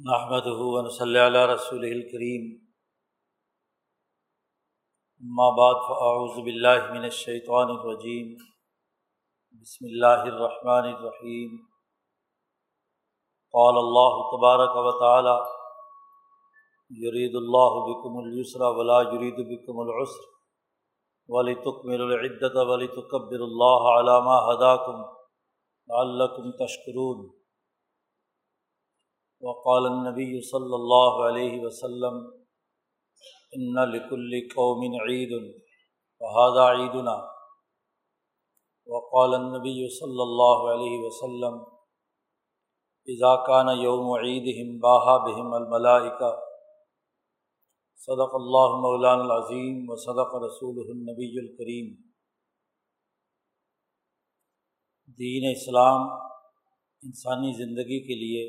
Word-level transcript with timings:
نحمد 0.00 0.46
ہُون 0.58 0.88
صلی 0.90 1.18
اللہ 1.18 1.42
رسول 1.46 1.82
الکریم 1.84 2.44
بعد 5.56 5.80
فاعوذ 5.88 6.36
باللہ 6.44 6.86
من 6.92 7.02
الشیطان 7.02 7.70
الرجیم 7.70 8.30
بسم 8.34 9.88
اللہ 9.88 10.22
الرحمن 10.26 10.86
الرحیم 10.86 11.56
قال 13.54 13.80
اللہ 13.80 14.16
تبارک 14.30 14.78
و 14.82 14.92
تعالی 15.00 15.34
یرید 16.90 17.36
اللہ 17.36 17.76
بکم 17.88 18.16
اليسر 18.18 18.64
ولا 18.78 19.00
یرید 19.02 19.42
بکم 19.50 19.80
العسر 19.80 20.30
ولتکملوا 21.28 22.08
العدت 22.08 22.56
ولتکبر 22.68 23.44
اللہ 23.48 23.90
علی 23.92 24.16
ما 24.22 24.40
هداکم 24.46 25.04
تشکرون 26.56 27.22
وقال 29.42 29.86
النبی 29.86 30.40
صلی 30.42 30.74
اللہ 30.74 31.18
علیہ 31.26 31.60
وسلم 31.60 32.16
ان 33.52 33.78
لکل 33.90 34.34
قوم 34.50 34.82
عید 35.00 35.32
وهذا 35.32 36.66
عیدنا 36.72 37.14
وقال 38.88 39.34
النبی 39.34 39.88
صلی 39.94 40.22
اللہ 40.22 40.68
علیہ 40.70 41.00
وسلم 41.00 41.58
اذا 43.08 43.34
كان 43.44 43.72
یوم 43.78 44.12
عیدہم 44.14 44.78
باہا 44.78 45.16
بہم 45.24 45.52
الملائکہ 45.54 46.32
صدق 48.00 48.34
اللہ 48.34 48.78
مولان 48.80 49.20
العظیم 49.20 49.90
و 49.90 49.96
صدق 50.00 50.40
رسول 50.42 50.86
النبی 50.88 51.34
الکریم 51.38 51.92
دین 55.18 55.50
اسلام 55.50 56.08
انسانی 57.02 57.52
زندگی 57.56 58.06
کے 58.06 58.14
لیے 58.16 58.48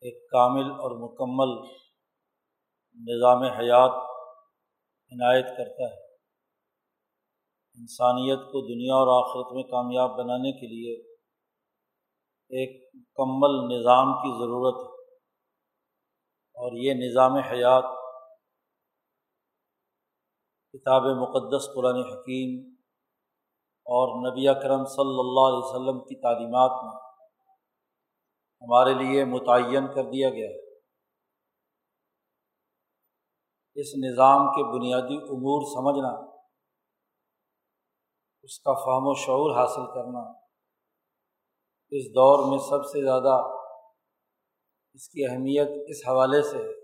ایک 0.00 0.30
کامل 0.30 0.70
اور 0.70 0.90
مکمل 0.90 1.68
نظام 2.94 3.42
حیات 3.42 3.90
عنایت 5.12 5.46
کرتا 5.56 5.84
ہے۔ 5.84 6.06
انسانیت 7.78 8.38
کو 8.38 8.74
دنیا 8.74 8.94
اور 8.94 9.08
آخرت 9.20 9.54
میں 9.54 9.62
کامیاب 9.62 10.10
بنانے 10.10 10.52
کے 10.52 10.66
لیے 10.66 10.94
ایک 12.48 12.90
مکمل 12.94 13.78
نظام 13.78 14.12
کی 14.12 14.38
ضرورت 14.38 14.74
ہے۔ 14.74 14.96
اور 16.54 16.72
یہ 16.72 16.94
نظام 16.94 17.34
حیات 17.34 17.84
کتاب 20.72 21.02
مقدس 21.02 21.74
قرآن 21.74 21.96
حکیم 21.96 22.74
اور 23.86 24.30
نبی 24.30 24.48
اکرم 24.48 24.84
صلی 24.84 25.18
اللہ 25.18 25.46
علیہ 25.48 25.64
وسلم 25.64 26.00
کی 26.00 26.20
تعلیمات 26.20 26.70
میں 26.84 27.05
ہمارے 28.62 28.94
لیے 28.94 29.24
متعین 29.24 29.86
کر 29.94 30.04
دیا 30.04 30.30
گیا 30.30 30.48
ہے۔ 30.48 30.64
اس 33.76 33.86
نظام 34.04 34.46
کے 34.52 34.62
بنیادی 34.64 35.16
امور 35.26 35.64
سمجھنا، 35.66 36.12
اس 38.44 38.58
کا 38.60 38.72
فہم 38.74 39.06
و 39.06 39.14
شعور 39.14 39.54
حاصل 39.56 39.86
کرنا، 39.94 40.22
اس 41.92 42.04
دور 42.10 42.50
میں 42.50 42.58
سب 42.58 42.84
سے 42.84 43.04
زیادہ 43.04 43.36
اس 44.96 45.08
کی 45.08 45.24
اہمیت 45.24 45.68
اس 45.88 45.98
حوالے 46.08 46.42
سے 46.42 46.58
ہے 46.58 46.74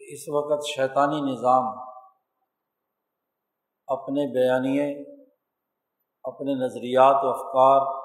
کہ 0.00 0.12
اس 0.14 0.28
وقت 0.28 0.66
شیطانی 0.66 1.20
نظام 1.20 1.64
اپنے 3.88 4.26
بیانیے، 4.34 4.86
اپنے 6.24 6.54
نظریات 6.54 7.24
و 7.24 7.28
افکار 7.28 7.99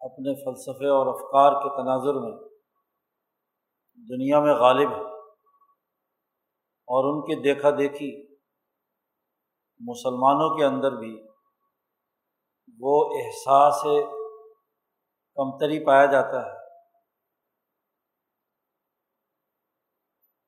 اپنے 0.00 0.34
فلسفے 0.44 0.88
اور 0.88 1.06
افکار 1.06 1.52
کے 1.62 1.82
تناظر 1.82 2.14
میں 2.14 2.32
دنیا 3.98 4.40
میں 4.40 4.54
غالب 4.54 4.90
ہے 4.90 5.02
اور 6.88 7.04
ان 7.04 7.20
کے 7.22 7.42
دیکھا 7.42 7.70
دیکھی 7.70 8.10
مسلمانوں 9.80 10.56
کے 10.56 10.64
اندر 10.64 10.96
بھی 10.96 11.12
وہ 12.80 12.94
احساس 13.20 13.82
کمتری 15.36 15.84
پایا 15.86 16.06
جاتا 16.06 16.46
ہے۔ 16.46 16.58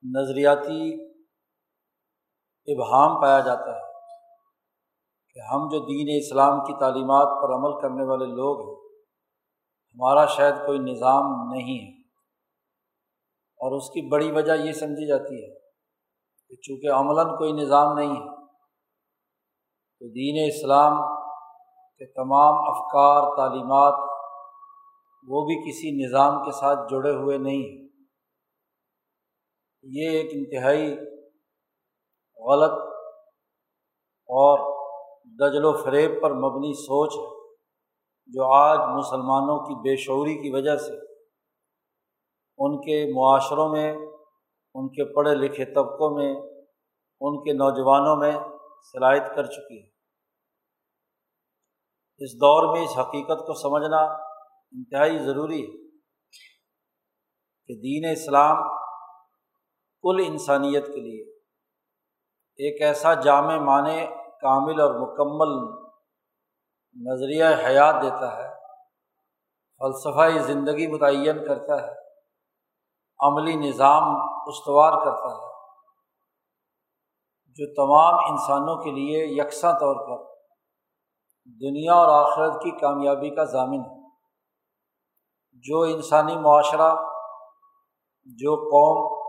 نظریاتی 0.05 0.81
ابہام 2.69 3.21
پایا 3.21 3.41
جاتا 3.41 3.77
ہے 3.77 3.91
کہ 5.37 5.41
ہم 5.53 5.69
جو 5.69 5.79
دین 5.81 6.09
اسلام 6.17 6.61
کی 6.61 6.81
تعلیمات 6.81 7.29
پر 7.43 7.55
عمل 7.55 7.81
کرنے 7.83 8.05
والے 8.05 8.27
لوگ 8.27 8.69
ہیں 8.69 8.82
ہمارا 9.95 10.27
شاید 10.27 10.55
کوئی 10.67 10.79
نظام 10.79 11.23
نہیں 11.53 11.79
ہے۔ 11.79 12.03
اور 13.65 13.77
اس 13.77 13.89
کی 13.89 14.09
بڑی 14.09 14.33
وجہ 14.33 14.53
یہ 14.53 14.73
سمجھی 14.73 15.09
جاتی 15.09 15.45
ہے 15.45 15.59
کہ 16.49 16.57
چونکہ 16.57 16.93
عملاً 16.93 17.27
کوئی 17.39 17.53
نظام 17.53 17.99
نہیں 17.99 18.11
ہے، 18.11 18.47
تو 19.99 20.09
دین 20.09 20.55
اسلام 20.55 20.93
کے 21.99 22.07
تمام 22.07 22.55
افکار، 22.55 23.37
تعلیمات 23.37 23.93
وہ 25.29 25.47
بھی 25.47 25.71
کسی 25.71 26.07
نظام 26.07 26.45
کے 26.45 26.53
ساتھ 26.53 26.79
جڑے 26.91 27.11
ہوئے 27.11 27.39
نہیں 27.39 27.63
ہیں۔ 27.63 27.89
یہ 29.83 30.11
ایک 30.11 30.31
انتہائی 30.33 30.95
غلط 32.37 32.73
اور 34.29 34.83
دجل 35.25 35.65
و 35.65 35.73
فریب 35.73 36.23
پر 36.23 36.31
مبنی 36.31 36.73
سوچ 36.75 37.11
ہے۔ 37.17 37.42
جو 38.33 38.53
آج 38.55 38.79
مسلمانوں 38.79 39.59
کی 39.59 39.75
بے 39.75 39.97
شعوری 39.97 40.35
کی 40.35 40.51
وجہ 40.51 40.77
سے 40.77 40.95
ان 42.59 42.81
کے 42.81 43.13
معاشروں 43.15 43.69
میں، 43.69 43.93
ان 44.75 44.89
کے 44.89 45.15
پڑھے 45.15 45.35
لکھے 45.35 45.65
طبقوں 45.65 46.11
میں، 46.17 46.35
ان 47.21 47.45
کے 47.45 47.53
نوجوانوں 47.53 48.17
میں 48.17 48.33
صلاحیت 48.93 49.37
کر 49.37 49.47
چکی 49.47 49.83
ہے۔ 49.83 49.89
اس 52.21 52.35
دور 52.35 52.77
میں 52.77 52.85
اس 52.85 52.99
حقیقت 52.99 53.47
کو 53.47 53.55
سمجھنا 53.55 54.01
انتہائی 54.73 55.19
ضروری 55.19 55.63
ہے 55.63 55.83
کہ 57.69 57.75
دین 57.81 58.11
اسلام 58.11 58.57
کل 60.05 60.25
انسانیت 60.27 60.87
کے 60.87 61.01
لیے 61.01 61.23
ایک 62.59 62.83
ایسا 62.83 63.15
جامع 63.15 63.59
معنی 63.59 64.07
کامل 64.41 64.81
اور 64.81 64.95
مکمل 64.95 65.82
نظریہ 66.97 67.45
حیات 67.45 67.95
دیتا 68.03 68.37
ہے، 68.37 68.49
فلسفہ 69.79 70.39
زندگی 70.39 70.87
متعین 70.87 71.47
کرتا 71.49 71.83
ہے، 71.83 71.93
عملی 73.21 73.57
نظام 73.57 74.03
استوار 74.47 74.93
کرتا 75.05 75.37
ہے، 75.37 75.53
جو 77.47 77.67
تمام 77.75 78.31
انسانوں 78.31 78.77
کے 78.77 78.91
لیے 78.91 79.25
یکساں 79.27 79.73
طور 79.73 79.95
پر 79.95 80.33
دنیا 81.45 81.95
اور 81.95 82.09
آخرت 82.09 82.63
کی 82.63 82.71
کامیابی 82.71 83.31
کا 83.31 83.45
ضامن 83.45 83.81
ہے۔ 83.81 84.03
جو 85.55 85.83
انسانی 85.83 86.37
معاشرہ، 86.37 86.95
جو 88.25 88.57
قوم 88.57 89.23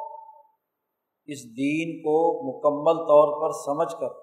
اس 1.26 1.44
دین 1.44 2.00
کو 2.00 2.16
مکمل 2.50 3.04
طور 3.04 3.42
پر 3.42 3.52
سمجھ 3.52 3.96
کر 4.00 4.16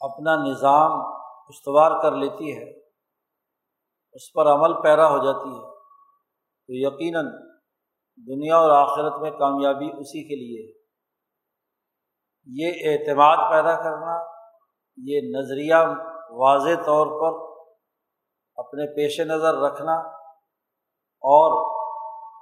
اپنا 0.00 0.36
نظام 0.36 1.19
استوار 1.50 2.02
کر 2.02 2.12
لیتی 2.12 2.58
ہے، 2.58 2.78
اس 4.12 4.32
پر 4.32 4.46
عمل 4.46 4.82
پیرا 4.82 5.10
ہو 5.10 5.18
جاتی 5.18 5.48
ہے۔ 5.48 5.70
تو 6.66 6.94
یقیناً 6.94 7.26
دنیا 8.16 8.56
اور 8.56 8.70
آخرت 8.70 9.20
میں 9.20 9.30
کامیابی 9.30 9.86
اسی 9.86 10.28
کے 10.28 10.36
لیے 10.36 10.66
ہے۔ 10.66 10.80
یہ 12.46 12.90
اعتماد 12.90 13.50
پیدا 13.50 13.76
کرنا، 13.76 14.40
یہ 14.96 15.20
نظریہ 15.38 15.74
واضح 16.30 16.82
طور 16.86 17.06
پر 17.06 17.50
اپنے 18.56 18.86
پیش 18.96 19.20
نظر 19.20 19.54
رکھنا 19.54 19.92
اور 21.22 21.80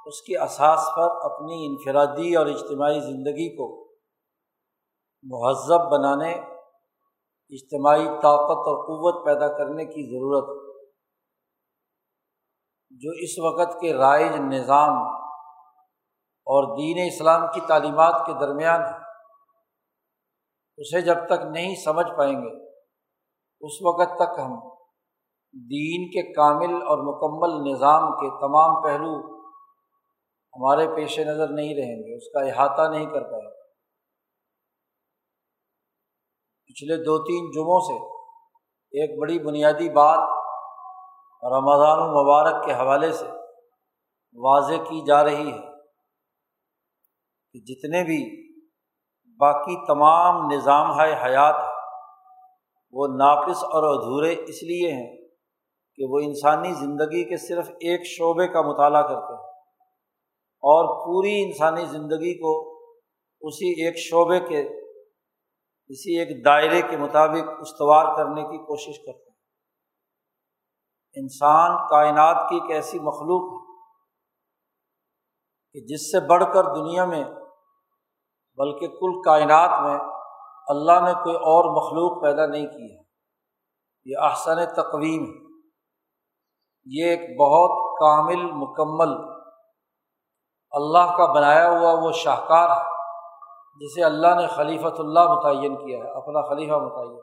اس 0.07 0.23
کی 0.23 0.37
اساس 0.37 0.89
پر 0.97 1.33
اپنی 1.33 1.67
انفرادی 1.67 2.37
اور 2.37 2.47
اجتماعی 2.47 3.01
زندگی 3.01 3.57
کو 3.57 3.89
مہذب 5.23 5.81
بنانے 5.93 6.58
اجتماعی 7.51 8.05
طاقت 8.05 8.67
اور 8.71 8.79
قوت 8.87 9.25
پیدا 9.27 9.49
کرنے 9.59 9.85
کی 9.85 10.03
ضرورت 10.11 10.69
جو 12.91 13.11
اس 13.11 13.39
وقت 13.39 13.81
کے 13.81 13.93
رائج 13.93 14.33
نظام 14.41 14.97
اور 16.47 16.77
دین 16.77 17.07
اسلام 17.07 17.47
کی 17.55 17.61
تعلیمات 17.69 18.27
کے 18.27 18.33
درمیان 18.33 18.81
ہے، 18.81 18.97
اسے 20.79 21.01
جب 21.01 21.27
تک 21.27 21.45
نہیں 21.51 21.75
سمجھ 21.85 22.07
پائیں 22.19 22.35
گے، 22.35 22.53
اس 23.61 23.83
وقت 23.83 24.17
تک 24.17 24.39
ہم 24.39 24.55
دین 25.53 26.07
کے 26.09 26.33
کامل 26.33 26.75
اور 26.75 26.99
مکمل 26.99 27.73
نظام 27.73 28.11
کے 28.11 28.31
تمام 28.41 28.83
پہلو 28.83 29.13
ہمارے 30.55 30.89
پیش 30.97 31.19
نظر 31.19 31.49
نہیں 31.49 31.75
رہیں 31.75 31.97
گے، 31.97 32.17
اس 32.17 32.33
کا 32.33 32.41
احاطہ 32.41 32.91
نہیں 32.91 33.07
کر 33.07 33.23
پائیں 33.23 33.47
گے۔ 33.47 33.58
پچھلے 36.71 36.97
دو 36.97 37.19
تین 37.19 37.51
جمعوں 37.51 37.81
سے 37.81 37.95
ایک 38.93 39.21
بڑی 39.21 39.39
بنیادی 39.39 39.89
بات 39.89 40.19
رمضان 41.43 42.01
المبارک 42.03 42.65
کے 42.65 42.73
حوالے 42.73 43.13
سے 43.13 43.27
واضح 44.39 44.83
کی 44.89 45.01
جا 45.07 45.25
رہی 45.25 45.53
ہے 45.53 45.59
کہ 47.55 47.61
جتنے 47.61 48.05
بھی 48.05 48.21
باقی 49.41 49.77
تمام 49.87 50.51
نظام 50.53 51.01
ہے، 51.01 51.13
حیات 51.25 51.55
وہ 52.93 53.07
ناقص 53.07 53.65
اور 53.65 53.83
ادھورے 53.83 54.33
اس 54.33 54.63
لیے 54.63 54.93
ہیں 54.93 55.17
کہ 55.99 56.07
وہ 56.09 56.19
انسانی 56.19 56.73
زندگی 56.73 57.25
کے 57.25 57.37
صرف 57.37 57.69
ایک 57.69 58.07
شعبے 58.07 58.49
کا 58.49 58.61
مطالعہ 58.61 59.03
کرتے 59.03 59.33
ہیں 59.33 59.47
اور 60.63 60.89
پوری 61.05 61.43
انسانی 61.43 61.85
زندگی 61.85 62.35
کو 62.39 62.79
اسی 63.43 63.85
ایک 63.85 63.99
شعبے 63.99 64.41
کے 64.41 64.78
اسی 65.89 66.19
ایک 66.19 66.45
دائرے 66.45 66.83
کے 66.83 66.97
مطابق 66.97 67.51
استوار 67.61 68.17
کرنے 68.17 68.43
کی 68.43 68.59
کوشش 68.59 68.99
کرتے 68.99 69.23
ہیں 69.23 69.29
انسان 71.15 71.89
کائنات 71.91 72.49
کی 72.49 72.55
ایک 72.55 72.71
ایسی 72.71 72.99
مخلوق 72.99 73.53
ہے 73.53 73.69
کہ 75.73 75.87
جس 75.87 76.13
سے 76.13 76.27
بڑھ 76.27 76.45
کر 76.55 76.65
دنیا 76.65 77.05
میں، 77.05 77.25
بلکہ 78.57 78.89
کل 78.89 79.23
کائنات 79.23 79.83
میں 79.83 80.01
اللہ 80.67 80.93
نے 80.93 81.13
کوئی 81.15 81.37
اور 81.37 81.65
مخلوق 81.65 82.23
پیدا 82.23 82.47
نہیں 82.47 82.67
کی 82.67 82.97
ہے۔ 82.97 83.05
یہ 84.05 84.17
احسن 84.23 84.67
تقویم 84.67 85.23
ہے۔ 85.25 85.49
یہ 86.85 87.05
ایک 87.11 87.21
بہت 87.21 87.99
کامل 88.01 88.53
مکمل 88.53 89.33
اللہ 90.71 91.17
کا 91.17 91.33
بنایا 91.33 91.71
ہوا 91.71 92.05
وہ 92.05 92.13
شاہکار 92.13 92.71
ہے۔ 92.71 92.98
جسے 93.81 94.05
اللہ 94.05 94.27
نے 94.27 94.47
خلیفۃ 94.47 94.99
اللہ 94.99 95.21
متعین 95.21 95.77
کیا 95.77 95.99
ہے، 95.99 96.11
اپنا 96.11 96.49
خلیفہ 96.49 96.73
متعین۔ 96.73 97.21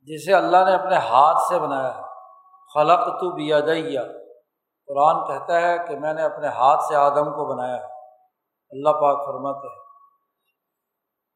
جسے 0.00 0.34
اللہ 0.34 0.56
نے 0.64 0.74
اپنے 0.74 0.96
ہاتھ 0.96 1.38
سے 1.48 1.58
بنایا 1.58 1.96
ہے۔ 1.96 2.02
خلق 2.74 3.06
تو 3.06 3.34
بیادیہ 3.34 4.00
قرآن 4.86 5.24
کہتا 5.26 5.60
ہے 5.60 5.78
کہ 5.78 5.96
میں 5.96 6.14
نے 6.14 6.22
اپنے 6.22 6.48
ہاتھ 6.48 6.82
سے 6.82 6.96
آدم 6.96 7.24
کو 7.24 7.54
بنایا 7.54 7.76
ہے۔ 7.76 7.84
اللہ 8.70 8.88
پاک 8.88 9.26
فرماتے 9.26 9.68
ہیں۔ 9.68 9.82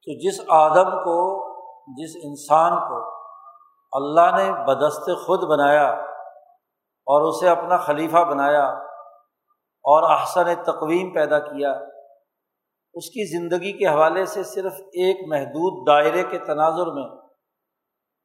تو 0.02 0.18
جس 0.18 0.40
آدم 0.48 0.90
کو، 0.90 1.46
جس 1.94 2.10
انسان 2.22 2.72
کو 2.72 3.16
اللہ 3.92 4.36
نے 4.36 4.64
بدست 4.64 5.26
خود 5.26 5.44
بنایا 5.44 5.88
اور 7.06 7.22
اسے 7.22 7.48
اپنا 7.48 7.76
خلیفہ 7.76 8.16
بنایا 8.16 8.66
اور 9.84 10.10
احسن 10.10 10.54
تقویم 10.64 11.14
پیدا 11.14 11.38
کیا 11.38 11.72
اس 12.96 13.06
کی 13.06 13.38
زندگی 13.38 13.72
کے 13.72 13.86
حوالے 13.86 14.26
سے 14.26 14.42
صرف 14.42 14.72
ایک 14.72 15.16
محدود 15.28 15.88
دائرے 15.88 16.22
کے 16.22 16.38
تناظر 16.38 16.86
میں 16.86 17.08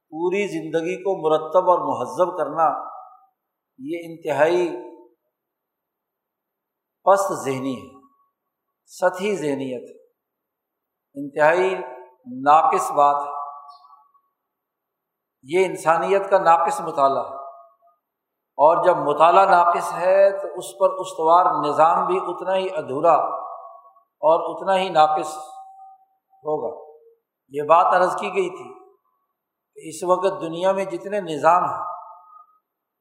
پوری 0.10 0.48
زندگی 0.48 0.96
کو 0.96 1.30
مرتب 1.30 1.70
اور 1.70 1.80
مہذب 1.80 2.38
کرنا 2.38 2.92
یہ 3.78 4.00
انتہائی 4.04 4.72
پست 7.04 7.34
ذہنی 7.34 7.76
ہے، 7.76 8.00
سطحی 8.86 9.36
ذہنیت 9.36 10.02
انتہائی 11.14 11.76
ناقص 12.42 12.92
بات 12.92 13.28
ہے۔ 13.28 13.32
یہ 15.44 15.66
انسانیت 15.66 16.30
کا 16.30 16.38
ناقص 16.38 16.82
مطالعہ 16.82 17.24
ہے۔ 17.30 17.36
اور 18.64 18.86
جب 18.86 18.98
مطالعہ 18.98 19.46
ناقص 19.46 19.94
ہے 19.94 20.30
تو 20.30 20.48
اس 20.48 20.66
پر 20.80 20.90
استوار 20.90 21.70
نظام 21.70 22.08
بھی 22.08 22.20
اتنا 22.28 22.56
ہی 22.56 22.68
ادھورا 22.76 23.42
اور 24.24 24.40
اتنا 24.50 24.78
ہی 24.78 24.90
ناقص 24.90 25.38
ہوگا۔ 26.44 26.92
یہ 27.50 27.62
بات 27.62 27.94
عرض 27.94 28.16
کی 28.16 28.34
گئی 28.34 28.50
تھی 28.50 28.74
کہ 29.76 29.90
اس 29.90 30.04
وقت 30.04 30.42
دنیا 30.42 30.72
میں 30.72 30.86
جتنے 30.86 31.22
نظام 31.22 31.64
ہیں، 31.64 31.86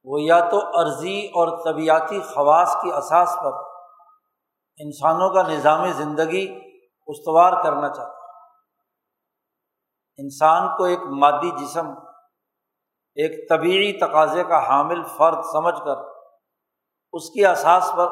وہ 0.03 0.21
یا 0.21 0.39
تو 0.49 0.59
عرضی 0.81 1.25
اور 1.25 1.47
طبیعتی 1.65 2.21
خواص 2.21 2.75
کی 2.81 2.93
اساس 2.93 3.35
پر 3.43 3.53
انسانوں 4.79 5.29
کا 5.29 5.41
نظام 5.41 5.91
زندگی 5.91 6.45
استوار 7.07 7.63
کرنا 7.63 7.89
چاہتا 7.89 8.11
ہے۔ 8.11 8.17
انسان 10.17 10.77
کو 10.77 10.83
ایک 10.83 10.99
مادی 10.99 11.51
جسم، 11.51 11.87
ایک 13.17 13.49
طبعی 13.49 13.91
تقاضے 13.99 14.43
کا 14.43 14.67
حامل 14.67 15.03
فرد 15.03 15.43
سمجھ 15.51 15.79
کر 15.85 15.97
اس 17.13 17.29
کی 17.29 17.45
اساس 17.45 17.91
پر 17.97 18.11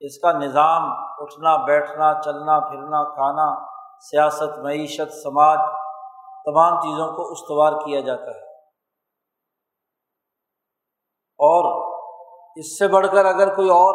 اس 0.00 0.18
کا 0.18 0.32
نظام 0.32 1.05
اٹھنا، 1.18 1.56
بیٹھنا، 1.56 2.22
چلنا، 2.22 2.60
پھرنا، 2.60 3.14
کھانا، 3.14 3.66
سیاست، 4.00 4.58
معیشت، 4.58 5.12
سماج، 5.12 5.58
تمام 6.44 6.80
چیزوں 6.80 7.16
کو 7.16 7.32
استوار 7.32 7.72
کیا 7.72 8.00
جاتا 8.00 8.30
ہے۔ 8.30 8.46
اور 11.38 11.92
اس 12.56 12.78
سے 12.78 12.88
بڑھ 12.88 13.06
کر 13.12 13.24
اگر 13.24 13.54
کوئی 13.54 13.68
اور 13.68 13.94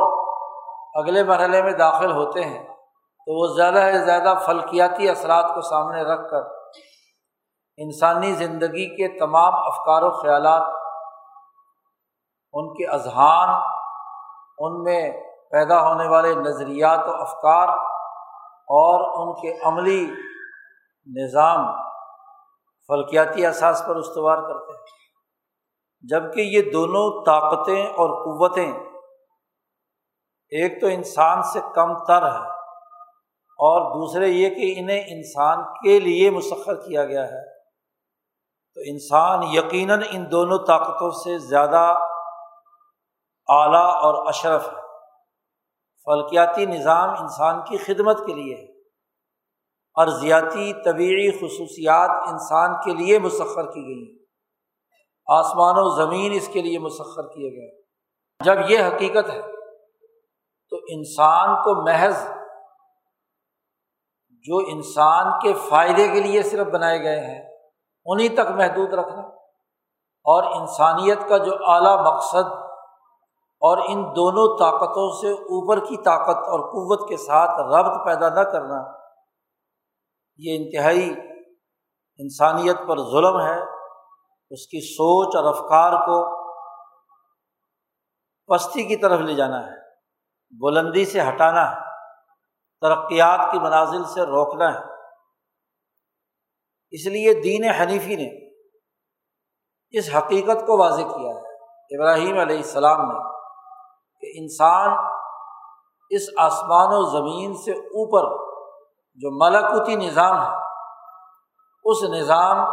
اگلے 0.93 1.23
مرحلے 1.23 1.61
میں 1.61 1.73
داخل 1.73 2.11
ہوتے 2.11 2.43
ہیں، 2.43 2.67
تو 3.27 3.39
وہ 3.39 3.55
زیادہ 3.55 3.89
سے 3.91 4.05
زیادہ 4.05 4.33
فلکیاتی 4.45 5.09
اثرات 5.09 5.45
کو 5.55 5.61
سامنے 5.61 6.01
رکھ 6.01 6.31
کر 6.31 6.61
انسانی 7.77 8.33
زندگی 8.33 8.95
کے 8.95 9.19
تمام 9.19 9.55
افکار 9.55 10.01
و 10.01 10.11
خیالات، 10.11 10.61
ان 12.53 12.73
کے 12.73 12.87
اذہان، 12.87 13.49
ان 14.57 14.83
میں 14.83 15.30
پیدا 15.51 15.81
ہونے 15.81 16.07
والے 16.07 16.35
نظریات 16.35 16.99
و 16.99 17.11
افکار 17.11 17.67
اور 18.51 19.27
ان 19.27 19.41
کے 19.41 19.57
عملی 19.63 20.11
نظام 21.15 21.65
فلکیاتی 22.87 23.45
احساس 23.45 23.83
پر 23.87 23.95
استوار 23.95 24.37
کرتے 24.37 24.71
ہیں۔ 24.73 24.81
جبکہ 26.01 26.41
یہ 26.41 26.71
دونوں 26.71 27.25
طاقتیں 27.25 27.87
اور 27.87 28.09
قوتیں 28.09 28.73
ایک 30.49 30.81
تو 30.81 30.87
انسان 30.87 31.43
سے 31.43 31.59
کم 31.75 32.03
تر 32.03 32.31
ہے 32.31 32.49
اور 33.59 33.81
دوسرے 33.81 34.27
یہ 34.27 34.49
کہ 34.49 34.73
انہیں 34.77 35.03
انسان 35.07 35.63
کے 35.63 35.99
لیے 35.99 36.29
مسخر 36.29 36.75
کیا 36.75 37.05
گیا 37.05 37.27
ہے۔ 37.27 37.59
تو 38.73 38.81
انسان 38.85 39.43
یقیناً 39.43 40.03
ان 40.11 40.31
دونوں 40.31 40.57
طاقتوں 40.57 41.11
سے 41.11 41.37
زیادہ 41.37 41.95
اعلیٰ 43.47 43.95
اور 43.95 44.27
اشرف 44.27 44.67
ہے۔ 44.67 44.80
فلکیاتی 46.05 46.65
نظام 46.65 47.09
انسان 47.09 47.61
کی 47.65 47.77
خدمت 47.77 48.17
کے 48.25 48.33
لیے 48.33 48.55
ہے 48.55 48.81
ارضیاتی 49.95 50.73
طبعی 50.73 51.31
خصوصیات 51.31 52.09
انسان 52.09 52.75
کے 52.85 52.93
لیے 52.93 53.19
مسخر 53.19 53.71
کی 53.71 53.81
گئی 53.81 54.11
ہیں۔ 54.11 54.25
آسمان 55.27 55.75
و 55.77 55.89
زمین 55.89 56.31
اس 56.33 56.47
کے 56.47 56.61
لیے 56.61 56.79
مسخر 56.79 57.27
کیے 57.27 57.51
گئے 57.51 57.81
جب 58.43 58.69
یہ 58.69 58.79
حقیقت 58.87 59.29
ہے 59.29 59.41
تو 60.69 60.77
انسان 60.87 61.55
کو 61.55 61.83
محض 61.83 62.27
جو 64.29 64.57
انسان 64.57 65.39
کے 65.39 65.53
فائدے 65.53 66.07
کے 66.07 66.19
لیے 66.19 66.43
صرف 66.43 66.67
بنائے 66.67 67.03
گئے 67.03 67.19
ہیں 67.19 67.57
انہیں 68.05 68.29
تک 68.29 68.51
محدود 68.51 68.93
رکھنا 68.93 69.21
اور 70.25 70.43
انسانیت 70.43 71.19
کا 71.29 71.37
جو 71.37 71.53
اعلیٰ 71.65 72.05
مقصد 72.05 72.60
اور 73.61 73.77
ان 73.77 74.03
دونوں 74.15 74.57
طاقتوں 74.59 75.21
سے 75.21 75.31
اوپر 75.31 75.79
کی 75.79 75.97
طاقت 75.97 76.37
اور 76.37 76.59
قوت 76.59 77.09
کے 77.09 77.17
ساتھ 77.17 77.51
ربط 77.61 78.05
پیدا 78.05 78.29
نہ 78.29 78.43
کرنا، 78.49 78.79
یہ 80.37 80.57
انتہائی 80.57 81.13
انسانیت 82.19 82.77
پر 82.87 82.97
ظلم 82.97 83.39
ہے۔ 83.41 83.59
اس 84.49 84.67
کی 84.67 84.79
سوچ 84.81 85.35
اور 85.35 85.43
افکار 85.43 85.91
کو 85.91 86.17
پستی 88.47 88.83
کی 88.83 88.95
طرف 88.95 89.19
لے 89.19 89.33
جانا 89.33 89.59
ہے، 89.59 89.77
بلندی 90.61 91.05
سے 91.05 91.21
ہٹانا 91.21 91.71
ہے، 91.71 91.75
ترقیات 92.81 93.51
کی 93.51 93.59
منازل 93.59 94.03
سے 94.03 94.21
روکنا 94.21 94.73
ہے۔ 94.73 94.83
اس 96.91 97.05
لیے 97.05 97.33
دین 97.33 97.63
حنیفی 97.63 98.15
نے 98.15 98.29
اس 99.89 100.09
حقیقت 100.15 100.59
کو 100.67 100.77
واضح 100.77 101.01
کیا 101.01 101.29
ہے۔ 101.29 101.51
ابراہیم 101.97 102.37
علیہ 102.39 102.57
السلام 102.57 103.01
نے 103.01 103.30
کہ 104.21 104.31
انسان 104.35 104.97
اس 106.09 106.21
آسمان 106.37 106.87
و 106.91 107.03
زمین 107.03 107.53
سے 107.53 107.71
اوپر 107.71 108.47
جو 109.15 109.45
ملکوتی 109.45 109.95
نظام 109.95 110.41
ہے، 110.41 110.55
اس 111.85 112.03
نظام 112.03 112.65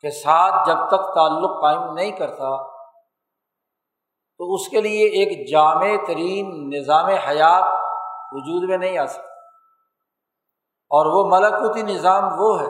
کے 0.00 0.10
ساتھ 0.10 0.68
جب 0.68 0.76
تک 0.88 1.14
تعلق 1.14 1.60
قائم 1.60 1.92
نہیں 1.92 2.10
کرتا، 2.10 2.70
تو 4.38 4.54
اس 4.54 4.68
کے 4.68 4.80
لیے 4.80 5.06
ایک 5.06 5.50
جامع 5.50 5.96
ترین 6.06 6.70
نظام 6.70 7.06
حیات 7.06 7.64
وجود 8.32 8.68
میں 8.68 8.78
نہیں 8.78 8.98
آ 8.98 9.06
سکتا۔ 9.06 9.22
اور 10.90 11.06
وہ 11.06 11.38
ملکوتی 11.38 11.82
نظام 11.82 12.24
وہ 12.38 12.60
ہے 12.60 12.66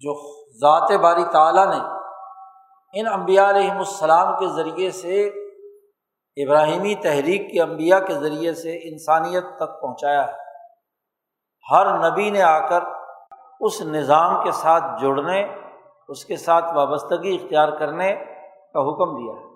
جو 0.00 0.14
ذات 0.60 1.00
باری 1.00 1.24
تعالیٰ 1.24 1.66
نے 1.66 1.78
ان 2.92 3.06
امبیا 3.06 3.50
علیہم 3.50 3.78
السلام 3.78 4.38
کے 4.38 4.46
ذریعے 4.46 4.90
سے 4.90 5.39
ابراہیمی 6.46 6.94
تحریک 6.94 7.52
کے 7.52 7.62
انبیاء 7.62 7.98
کے 7.98 8.14
ذریعے 8.14 8.54
سے 8.54 8.76
انسانیت 8.76 9.44
تک 9.56 9.80
پہنچایا 9.80 10.26
ہے۔ 10.26 10.32
ہر 11.70 12.10
نبی 12.10 12.30
نے 12.30 12.42
آ 12.42 12.68
کر 12.68 12.84
اس 13.60 13.80
نظام 13.80 14.44
کے 14.44 14.50
ساتھ 14.50 14.84
جڑنے، 15.00 15.56
اس 16.08 16.24
کے 16.24 16.36
ساتھ 16.36 16.64
وابستگی 16.74 17.34
اختیار 17.34 17.68
کرنے 17.68 18.14
کا 18.74 18.80
حکم 18.80 19.16
دیا 19.16 19.34
ہے۔ 19.34 19.46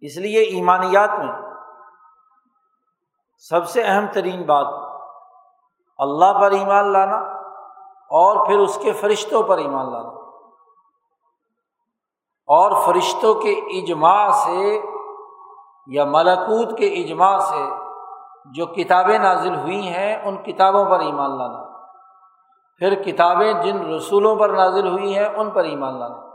اس 0.00 0.16
لیے 0.16 0.40
ایمانیات 0.40 1.10
میں 1.18 1.34
سب 3.38 3.68
سے 3.68 3.82
اہم 3.82 4.06
ترین 4.12 4.42
بات، 4.42 4.66
اللہ 5.98 6.40
پر 6.40 6.50
ایمان 6.50 6.92
لانا 6.92 7.16
اور 8.10 8.46
پھر 8.46 8.58
اس 8.58 8.78
کے 8.82 8.92
فرشتوں 8.92 9.42
پر 9.42 9.58
ایمان 9.58 9.92
لانا۔ 9.92 10.22
اور 12.46 12.86
فرشتوں 12.86 13.34
کے 13.34 13.52
اجماع 13.52 14.30
سے 14.30 14.80
یا 15.86 16.04
ملکوت 16.04 16.78
کے 16.78 16.86
اجماع 16.86 17.38
سے 17.38 17.70
جو 18.44 18.66
کتابیں 18.66 19.18
نازل 19.18 19.54
ہوئی 19.54 19.88
ہیں، 19.88 20.26
ان 20.26 20.36
کتابوں 20.36 20.84
پر 20.84 21.00
ایمان 21.00 21.38
لانا۔ 21.38 21.76
پھر 22.78 23.02
کتابیں 23.02 23.52
جن 23.52 23.94
رسولوں 23.94 24.36
پر 24.36 24.48
نازل 24.48 24.88
ہوئی 24.88 25.18
ہیں، 25.18 25.26
ان 25.26 25.50
پر 25.50 25.64
ایمان 25.64 25.98
لانا۔ 25.98 26.32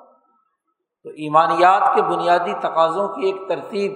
تو 1.03 1.09
ایمانیات 1.09 1.95
کے 1.95 2.01
بنیادی 2.01 2.53
تقاضوں 2.53 3.07
کی 3.07 3.25
ایک 3.25 3.49
ترتیب 3.49 3.91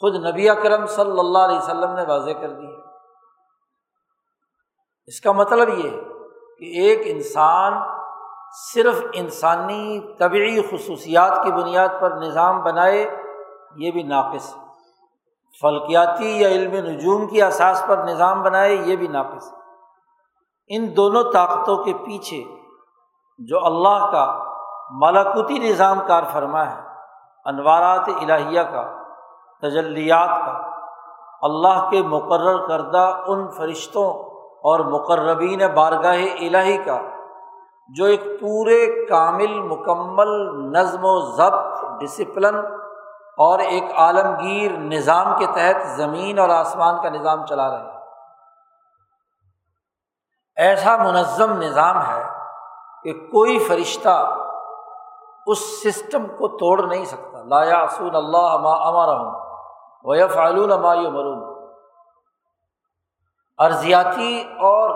خود 0.00 0.24
نبی 0.26 0.48
اکرم 0.48 0.86
صلی 0.86 1.18
اللہ 1.18 1.38
علیہ 1.38 1.58
وسلم 1.58 1.94
نے 1.94 2.02
واضح 2.08 2.30
کر 2.40 2.50
دی۔ 2.50 2.66
ہے 2.66 2.82
اس 5.06 5.20
کا 5.20 5.32
مطلب 5.32 5.68
یہ 5.68 5.90
ہے 5.90 5.96
کہ 6.58 6.80
ایک 6.80 7.00
انسان 7.04 7.72
صرف 8.74 9.04
انسانی 9.12 10.00
طبعی 10.18 10.62
خصوصیات 10.62 11.44
کی 11.44 11.52
بنیاد 11.52 11.88
پر 12.00 12.10
نظام 12.10 12.62
بنائے، 12.62 13.22
یہ 13.76 13.90
بھی 13.90 14.02
ناقص 14.02 14.56
ہے۔ 14.56 14.67
فلکیاتی 15.62 16.40
یا 16.40 16.48
علم 16.48 16.74
نجوم 16.86 17.26
کی 17.26 17.42
اساس 17.42 17.84
پر 17.86 17.98
نظام 17.98 18.42
بنائے، 18.42 18.74
یہ 18.74 18.96
بھی 18.96 19.06
ناقص 19.06 19.52
ہے۔ 19.52 19.58
ان 20.68 20.96
دونوں 20.96 21.22
طاقتوں 21.32 21.76
کے 21.84 21.92
پیچھے 21.92 22.44
جو 23.38 23.64
اللہ 23.64 24.06
کا 24.12 24.44
ملاکوتی 24.90 25.58
نظام 25.58 26.00
کار 26.06 26.22
فرما 26.32 26.66
ہے، 26.66 26.80
انوارات 27.44 28.08
الہیہ 28.08 28.60
کا، 28.62 28.82
تجلیات 29.62 30.28
کا، 30.28 30.52
اللہ 31.42 31.88
کے 31.90 32.02
مقرر 32.02 32.66
کردہ 32.66 33.22
ان 33.26 33.48
فرشتوں 33.50 34.10
اور 34.64 34.80
مقربین 34.80 35.62
بارگاہ 35.74 36.22
الہی 36.40 36.76
کا، 36.76 36.98
جو 37.88 38.04
ایک 38.04 38.24
پورے 38.40 39.06
کامل 39.06 39.60
مکمل 39.60 40.32
نظم 40.72 41.04
و 41.04 41.18
ضبط 41.20 42.00
ڈسپلن 42.00 42.56
اور 43.38 43.58
ایک 43.58 43.84
عالمگیر 43.96 44.70
نظام 44.70 45.38
کے 45.38 45.46
تحت 45.46 45.86
زمین 45.96 46.38
اور 46.38 46.48
آسمان 46.48 47.02
کا 47.02 47.08
نظام 47.08 47.46
چلا 47.46 47.68
رہے 47.70 47.78
ہیں۔ 47.78 47.98
ایسا 50.56 50.96
منظم 50.96 51.52
نظام 51.52 52.06
ہے 52.06 52.22
کہ 53.02 53.12
کوئی 53.26 53.58
فرشتہ 53.58 54.16
اس 55.46 55.60
سسٹم 55.82 56.26
کو 56.26 56.48
توڑ 56.56 56.88
نہیں 56.88 57.04
سکتا۔ 57.04 57.42
لایا 57.42 57.86
سون 57.90 58.14
اللہ 58.14 58.48
امار 58.86 59.08
ویف 60.04 60.34
فعلون 60.34 60.70
مرون 60.70 61.38
ارضیاتی 63.58 64.32
اور 64.60 64.90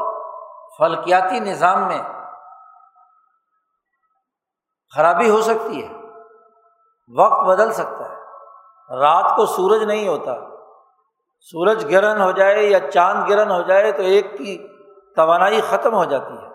فلکیاتی 0.79 1.41
نظام 1.41 1.87
میں 1.89 2.03
خرابی 4.95 5.31
ہو 5.31 5.41
سکتی 5.43 5.83
ہے، 5.83 5.93
وقت 7.09 7.41
بدل 7.47 7.73
سکتا 7.73 8.05
ہے۔ 8.11 8.12
رات 9.01 9.37
کو 9.37 9.47
سورج 9.47 9.83
نہیں 9.83 10.09
ہوتا۔ 10.09 10.35
سورج 11.41 11.95
گرہن 11.95 12.21
ہو 12.21 12.31
جائے 12.31 12.63
یا 12.63 12.91
چاند 12.91 13.31
گرہن 13.31 13.51
ہو 13.51 13.63
جائے 13.63 13.93
تو 13.93 14.03
ایک 14.03 14.39
کی 14.39 14.69
توانائی 15.17 15.61
ختم 15.61 15.95
ہو 15.95 16.05
جاتی 16.05 16.33
ہے۔ 16.33 16.47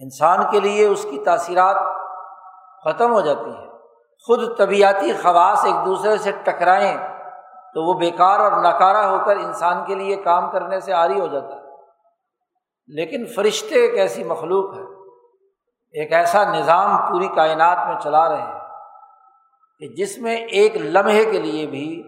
انسان 0.00 0.38
کے 0.50 0.60
لیے 0.60 0.86
اس 0.86 1.06
کی 1.10 1.24
تاثیرات 1.24 1.76
ختم 2.84 3.12
ہو 3.12 3.20
جاتی 3.20 3.50
ہیں۔ 3.50 3.70
خود 4.26 4.58
طبیعتی 4.58 5.12
خواص 5.12 5.64
ایک 5.64 5.86
دوسرے 5.86 6.18
سے 6.18 6.32
ٹکرائیں 6.32 6.96
تو 7.74 7.82
وہ 7.82 7.94
بیکار 7.94 8.40
اور 8.40 8.52
ناکارہ 8.52 9.06
ہو 9.06 9.18
کر 9.26 9.36
انسان 9.36 9.84
کے 9.84 9.94
لیے 9.94 10.16
کام 10.16 10.50
کرنے 10.50 10.80
سے 10.80 10.92
آری 10.92 11.20
ہو 11.20 11.26
جاتا 11.26 11.56
ہے۔ 11.56 11.60
لیکن 12.86 13.26
فرشتے 13.36 13.74
ایک 13.74 13.98
ایسی 13.98 14.24
مخلوق 14.24 14.74
ہے 14.74 14.82
ایک 15.92 16.12
ایسا 16.12 16.44
نظام 16.44 16.96
پوری 16.96 17.28
کائنات 17.28 17.78
میں 17.88 17.96
چلا 18.02 18.28
رہے 18.28 18.42
ہیں۔ 18.42 18.63
کہ 19.78 19.88
جس 19.88 20.18
میں 20.18 20.36
ایک 20.36 20.76
لمحے 20.76 21.24
کے 21.24 21.38
لیے 21.38 21.66
بھی 21.66 22.02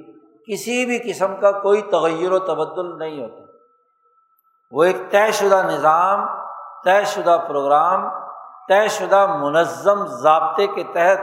کسی 0.52 0.86
بھی 0.86 1.12
قسم 1.12 1.40
کا 1.40 1.50
کوئی 1.50 1.82
تغیر 1.82 2.32
و 2.32 2.38
تبدل 2.38 2.98
نہیں 2.98 3.22
ہوتا۔ 3.22 3.42
وہ 4.72 4.84
ایک 4.84 4.96
طے 5.10 5.32
شدہ 5.32 5.62
نظام، 5.70 6.26
طے 6.84 7.04
شدہ 7.04 7.44
پروگرام، 7.48 8.08
طے 8.68 8.88
شدہ 8.88 9.26
منظم 9.40 10.06
ضابطے 10.06 10.66
کے 10.66 10.84
تحت 10.84 11.18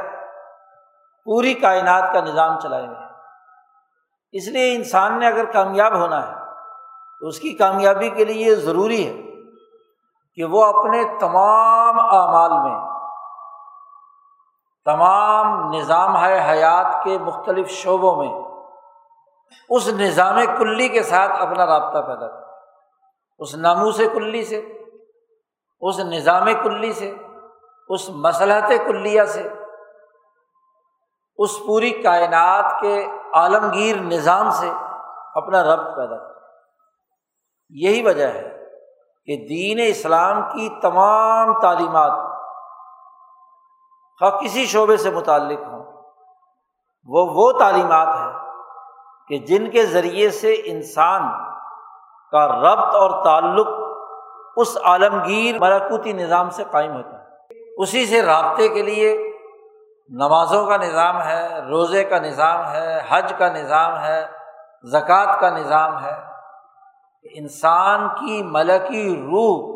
پوری 1.25 1.53
کائنات 1.53 2.13
کا 2.13 2.21
نظام 2.21 2.59
چلائے 2.59 2.85
ہوئے 2.87 2.97
ہیں 2.97 3.09
اس 4.31 4.47
لیے 4.47 4.75
انسان 4.75 5.19
نے 5.19 5.27
اگر 5.27 5.45
کامیاب 5.45 5.95
ہونا 5.95 6.27
ہے 6.27 6.33
تو 7.19 7.27
اس 7.27 7.39
کی 7.39 7.51
کامیابی 7.53 8.09
کے 8.09 8.25
لیے 8.25 8.49
یہ 8.49 8.55
ضروری 8.55 9.07
ہے 9.07 9.21
کہ 10.35 10.43
وہ 10.43 10.65
اپنے 10.65 11.03
تمام 11.19 11.99
اعمال 11.99 12.51
میں 12.51 12.92
تمام 14.85 15.73
نظام 15.73 16.25
ہے 16.25 16.51
حیات 16.51 17.03
کے 17.03 17.17
مختلف 17.17 17.69
شعبوں 17.69 18.15
میں۔ 18.15 18.41
اس 19.69 19.87
نظام 19.87 20.39
کلی 20.57 20.89
کے 20.89 21.03
ساتھ 21.03 21.31
اپنا 21.31 21.65
رابطہ 21.65 22.07
پیدا 22.07 22.27
کر۔ 22.27 22.47
اس 23.39 23.55
ناموس 23.55 24.01
کلی 24.13 24.43
سے، 24.43 24.57
اس 25.81 25.99
نظام 25.99 26.45
کلی 26.63 26.93
سے، 26.93 27.15
اس 27.89 28.09
مسلحت 28.09 28.71
کلیہ 28.85 29.23
سے۔ 29.23 29.49
اس 31.37 31.59
پوری 31.67 31.89
کائنات 31.89 32.81
کے 32.81 33.07
عالمگیر 33.33 33.95
نظام 33.95 34.49
سے 34.49 34.69
اپنا 35.35 35.63
ربط 35.63 35.95
پیدا 35.95 36.17
کر۔ 36.17 36.39
یہی 37.69 38.03
وجہ 38.05 38.27
ہے 38.27 38.65
کہ 39.25 39.47
دین 39.47 39.79
اسلام 39.87 40.41
کی 40.41 40.69
تمام 40.81 41.59
تعلیمات 41.59 42.32
خواہ 44.21 44.39
کسی 44.39 44.65
شعبے 44.65 44.97
سے 44.97 45.11
متعلق 45.11 45.59
ہوں، 45.59 45.83
وہ 47.09 47.25
وہ 47.35 47.51
تعلیمات 47.51 48.07
ہیں 48.07 48.31
کہ 49.27 49.37
جن 49.37 49.69
کے 49.69 49.85
ذریعے 49.85 50.29
سے 50.29 50.53
انسان 50.65 51.21
کا 52.33 52.47
ربط 52.47 52.95
اور 52.95 53.23
تعلق 53.23 53.67
اس 54.55 54.77
عالمگیر 54.83 55.59
مراکوتی 55.59 56.13
نظام 56.13 56.49
سے 56.49 56.63
قائم 56.71 56.95
ہوتا 56.95 57.17
ہے۔ 57.17 57.59
اسی 57.77 58.05
سے 58.05 58.21
رابطے 58.21 58.67
کے 58.69 58.81
لیے 58.81 59.31
نمازوں 60.09 60.65
کا 60.65 60.77
نظام 60.77 61.21
ہے، 61.21 61.59
روزے 61.69 62.03
کا 62.03 62.19
نظام 62.19 62.65
ہے، 62.65 63.01
حج 63.09 63.33
کا 63.37 63.47
نظام 63.47 63.99
ہے، 63.99 64.25
زکوٰۃ 64.83 65.39
کا 65.39 65.49
نظام 65.49 66.03
ہے۔ 66.03 66.15
انسان 67.35 68.07
کی 68.09 68.43
ملکی 68.43 69.15
روح 69.15 69.73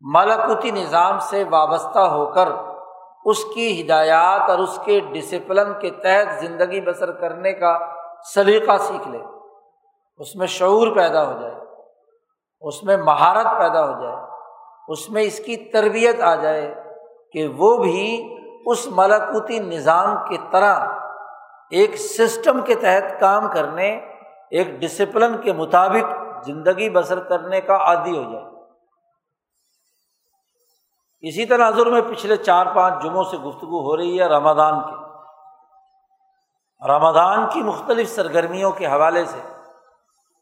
ملکوتی 0.00 0.70
نظام 0.70 1.18
سے 1.18 1.44
وابستہ 1.50 1.98
ہو 1.98 2.26
کر 2.26 2.48
اس 3.24 3.44
کی 3.44 3.80
ہدایات 3.80 4.50
اور 4.50 4.58
اس 4.58 4.78
کے 4.84 5.00
ڈسپلن 5.12 5.72
کے 5.80 5.90
تحت 5.90 6.40
زندگی 6.40 6.80
بسر 6.80 7.12
کرنے 7.12 7.52
کا 7.52 7.78
سلیقہ 8.34 8.76
سیکھ 8.78 9.08
لے۔ 9.08 9.18
اس 10.20 10.34
میں 10.36 10.46
شعور 10.46 10.94
پیدا 10.96 11.26
ہو 11.26 11.40
جائے، 11.40 11.54
اس 12.62 12.82
میں 12.82 12.96
مہارت 12.96 13.46
پیدا 13.58 13.84
ہو 13.84 14.02
جائے، 14.02 14.16
اس 14.88 15.10
میں 15.10 15.22
اس 15.22 15.38
کی 15.38 15.56
تربیت 15.56 16.20
آ 16.20 16.34
جائے 16.34 16.74
کہ 17.32 17.46
وہ 17.56 17.76
بھی 17.76 18.36
اس 18.66 18.86
ملاکوتی 18.86 19.58
نظام 19.58 20.16
کی 20.28 20.38
طرح 20.50 20.86
ایک 21.70 21.96
سسٹم 21.96 22.60
کے 22.60 22.74
تحت 22.74 23.20
کام 23.20 23.48
کرنے، 23.52 23.88
ایک 24.50 24.68
ڈسپلن 24.80 25.40
کے 25.40 25.52
مطابق 25.52 26.14
زندگی 26.44 26.90
بسر 26.90 27.18
کرنے 27.20 27.60
کا 27.60 27.76
عادی 27.76 28.16
ہو 28.16 28.32
جائے۔ 28.32 28.49
اسی 31.20 31.46
طرح 31.46 31.68
حضور 31.68 31.86
میں 31.86 32.00
پچھلے 32.00 32.36
چار 32.36 32.66
پانچ 32.66 33.02
جمعوں 33.02 33.24
سے 33.24 33.36
گفتگو 33.36 33.80
ہو 33.80 33.96
رہی 33.96 34.20
ہے 34.20 34.26
رمضان 34.26 34.80
کی۔ 34.80 34.96
رمضان 36.88 37.48
کی 37.52 37.62
مختلف 37.62 38.10
سرگرمیوں 38.10 38.70
کے 38.70 38.86
حوالے 38.86 39.24
سے، 39.24 39.40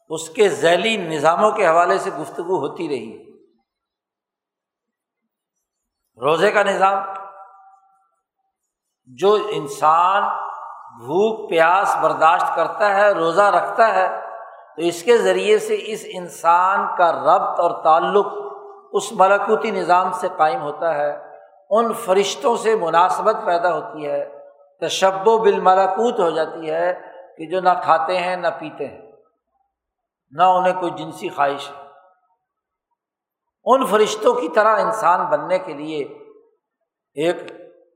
اس 0.08 0.30
کے 0.30 0.48
ذیلی 0.48 0.96
نظاموں 0.96 1.50
کے 1.50 1.66
حوالے 1.66 1.98
سے 1.98 2.10
گفتگو 2.10 2.56
ہوتی 2.56 2.88
رہی۔ 2.88 3.12
ہے 3.12 3.28
روزے 6.20 6.50
کا 6.50 6.62
نظام، 6.62 6.98
جو 9.06 9.38
انسان 9.50 10.22
بھوک، 10.98 11.50
پیاس 11.50 11.96
برداشت 12.02 12.56
کرتا 12.56 12.94
ہے، 12.94 13.12
روزہ 13.12 13.42
رکھتا 13.42 13.94
ہے، 13.94 14.20
تو 14.76 14.82
اس 14.82 15.02
کے 15.02 15.18
ذریعے 15.18 15.58
سے 15.58 15.76
اس 15.80 16.04
انسان 16.04 16.96
کا 16.96 17.12
ربط 17.12 17.60
اور 17.60 17.84
تعلق 17.84 18.26
اس 18.92 19.12
ملکوتی 19.12 19.70
نظام 19.70 20.12
سے 20.12 20.28
قائم 20.36 20.62
ہوتا 20.62 20.94
ہے، 20.94 21.18
ان 21.70 21.92
فرشتوں 21.92 22.56
سے 22.56 22.74
مناسبت 22.76 23.36
پیدا 23.44 23.74
ہوتی 23.74 24.06
ہے 24.06 24.38
تشب 24.80 25.28
و 25.28 25.38
بالملاکوت 25.38 26.20
ہو 26.20 26.30
جاتی 26.30 26.70
ہے 26.70 27.00
کہ 27.38 27.46
جو 27.46 27.60
نہ 27.60 27.68
کھاتے 27.82 28.18
ہیں، 28.18 28.36
نہ 28.36 28.46
پیتے 28.58 28.86
ہیں، 28.86 29.12
نہ 30.30 30.42
انہیں 30.42 30.80
کوئی 30.80 30.92
جنسی 30.96 31.28
خواہش 31.28 31.70
ہے۔ 31.70 31.74
ان 33.64 33.86
فرشتوں 33.86 34.34
کی 34.34 34.48
طرح 34.48 34.80
انسان 34.80 35.26
بننے 35.26 35.58
کے 35.58 35.72
لیے 35.72 36.04
ایک 37.14 37.36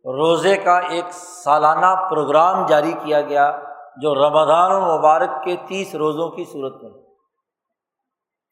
روزے 0.04 0.56
کا 0.56 0.78
ایک 0.78 1.04
سالانہ 1.12 1.94
پروگرام 2.10 2.66
جاری 2.66 2.92
کیا 2.92 3.20
گیا، 3.20 3.58
جو 3.96 4.14
رمضان 4.14 4.72
المبارک 4.72 5.44
کے 5.44 5.56
تیس 5.66 5.94
روزوں 5.94 6.30
کی 6.30 6.44
صورت 6.44 6.82
میں۔ 6.82 7.01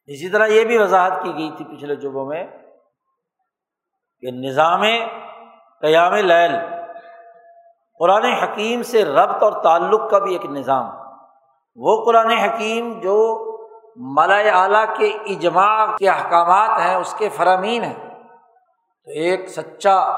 اسی 0.06 0.30
طرح 0.30 0.46
یہ 0.46 0.64
بھی 0.64 0.78
وضاحت 0.78 1.12
کی 1.22 1.34
گئی 1.34 1.50
تھی 1.56 1.64
پچھلے 1.64 1.96
جبوں 1.96 2.26
میں 2.26 2.44
کہ 4.20 4.30
نظام 4.30 4.82
قیام 5.80 6.14
لیل، 6.14 6.56
قرآن 7.98 8.24
حکیم 8.24 8.82
سے 8.82 9.04
ربط 9.04 9.42
اور 9.42 9.52
تعلق 9.52 10.10
کا 10.10 10.18
بھی 10.18 10.32
ایک 10.32 10.44
نظام۔ 10.44 10.86
وہ 11.76 12.04
قرآن 12.04 12.30
حکیم 12.30 13.00
جو 13.00 13.46
ملائے 13.96 14.50
اعلیٰ 14.50 14.84
کے 14.96 15.06
اجماع 15.06 15.96
کے 15.96 16.08
احکامات 16.08 16.80
ہیں، 16.80 16.94
اس 16.94 17.14
کے 17.14 17.28
فرامین 17.28 17.84
ہیں۔ 17.84 18.10
تو 19.04 19.10
ایک 19.10 19.48
سچا 19.48 20.16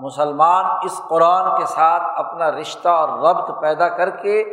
مسلمان 0.00 0.64
اس 0.82 1.00
قرآن 1.08 1.58
کے 1.58 1.66
ساتھ 1.66 2.02
اپنا 2.16 2.50
رشتہ 2.50 2.88
اور 2.88 3.08
ربط 3.08 3.60
پیدا 3.60 3.88
کر 3.88 4.10
کے 4.10 4.44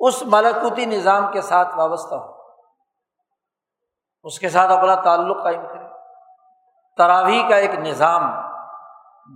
اس 0.00 0.22
ملکوتی 0.26 0.84
نظام 0.84 1.32
کے 1.32 1.40
ساتھ 1.40 1.76
وابستہ 1.76 2.14
ہو۔ 2.14 2.31
اس 4.24 4.38
کے 4.38 4.48
ساتھ 4.48 4.72
اپنا 4.72 4.94
تعلق 4.94 5.42
قائم 5.42 5.62
کرے 5.66 5.84
تراویح 6.96 7.48
کا 7.48 7.56
ایک 7.56 7.74
نظام 7.74 8.30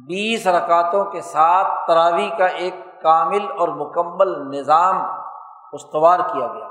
بیس 0.06 0.46
رکعتوں 0.46 1.04
کے 1.04 1.20
ساتھ 1.20 1.86
تراویح 1.86 2.30
کا 2.38 2.46
ایک 2.46 2.74
کامل 3.02 3.46
اور 3.58 3.68
مکمل 3.68 4.58
نظام 4.58 5.02
استوار 5.72 6.20
کیا 6.20 6.46
گیا 6.46 6.68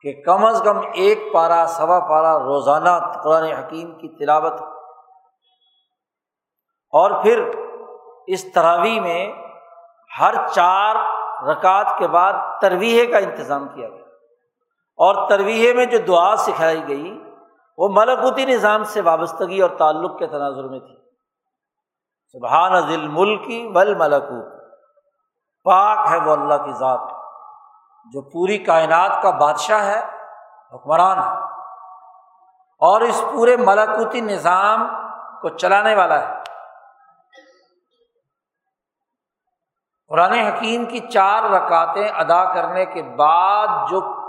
کہ 0.00 0.22
کم 0.22 0.44
از 0.44 0.62
کم 0.64 0.80
ایک 0.92 1.32
پارا 1.32 1.66
سوا 1.66 2.00
پارا 2.00 2.38
روزانہ 2.38 3.12
قرآن 3.24 3.42
حکیم 3.42 3.98
کی 3.98 4.08
تلاوت 4.08 4.60
اور 6.92 7.22
پھر 7.22 7.50
اس 8.26 8.52
تراویح 8.52 9.00
میں 9.00 9.32
ہر 10.20 10.34
چار 10.46 10.96
رکعت 11.44 11.98
کے 11.98 12.08
بعد 12.08 12.32
ترویح 12.60 13.10
کا 13.10 13.18
انتظام 13.18 13.68
کیا 13.68 13.88
گیا۔ 13.88 14.03
اور 14.96 15.28
ترویح 15.28 15.72
میں 15.74 15.86
جو 15.86 15.98
دعا 15.98 16.36
سکھائی 16.36 16.88
گئی، 16.88 17.24
وہ 17.78 17.88
ملکوتی 17.92 18.46
نظام 18.46 18.84
سے 18.84 19.00
وابستگی 19.00 19.60
اور 19.60 19.70
تعلق 19.70 20.18
کے 20.18 20.26
تناظر 20.26 20.64
میں 20.64 20.80
تھی۔ 20.80 20.96
سبحان 22.32 22.80
ذل 22.80 23.08
ملکی 23.08 23.72
ول 23.74 23.94
ملکوت 23.94 24.52
پاک 25.64 26.12
ہے 26.12 26.18
وہ 26.18 26.32
اللہ 26.32 26.54
کی 26.54 26.72
ذات، 26.72 27.00
جو 28.12 28.20
پوری 28.22 28.58
کائنات 28.58 29.22
کا 29.22 29.30
بادشاہ 29.30 29.84
ہے، 29.84 30.10
حکمران 30.72 31.18
ہے۔ 31.18 31.44
اور 32.78 33.00
اس 33.00 33.24
پورے 33.32 33.56
ملکوتی 33.56 34.20
نظام 34.20 34.88
کو 35.40 35.48
چلانے 35.48 35.94
والا 35.94 36.28
ہے۔ 36.28 36.42
قرآن 40.08 40.32
حکیم 40.32 40.84
کی 40.84 40.98
چار 40.98 41.42
رکاتیں 41.42 42.08
ادا 42.08 42.54
کرنے 42.54 42.84
کے 42.84 43.02
بعد 43.02 43.66
جو 43.90 44.23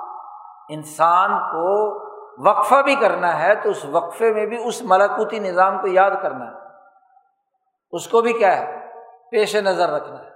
انسان 0.69 1.39
کو 1.39 2.05
وقفہ 2.49 2.75
بھی 2.75 2.95
کرنا 2.95 3.39
ہے 3.39 3.55
تو 3.55 3.69
اس 3.69 3.85
وقفے 3.85 4.33
میں 4.33 4.45
بھی 4.45 4.67
اس 4.67 4.81
ملکوتی 4.81 5.39
نظام 5.39 5.81
کو 5.81 5.87
یاد 5.87 6.11
کرنا 6.21 6.45
ہے۔ 6.45 6.55
اس 7.91 8.07
کو 8.07 8.21
بھی 8.21 8.33
کیا 8.33 8.57
ہے؟ 8.57 8.91
پیش 9.31 9.55
نظر 9.55 9.89
رکھنا 9.89 10.19
ہے۔ 10.19 10.29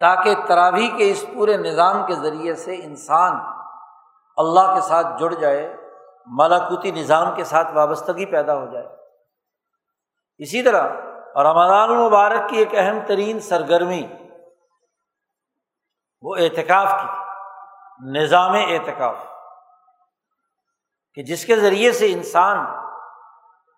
تاکہ 0.00 0.34
تراوی 0.46 0.88
کے 0.88 1.10
اس 1.10 1.24
پورے 1.34 1.56
نظام 1.56 2.06
کے 2.06 2.14
ذریعے 2.14 2.54
سے 2.54 2.74
انسان 2.74 3.32
اللہ 4.36 4.74
کے 4.74 4.80
ساتھ 4.80 5.06
جڑ 5.18 5.34
جائے 5.34 5.76
ملاکوتی 6.26 6.90
نظام 6.90 7.34
کے 7.34 7.44
ساتھ 7.44 7.72
وابستگی 7.74 8.26
پیدا 8.26 8.54
ہو 8.54 8.66
جائے۔ 8.66 8.86
اسی 10.38 10.62
طرح 10.62 10.88
رمضان 11.42 11.90
المبارک 11.90 12.48
کی 12.48 12.56
ایک 12.56 12.68
اہم 12.72 12.98
ترین 13.06 13.40
سرگرمی 13.40 14.06
وہ 16.22 16.36
اعتکاف 16.36 16.92
کی۔ 16.92 17.21
نظام 18.02 18.52
اعتکاف، 18.54 19.16
کہ 21.14 21.22
جس 21.22 21.44
کے 21.44 21.56
ذریعے 21.56 21.92
سے 21.92 22.12
انسان 22.12 22.66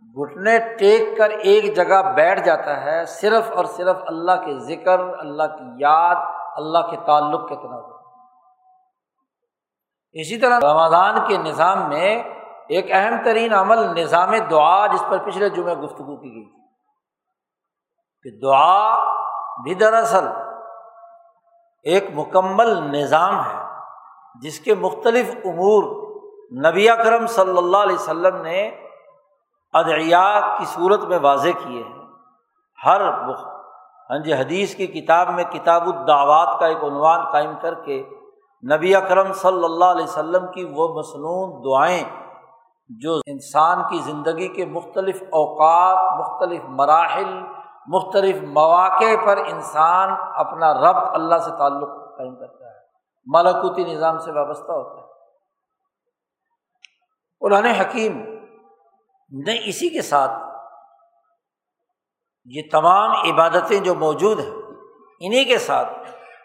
گھٹنے 0.01 0.59
ٹیک 0.59 1.19
کر 1.19 1.31
ایک 1.31 1.77
جگہ 1.77 2.13
بیٹھ 2.13 2.41
جاتا 2.41 2.83
ہے، 2.83 3.05
صرف 3.05 3.53
اور 3.53 3.65
صرف 3.65 3.97
اللہ 4.07 4.33
کے 4.33 4.59
ذکر، 4.59 4.99
اللہ 4.99 5.43
کی 5.43 5.65
یاد، 5.79 6.17
اللہ 6.57 6.91
کے 6.91 6.97
تعلق 7.07 7.49
کے 7.49 7.57
تناظر۔ 7.57 7.95
اسی 10.13 10.39
طرح 10.39 10.59
رمضان 10.59 11.27
کے 11.29 11.37
نظام 11.37 11.89
میں 11.89 12.23
ایک 12.69 12.87
اہم 12.93 13.25
ترین 13.25 13.55
عمل 13.55 14.01
نظام 14.01 14.37
دعا، 14.51 14.87
جس 14.87 15.05
پر 15.11 15.19
پچھلے 15.19 15.49
جمعے 15.49 15.75
گفتگو 15.75 16.17
کی 16.17 16.29
گئی 16.29 16.45
تھی۔ 16.45 16.65
کہ 18.23 18.41
دعا 18.41 19.05
بھی 19.63 19.75
دراصل 19.75 20.29
ایک 21.83 22.05
مکمل 22.15 23.01
نظام 23.01 23.41
ہے۔ 23.41 23.64
جس 24.43 24.61
کے 24.61 24.75
مختلف 24.75 25.35
امور 25.45 25.85
نبی 26.71 26.91
اکرم 26.91 27.27
صلی 27.27 27.59
اللہ 27.59 27.77
علیہ 27.77 27.95
وسلم 27.95 28.43
نے 28.43 28.71
ادعیا 29.73 30.57
کی 30.59 30.65
صورت 30.65 31.05
میں 31.05 31.19
واضح 31.23 31.49
کیے 31.67 31.83
ہیں۔ 31.83 32.05
ہر 32.87 33.01
ہاں 34.11 34.19
جی 34.19 34.33
حدیث 34.35 34.75
کی 34.75 34.87
کتاب 34.87 35.29
میں 35.29 35.45
کتاب 35.45 35.83
الدعوات 35.87 36.61
کا 36.61 36.67
ایک 36.67 36.85
عنوان 36.85 37.21
قائم 37.33 37.53
کر 37.61 37.75
کے 37.75 38.03
نبی 38.77 38.95
اکرم 38.95 39.33
صلی 39.33 39.65
اللہ 39.65 39.85
علیہ 39.85 40.05
وسلم 40.05 40.47
کی 40.47 40.65
وہ 40.65 40.89
مصنون 40.99 41.65
دعائیں 41.65 42.05
جو 42.89 43.21
انسان 43.27 43.83
کی 43.91 43.99
زندگی 43.99 44.49
کے 44.49 44.65
مختلف 44.65 45.23
اوقات، 45.23 46.21
مختلف 46.21 46.61
مراحل، 46.69 47.41
مختلف 47.87 48.37
مواقع 48.43 49.27
پر 49.27 49.37
انسان 49.37 50.11
اپنا 50.35 50.75
رب 50.75 51.15
اللہ 51.15 51.39
سے 51.39 51.51
تعلق 51.51 51.89
قائم 52.19 52.37
کرتا 52.37 52.64
ہے۔ 52.64 52.64
ملکوتی 53.27 53.85
نظام 53.85 54.19
سے 54.19 54.33
وابستہ 54.33 54.73
ہوتا 54.73 55.01
ہے۔ 55.01 55.05
قرآن 57.41 57.65
حکیم 57.65 58.23
نے 59.47 59.69
اسی 59.69 59.89
کے 59.89 60.03
ساتھ 60.03 60.33
یہ 62.45 62.63
تمام 62.73 63.11
عبادتیں 63.11 63.81
جو 63.81 63.95
موجود 63.95 64.39
ہیں 64.39 64.55
انہیں 65.21 65.45
کے 65.45 65.59
ساتھ 65.59 65.89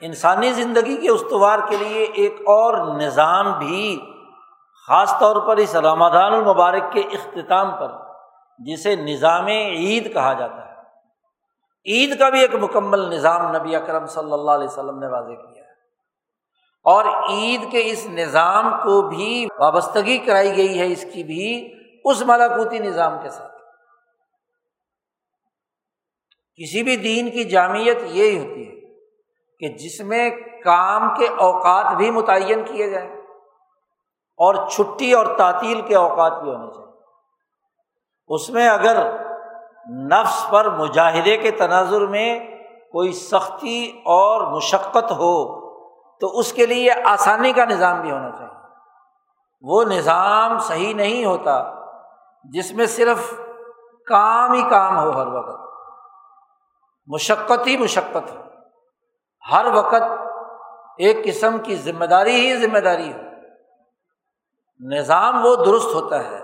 انسانی 0.01 0.51
زندگی 0.51 0.97
کے 0.97 1.09
استوار 1.09 1.59
کے 1.69 1.77
لیے 1.77 2.03
ایک 2.03 2.33
اور 2.33 2.95
نظام 3.01 3.59
بھی 3.59 4.01
خاص 4.87 5.13
طور 5.19 5.47
پر 5.47 5.57
اس 5.57 5.75
رمضان 5.75 6.33
المبارک 6.33 6.91
کے 6.93 6.99
اختتام 6.99 7.79
پر، 7.79 7.91
جسے 8.59 8.95
نظام 8.95 9.45
عید 9.45 10.13
کہا 10.13 10.33
جاتا 10.33 10.69
ہے۔ 10.69 10.75
عید 11.85 12.19
کا 12.19 12.29
بھی 12.29 12.41
ایک 12.41 12.55
مکمل 12.55 12.99
نظام 12.99 13.55
نبی 13.55 13.75
اکرم 13.75 14.05
صلی 14.05 14.33
اللہ 14.33 14.51
علیہ 14.51 14.67
وسلم 14.67 14.99
نے 14.99 15.07
واضح 15.07 15.53
کیا۔ 15.53 15.58
اور 16.83 17.05
عید 17.29 17.71
کے 17.71 17.81
اس 17.85 18.05
نظام 18.05 18.71
کو 18.71 19.01
بھی 19.01 19.47
وابستگی 19.59 20.17
کرائی 20.17 20.57
گئی 20.57 20.79
ہے 20.79 20.85
اس 20.85 21.05
کی 21.13 21.23
بھی 21.23 21.73
اس 22.05 22.21
ملاکوتی 22.21 22.79
نظام 22.79 23.17
کے 23.23 23.29
ساتھ۔ 23.29 23.51
کسی 26.55 26.83
بھی 26.83 26.95
دین 26.95 27.29
کی 27.29 27.43
جامعت 27.43 28.03
یہی 28.03 28.39
ہوتی 28.39 28.67
ہے 28.67 28.97
کہ 29.59 29.77
جس 29.77 29.99
میں 29.99 30.29
کام 30.63 31.15
کے 31.17 31.27
اوقات 31.27 31.97
بھی 31.97 32.11
متعین 32.11 32.63
کیے 32.65 32.89
جائیں 32.89 33.17
اور 34.37 34.67
چھٹی 34.69 35.13
اور 35.13 35.37
تعطیل 35.37 35.81
کے 35.81 35.95
اوقات 35.95 36.43
بھی 36.43 36.51
ہونے 36.51 36.71
چاہیے۔ 36.71 36.89
اس 38.27 38.49
میں 38.49 38.69
اگر 38.69 39.15
نفس 39.89 40.49
پر 40.49 40.69
مجاہدے 40.69 41.37
کے 41.37 41.51
تناظر 41.51 42.07
میں 42.07 42.39
کوئی 42.91 43.11
سختی 43.11 43.91
اور 44.05 44.51
مشقت 44.51 45.11
ہو 45.11 45.58
تو 46.19 46.39
اس 46.39 46.53
کے 46.53 46.65
لیے 46.65 46.89
آسانی 47.05 47.53
کا 47.53 47.65
نظام 47.65 48.01
بھی 48.01 48.11
ہونا 48.11 48.31
چاہیے۔ 48.31 48.59
وہ 49.61 49.83
نظام 49.83 50.59
صحیح 50.59 50.93
نہیں 50.93 51.25
ہوتا 51.25 51.63
جس 52.43 52.71
میں 52.71 52.85
صرف 52.85 53.33
کام 54.07 54.51
ہی 54.51 54.69
کام 54.69 54.99
ہو 54.99 55.09
ہر 55.11 55.27
وقت۔ 55.27 55.69
مشقت 57.07 57.67
ہی 57.67 57.77
مشقت 57.77 58.31
ہو 58.31 58.35
ہر 59.51 59.65
وقت 59.73 60.03
ایک 60.97 61.25
قسم 61.25 61.57
کی 61.57 61.75
ذمہ 61.75 62.05
داری 62.05 62.31
ہی 62.31 62.57
ذمہ 62.57 62.79
داری 62.79 63.13
ہو 63.13 63.17
نظام 64.79 65.45
وہ 65.45 65.55
درست 65.55 65.95
ہوتا 65.95 66.23
ہے 66.23 66.43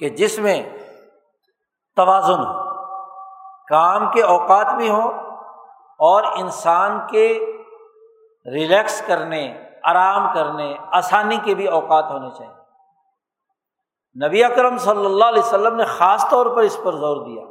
کہ 0.00 0.08
جس 0.08 0.38
میں 0.38 0.78
توازن 1.96 2.38
ہو۔ 2.38 2.72
کام 3.68 4.10
کے 4.10 4.22
اوقات 4.22 4.74
بھی 4.74 4.90
ہوں 4.90 5.12
اور 5.98 6.22
انسان 6.36 7.00
کے 7.10 7.56
ریلیکس 8.46 9.02
کرنے، 9.06 9.58
آرام 9.82 10.34
کرنے 10.34 10.74
آسانی 10.92 11.36
کے 11.44 11.54
بھی 11.54 11.66
اوقات 11.66 12.04
ہونے 12.10 12.28
چاہیے۔ 12.38 12.62
نبی 14.26 14.44
اکرم 14.44 14.78
صلی 14.78 15.04
اللہ 15.04 15.24
علیہ 15.24 15.42
وسلم 15.42 15.76
نے 15.76 15.84
خاص 15.84 16.28
طور 16.30 16.46
پر 16.46 16.62
اس 16.62 16.78
پر 16.84 16.92
زور 16.92 17.26
دیا۔ 17.26 17.42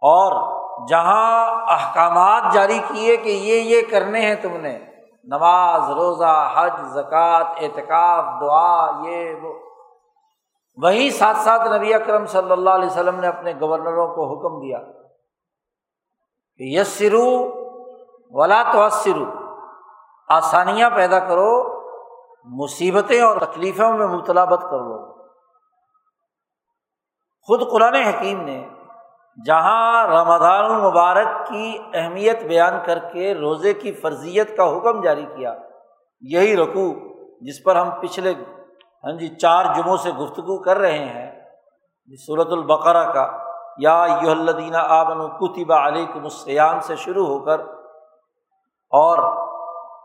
اور 0.00 0.62
جہاں 0.88 1.64
احکامات 1.68 2.42
جاری 2.52 2.78
کیے 2.88 3.16
کہ 3.16 3.28
یہ 3.28 3.60
یہ 3.60 3.82
کرنے 3.90 4.20
ہیں 4.20 4.34
تم 4.34 4.56
نے، 4.56 4.78
نماز، 5.24 5.90
روزہ، 5.90 6.52
حج، 6.54 6.80
زکوٰۃ، 6.82 7.44
اعتکاف، 7.44 8.40
دعا، 8.40 9.08
یہ، 9.08 9.34
وہ۔ 9.42 9.54
وہیں 10.76 11.10
ساتھ 11.10 11.36
ساتھ 11.36 11.68
نبی 11.68 11.94
اکرم 11.94 12.26
صلی 12.26 12.52
اللہ 12.52 12.70
علیہ 12.70 12.86
وسلم 12.86 13.20
نے 13.20 13.26
اپنے 13.26 13.52
گورنروں 13.60 14.08
کو 14.08 14.34
حکم 14.34 14.60
دیا 14.60 14.78
کہ 16.56 16.62
یس 16.78 16.88
سرو 16.88 17.61
ولا 18.32 18.62
تو 18.72 18.80
آسانیاں 20.28 20.90
پیدا 20.90 21.18
کرو، 21.18 21.52
مصیبتیں 22.58 23.20
اور 23.22 23.36
تکلیفوں 23.40 23.92
میں 23.92 24.06
مبتلا 24.06 24.44
بت 24.44 24.62
کر 24.70 24.80
لو 24.80 24.98
خود 27.48 27.60
قرآن 27.70 27.94
حکیم 27.94 28.40
نے 28.40 28.62
جہاں 29.38 30.06
رمضان 30.08 30.64
المبارک 30.64 31.46
کی 31.48 31.76
اہمیت 31.94 32.42
بیان 32.42 32.78
کر 32.86 32.98
کے 33.12 33.34
روزے 33.34 33.72
کی 33.74 33.92
فرضیت 33.92 34.56
کا 34.56 34.68
حکم 34.76 35.00
جاری 35.02 35.26
کیا، 35.26 35.54
یہی 36.22 36.56
رقو 36.56 36.88
جس 37.40 37.62
پر 37.64 37.76
ہم 37.76 37.90
پچھلے 38.00 38.32
ہاں 39.04 39.12
جی 39.18 39.28
چار 39.36 39.64
جمعوں 39.74 39.96
سے 39.96 40.10
گفتگو 40.14 40.56
کر 40.62 40.78
رہے 40.78 41.04
ہیں۔ 41.04 41.30
صورت 42.18 42.52
البقرا 42.52 43.04
کا، 43.12 43.26
یا 43.78 43.96
یو 44.22 44.30
الدینہ 44.30 44.82
آبن 44.96 45.20
کتبہ 45.38 45.74
علیکم 45.86 46.22
السیام 46.24 46.80
سے 46.80 46.96
شروع 46.96 47.26
ہو 47.26 47.38
کر 47.44 47.60
اور 48.92 49.18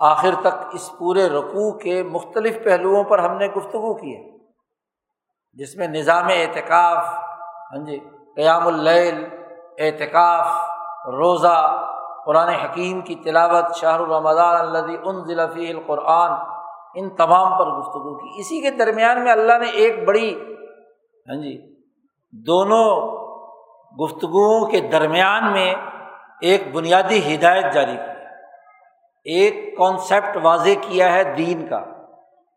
آخر 0.10 0.36
تک 0.42 0.74
اس 0.74 0.90
پورے 0.98 1.28
رقوع 1.30 1.72
کے 1.78 2.02
مختلف 2.04 2.58
پہلوؤں 2.64 3.04
پر 3.04 3.20
ہم 3.20 3.38
نے 3.38 3.48
گفتگو 3.48 3.94
کی 3.94 4.16
ہے، 4.16 4.22
جس 5.58 5.76
میں 5.76 5.88
نظام 5.88 6.28
اعتکاف 6.30 7.04
ہاں 7.72 7.86
جی 7.86 7.98
قیام 8.36 8.68
اللیل، 8.68 9.24
اعتکاف، 9.78 10.48
روزہ، 11.14 11.58
قرآن 12.26 12.50
حکیم 12.50 13.02
کی 13.02 13.16
تلاوت 13.16 13.76
شاہ 13.76 13.96
الرمضان 13.96 14.56
الدی 14.56 14.96
ان 15.04 15.24
ضلفی 15.26 15.70
القرآن، 15.70 16.32
ان 16.96 17.10
تمام 17.16 17.58
پر 17.60 17.72
گفتگو 17.72 18.14
کی۔ 18.16 18.40
اسی 18.40 18.62
کے 18.62 18.72
درمیان 18.72 19.24
میں 19.24 19.32
اللہ 19.32 19.58
نے 19.62 19.70
ایک 19.76 20.08
بڑی 20.08 20.30
ہاں 21.28 21.42
جی 21.42 21.56
دونوں 22.34 22.86
گفتگوؤں 23.94 24.66
کے 24.66 24.80
درمیان 24.92 25.52
میں 25.52 25.74
ایک 26.42 26.62
بنیادی 26.74 27.20
ہدایت 27.26 27.74
جاری 27.74 27.96
کی۔ 27.96 28.17
ایک 29.28 29.78
کانسیپٹ 29.78 30.38
واضح 30.44 30.70
کیا 30.82 31.14
ہے 31.14 31.24
دین 31.24 31.68
کا 31.68 31.80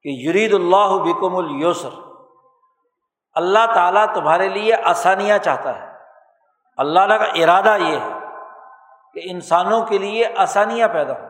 کہ 0.02 0.08
یرید 0.08 0.54
اللہ 0.54 0.98
بکم 1.04 1.36
الوسر 1.36 1.88
اللہ 3.32 3.74
تعالیٰ 3.74 4.14
تمہارے 4.14 4.48
لیے 4.48 4.74
آسانیاں 4.74 5.38
چاہتا 5.38 5.82
ہے۔ 5.82 5.92
اللہ 6.76 7.00
کا 7.00 7.24
ارادہ 7.24 7.76
یہ 7.80 7.96
ہے 7.96 8.18
کہ 9.14 9.20
انسانوں 9.24 9.86
کے 9.86 9.98
لیے 9.98 10.24
آسانیاں 10.36 10.88
پیدا 10.88 11.12
ہوں۔ 11.12 11.28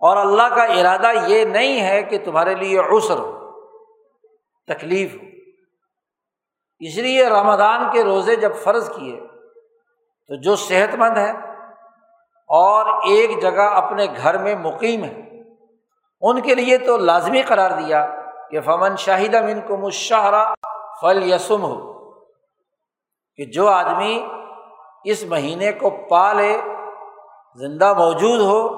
اور 0.00 0.16
اللہ 0.16 0.54
کا 0.54 0.62
ارادہ 0.62 1.10
یہ 1.26 1.44
نہیں 1.44 1.80
ہے 1.80 2.02
کہ 2.02 2.18
تمہارے 2.24 2.54
لیے 2.54 2.78
عسر 2.78 3.18
ہو، 3.18 3.50
تکلیف 4.66 5.14
ہو۔ 5.14 5.26
اس 6.78 6.98
لیے 6.98 7.28
رمضان 7.28 7.92
کے 7.92 8.04
روزے 8.04 8.36
جب 8.36 8.52
فرض 8.54 8.96
کیے 8.96 9.20
تو 10.28 10.34
جو 10.34 10.56
صحت 10.56 10.94
مند 10.94 11.18
ہے 11.18 11.51
اور 12.52 12.86
ایک 12.86 13.42
جگہ 13.42 13.62
اپنے 13.62 14.06
گھر 14.22 14.38
میں 14.38 14.54
مقیم 14.54 15.04
ہے۔ 15.04 15.22
ان 16.20 16.40
کے 16.40 16.54
لیے 16.54 16.78
تو 16.78 16.96
لازمی 16.96 17.42
قرار 17.42 17.70
دیا 17.70 18.06
کہ 18.50 18.60
فمن 18.60 18.96
شاہد 18.96 19.34
امن 19.34 19.60
کو 19.60 19.76
مشاہرہ 19.76 20.54
فل 21.00 21.32
یسم 21.32 21.62
ہو 21.62 21.92
کہ 23.36 23.44
جو 23.44 23.68
آدمی 23.68 24.28
اس 25.04 25.24
مہینے 25.24 25.72
کو 25.72 25.90
پالے، 25.90 26.58
زندہ 27.56 27.94
موجود 27.94 28.40
ہو، 28.40 28.68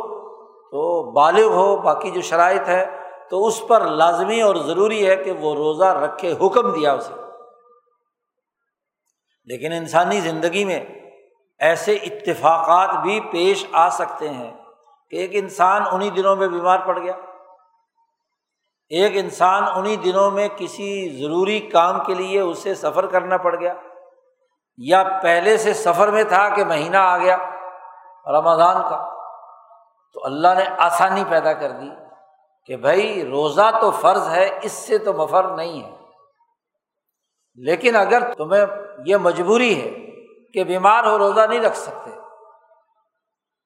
تو 0.70 1.10
بالغ 1.10 1.52
ہو، 1.52 1.76
باقی 1.76 2.10
جو 2.10 2.20
شرائط 2.20 2.68
ہے، 2.68 2.98
تو 3.30 3.46
اس 3.46 3.62
پر 3.68 3.80
لازمی 3.80 4.40
اور 4.40 4.56
ضروری 4.56 5.08
ہے 5.08 5.16
کہ 5.16 5.32
وہ 5.32 5.54
روزہ 5.54 5.84
رکھے، 5.84 6.32
حکم 6.32 6.72
دیا 6.72 6.92
اسے۔ 6.92 7.12
لیکن 9.44 9.72
انسانی 9.72 10.20
زندگی 10.20 10.64
میں 10.64 10.84
ایسے 11.60 11.94
اتفاقات 11.94 12.90
بھی 13.02 13.20
پیش 13.20 13.66
آ 13.72 13.88
سکتے 13.88 14.28
ہیں 14.28 14.52
کہ 15.10 15.16
ایک 15.16 15.30
انسان 15.32 15.82
انہیں 15.92 16.10
دنوں 16.10 16.36
میں 16.36 16.48
بیمار 16.48 16.78
پڑ 16.78 16.98
گیا، 16.98 17.12
ایک 18.88 19.12
انسان 19.14 19.62
انہیں 19.74 19.96
دنوں 19.96 20.30
میں 20.30 20.48
کسی 20.56 21.08
ضروری 21.18 21.60
کام 21.60 22.04
کے 22.04 22.14
لیے 22.14 22.40
اسے 22.40 22.74
سفر 22.74 23.06
کرنا 23.06 23.36
پڑ 23.36 23.60
گیا، 23.60 23.74
یا 24.76 25.02
پہلے 25.22 25.56
سے 25.56 25.72
سفر 25.72 26.10
میں 26.10 26.24
تھا 26.24 26.48
کہ 26.48 26.64
مہینہ 26.64 26.96
آ 26.96 27.18
گیا 27.18 27.36
رمضان 28.26 28.82
کا، 28.82 29.08
تو 30.12 30.24
اللہ 30.24 30.48
نے 30.58 30.64
آسانی 30.78 31.24
پیدا 31.28 31.52
کر 31.52 31.70
دی 31.70 31.90
کہ 32.64 32.76
بھائی 32.76 33.24
روزہ 33.24 33.70
تو 33.80 33.90
فرض 33.90 34.28
ہے، 34.28 34.58
اس 34.62 34.72
سے 34.72 34.98
تو 34.98 35.12
مفر 35.12 35.48
نہیں 35.48 35.82
ہے۔ 35.82 35.90
لیکن 37.54 37.96
اگر 37.96 38.32
تمہیں 38.32 38.66
یہ 39.06 39.16
مجبوری 39.16 39.82
ہے 39.82 40.03
کہ 40.54 40.64
بیمار 40.64 41.04
ہو، 41.04 41.18
روزہ 41.18 41.40
نہیں 41.40 41.60
رکھ 41.60 41.76
سکتے۔ 41.76 42.10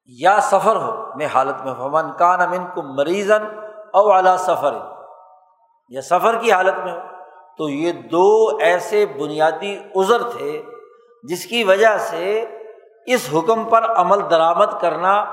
یا 0.05 0.39
سفر 0.41 0.75
ہو، 0.75 1.15
میں 1.15 1.25
حالت 1.25 1.65
میں 1.65 1.73
فمن 1.73 2.13
کان 2.13 2.41
امن 2.41 2.67
کو 2.67 2.81
مریضن 2.81 3.43
او 3.93 4.11
اعلیٰ 4.11 4.37
سفر۔ 4.37 4.77
یا 5.89 6.01
سفر 6.01 6.35
کی 6.35 6.51
حالت 6.51 6.73
میں 6.83 6.93
ہو 6.93 6.99
تو 7.57 7.69
یہ 7.69 7.91
دو 7.91 8.57
ایسے 8.61 9.05
بنیادی 9.05 9.77
عذر 9.95 10.29
تھے 10.29 10.61
جس 11.23 11.45
کی 11.45 11.63
وجہ 11.63 11.97
سے 11.97 12.45
اس 13.05 13.29
حکم 13.33 13.69
پر 13.69 13.83
عمل 13.83 14.31
درآمد 14.31 14.81
کرنا 14.81 15.25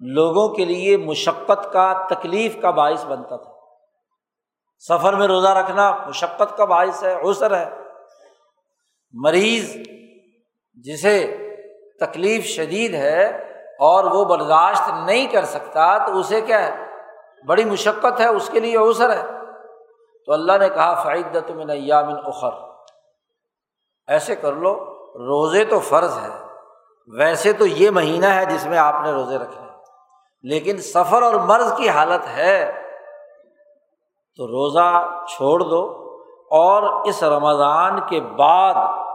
لوگوں 0.00 0.48
کے 0.48 0.64
لیے 0.64 0.96
مشقت 0.96 1.72
کا 1.72 2.06
تکلیف 2.10 2.56
کا 2.62 2.70
باعث 2.70 3.04
بنتا 3.04 3.36
تھا۔ 3.36 3.52
سفر 4.88 5.12
میں 5.12 5.26
روزہ 5.26 5.48
رکھنا 5.48 5.96
مشقت 6.06 6.56
کا 6.56 6.64
باعث 6.64 7.04
ہے 7.04 7.30
عسر 7.30 7.56
ہے۔ 7.56 7.70
مریض 9.12 9.76
جسے 10.76 11.36
تکلیف 12.00 12.44
شدید 12.44 12.94
ہے 12.94 13.24
اور 13.78 14.04
وہ 14.04 14.24
برداشت 14.24 14.82
نہیں 15.06 15.26
کر 15.26 15.44
سکتا، 15.44 15.98
تو 15.98 16.18
اسے 16.18 16.40
کیا 16.40 16.66
ہے؟ 16.66 16.86
بڑی 17.46 17.64
مشقت 17.64 18.20
ہے، 18.20 18.26
اس 18.26 18.50
کے 18.52 18.60
لیے 18.60 18.76
اوسر 18.76 19.10
ہے۔ 19.10 19.22
تو 20.26 20.32
اللہ 20.32 20.52
نے 20.58 20.68
کہا 20.68 21.02
فائدت 21.02 21.50
میں 21.50 21.64
نیامن 21.64 22.14
اخر 22.24 22.50
ایسے 24.06 24.36
کر 24.36 24.52
لو، 24.52 24.74
روزے 25.14 25.64
تو 25.64 25.78
فرض 25.78 26.18
ہے۔ 26.18 26.46
ویسے 27.18 27.52
تو 27.52 27.66
یہ 27.66 27.90
مہینہ 27.90 28.26
ہے 28.26 28.44
جس 28.44 28.66
میں 28.66 28.78
آپ 28.78 28.94
نے 29.02 29.12
روزے 29.12 29.38
رکھے۔ 29.38 29.60
لیکن 30.42 30.76
سفر 30.78 31.22
اور 31.22 31.34
مرض 31.34 31.76
کی 31.76 31.88
حالت 31.88 32.36
ہے۔ 32.36 32.82
تو 34.36 34.46
روزہ 34.46 35.24
چھوڑ 35.28 35.60
دو 35.60 35.92
اور 36.50 36.82
اس 36.82 37.22
رمضان 37.22 38.00
کے 38.00 38.20
بعد 38.20 39.05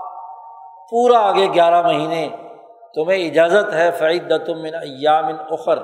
پورا 0.91 1.19
آگے 1.19 1.53
گیارہ 1.53 1.87
مہینے 1.87 2.29
تمہیں 2.95 3.29
اجازت 3.29 3.73
ہے 3.73 3.91
فعید 3.91 4.31
من 4.31 4.75
ایامن 4.75 5.35
اخر۔ 5.49 5.79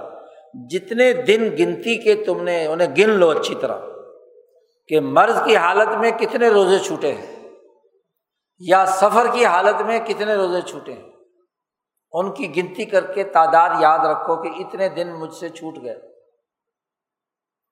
جتنے 0.69 1.13
دن 1.13 1.41
گنتی 1.59 1.97
کے 1.97 2.23
تم 2.25 2.43
نے 2.43 2.65
انہیں 2.65 2.95
گن 2.95 3.09
لو 3.09 3.29
اچھی 3.29 3.55
طرح، 3.55 3.77
کہ 4.87 4.99
مرض 4.99 5.43
کی 5.45 5.55
حالت 5.55 5.95
میں 5.95 6.11
کتنے 6.11 6.49
روزے 6.49 6.79
چھوٹے 6.79 7.13
ہیں، 7.13 7.49
یا 8.59 8.85
سفر 8.85 9.25
کی 9.33 9.45
حالت 9.45 9.81
میں 9.81 9.99
کتنے 9.99 10.35
روزے 10.35 10.61
چھوٹے 10.61 10.93
ہیں۔ 10.93 11.11
ان 12.11 12.31
کی 12.31 12.55
گنتی 12.55 12.85
کر 12.85 13.05
کے 13.05 13.23
تعداد 13.23 13.69
یاد 13.79 13.99
رکھو 13.99 14.35
کہ 14.35 14.49
اتنے 14.57 14.89
دن 14.89 15.13
مجھ 15.13 15.33
سے 15.33 15.49
چھوٹ 15.49 15.73
گئے۔ 15.83 15.95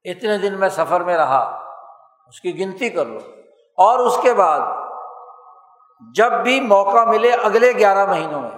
اتنے 0.03 0.37
دن 0.37 0.59
میں 0.59 0.69
سفر 0.69 1.01
میں 1.01 1.17
رہا، 1.17 1.59
اس 2.27 2.41
کی 2.41 2.59
گنتی 2.59 2.89
کر 2.89 3.05
لو۔ 3.05 3.19
اور 3.77 3.99
اس 3.99 4.17
کے 4.21 4.33
بعد 4.33 4.84
جب 6.15 6.31
بھی 6.31 6.59
موقع 6.59 7.05
ملے 7.05 7.31
اگلے 7.31 7.71
گیارہ 7.71 8.05
مہینوں 8.05 8.41
میں۔ 8.41 8.51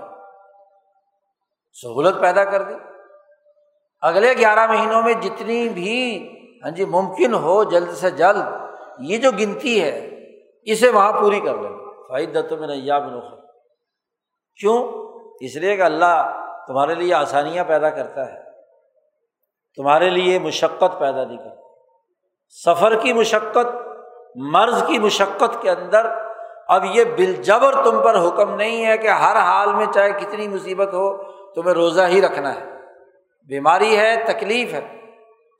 سہولت 1.82 2.22
پیدا 2.22 2.44
کر 2.44 2.62
دی۔ 2.62 2.74
اگلے 4.02 4.34
گیارہ 4.38 4.68
مہینوں 4.68 5.02
میں 5.02 5.14
جتنی 5.14 5.70
بھی 5.70 6.30
ہاں 6.64 6.72
جی 6.72 6.86
ممکن 6.86 7.34
ہو 7.34 7.64
جلد 7.64 7.94
سے 7.94 8.12
جلد، 8.12 8.44
یہ 9.00 9.18
جو 9.18 9.32
گنتی 9.32 9.84
ہے، 9.84 10.10
اسے 10.64 10.90
وہاں 10.90 11.14
پوری 11.14 11.40
کر 11.40 11.56
لیں۔ 11.56 11.78
فائد 12.10 12.36
دتوں 12.36 12.58
میں 12.58 12.68
نیا 12.68 13.00
بنوخر 13.00 13.36
کیوں؟ 14.56 14.88
اس 15.40 15.56
لیے 15.56 15.76
کہ 15.76 15.82
اللہ 15.82 16.44
تمہارے 16.68 16.96
لیے 16.96 17.14
آسانیاں 17.14 17.64
پیدا 17.68 17.90
کرتا 17.90 18.34
ہے۔ 18.34 18.44
تمہارے 19.76 20.10
لیے 20.10 20.40
مشقت 20.40 21.00
پیدا 21.00 21.26
نہیں 21.26 21.38
کرتا۔ 21.38 21.62
سفر 22.50 22.96
کی 22.96 23.14
مشقت، 23.14 23.88
مرض 24.36 24.88
کی 24.88 25.00
مشقت 25.00 25.62
کے 25.62 25.70
اندر 25.70 26.27
اب 26.68 26.86
یہ 26.86 27.04
بالجبر 27.04 27.76
تم 27.84 28.02
پر 28.04 28.28
حکم 28.28 28.56
نہیں 28.56 28.86
ہے 28.86 28.98
کہ 28.98 29.08
ہر 29.08 29.36
حال 29.36 29.74
میں 29.74 29.86
چاہے 29.94 30.12
کتنی 30.12 30.48
مصیبت 30.48 30.94
ہو، 30.94 31.24
تمہیں 31.56 31.74
روزہ 31.74 32.02
ہی 32.02 32.22
رکھنا 32.22 32.56
ہے۔ 32.56 32.66
بیماری 33.50 33.98
ہے، 33.98 34.16
تکلیف 34.28 34.74
ہے، 34.74 34.82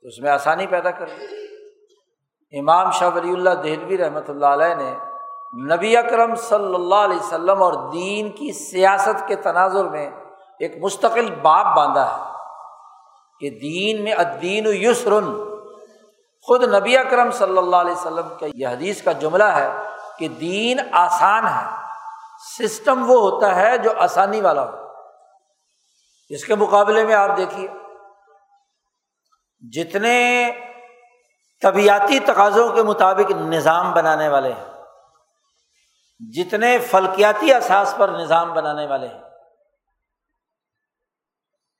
تو 0.02 0.08
اس 0.08 0.18
میں 0.18 0.30
آسانی 0.30 0.66
پیدا 0.66 0.90
کر 0.90 1.06
دی 1.06 2.58
امام 2.58 2.90
شاہ 2.90 3.10
ولی 3.14 3.32
اللہ 3.32 3.50
دہلوی 3.50 3.98
رحمۃ 3.98 4.28
اللہ 4.28 4.46
علیہ 4.46 4.74
نے 4.74 4.94
نبی 5.74 5.96
اکرم 5.96 6.34
صلی 6.34 6.74
اللہ 6.74 6.94
علیہ 6.94 7.16
وسلم 7.16 7.62
اور 7.62 7.72
دین 7.92 8.30
کی 8.30 8.52
سیاست 8.52 9.28
کے 9.28 9.36
تناظر 9.36 9.84
میں 9.84 10.10
ایک 10.58 10.76
مستقل 10.80 11.34
باپ 11.42 11.76
باندھا 11.76 12.06
ہے 12.06 12.22
کہ 13.40 13.50
دین 13.50 14.04
میں 14.04 14.12
ادین 14.12 14.66
یسرن۔ 14.66 15.36
خود 16.40 16.74
نبی 16.74 16.96
اکرم 16.96 17.30
صلی 17.30 17.58
اللہ 17.58 17.76
علیہ 17.76 17.92
وسلم 17.92 18.28
کا 18.40 18.46
یہ 18.54 18.66
حدیث 18.66 19.02
کا 19.02 19.12
جملہ 19.12 19.44
ہے 19.44 19.68
کہ 20.18 20.28
دین 20.28 20.78
آسان 20.92 21.46
ہے۔ 21.48 21.66
سسٹم 22.58 23.10
وہ 23.10 23.20
ہوتا 23.20 23.56
ہے 23.56 23.78
جو 23.78 23.90
آسانی 23.98 24.40
والا 24.40 24.62
ہو۔ 24.62 24.88
اس 26.28 26.44
کے 26.44 26.54
مقابلے 26.54 27.04
میں 27.04 27.14
آپ 27.14 27.36
دیکھیے، 27.36 27.68
جتنے 29.72 30.50
طبیعتی 31.62 32.18
تقاضوں 32.20 32.68
کے 32.68 32.82
مطابق 32.82 33.30
نظام 33.30 33.92
بنانے 33.92 34.28
والے 34.28 34.52
ہیں، 34.52 34.64
جتنے 36.20 36.78
فلکیاتی 36.78 37.52
احساس 37.52 37.94
پر 37.96 38.08
نظام 38.08 38.52
بنانے 38.52 38.86
والے 38.86 39.08
ہیں، 39.08 39.20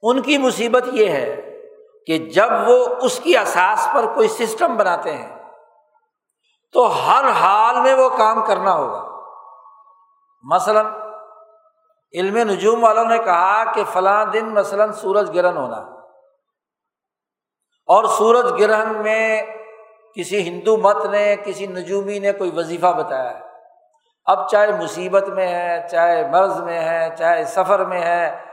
ان 0.03 0.23
کی 0.23 0.39
مصیبت 0.39 0.85
یہ 0.93 1.09
ہے 1.09 1.59
کہ 2.07 2.19
جب 2.19 2.49
وہ 2.67 2.87
اس 3.03 3.21
کی 3.21 3.39
اساس 3.39 3.89
پر 3.95 4.15
کوئی 4.15 4.29
سسٹم 4.29 4.77
بناتے 4.77 5.17
ہیں 5.17 5.38
تو 6.73 6.87
ہر 6.87 7.25
حال 7.41 7.81
میں 7.81 7.95
وہ 7.95 8.09
کام 8.19 8.47
کرنا 8.47 8.75
ہوگا۔ 8.75 9.09
مثلاً 10.43 10.87
علم 12.13 12.37
نجوم 12.37 12.85
والوں 12.85 13.05
نے 13.05 13.19
کہا 13.19 13.73
کہ 13.73 13.85
فلاں 13.93 14.25
دن 14.25 14.55
مثلاً 14.55 14.93
سورج 14.93 15.39
گرہن 15.39 15.57
ہونا۔ 15.57 15.77
اور 17.87 18.05
سورج 18.05 18.63
گرہن 18.63 19.03
میں 19.03 19.43
کسی 20.15 20.49
ہندو 20.49 20.77
مت 20.77 21.07
نے، 21.07 21.37
کسی 21.45 21.67
نجومی 21.67 22.19
نے 22.19 22.33
کوئی 22.33 22.51
وظیفہ 22.57 22.87
بتایا 22.87 23.31
ہے۔ 23.31 23.41
اب 24.25 24.49
چاہے 24.49 24.73
مصیبت 24.73 25.29
میں 25.29 25.49
ہے، 25.49 25.89
چاہے 25.91 26.31
مرض 26.31 26.61
میں 26.61 26.81
ہے، 26.81 27.17
چاہے 27.19 27.45
سفر 27.45 27.85
میں 27.85 28.01
ہے، 28.01 28.45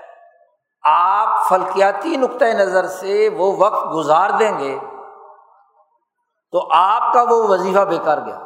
آپ 0.84 1.50
فلکیاتی 1.50 2.18
نقطۂ 2.18 2.46
نظر 2.46 2.88
سے 2.88 3.30
وہ 3.38 3.56
وقت 3.58 3.94
گزار 3.94 4.30
دیں 4.30 4.60
گے۔ 4.60 4.80
تو 6.56 6.68
آپ 6.72 7.14
کا 7.14 7.22
وہ 7.22 7.48
وظیفہ 7.48 7.80
بیکار 7.80 8.18
گیا۔ 8.26 8.40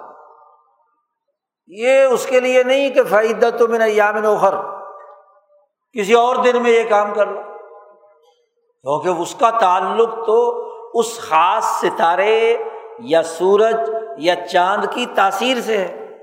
یہ 1.67 2.03
اس 2.03 2.25
کے 2.25 2.39
لیے 2.39 2.63
نہیں 2.63 2.89
کہ 2.89 3.03
فائدہ 3.03 3.49
تو 3.59 3.67
میں 3.67 3.79
نے 3.79 3.89
یامن 3.89 4.25
اوخر 4.25 4.55
کسی 5.93 6.13
اور 6.13 6.35
دن 6.35 6.63
میں 6.63 6.71
یہ 6.71 6.89
کام 6.89 7.13
کر 7.13 7.27
لو۔ 7.27 7.41
کیونکہ 8.81 9.21
اس 9.21 9.35
کا 9.35 9.49
تعلق 9.49 10.09
تو 10.27 10.67
اس 10.93 11.19
خاص 11.19 11.65
ستارے 11.65 12.57
یا 12.99 13.23
سورج 13.23 13.91
یا 14.17 14.47
چاند 14.47 14.85
کی 14.91 15.05
تاثیر 15.15 15.61
سے 15.61 15.77
ہے۔ 15.77 16.17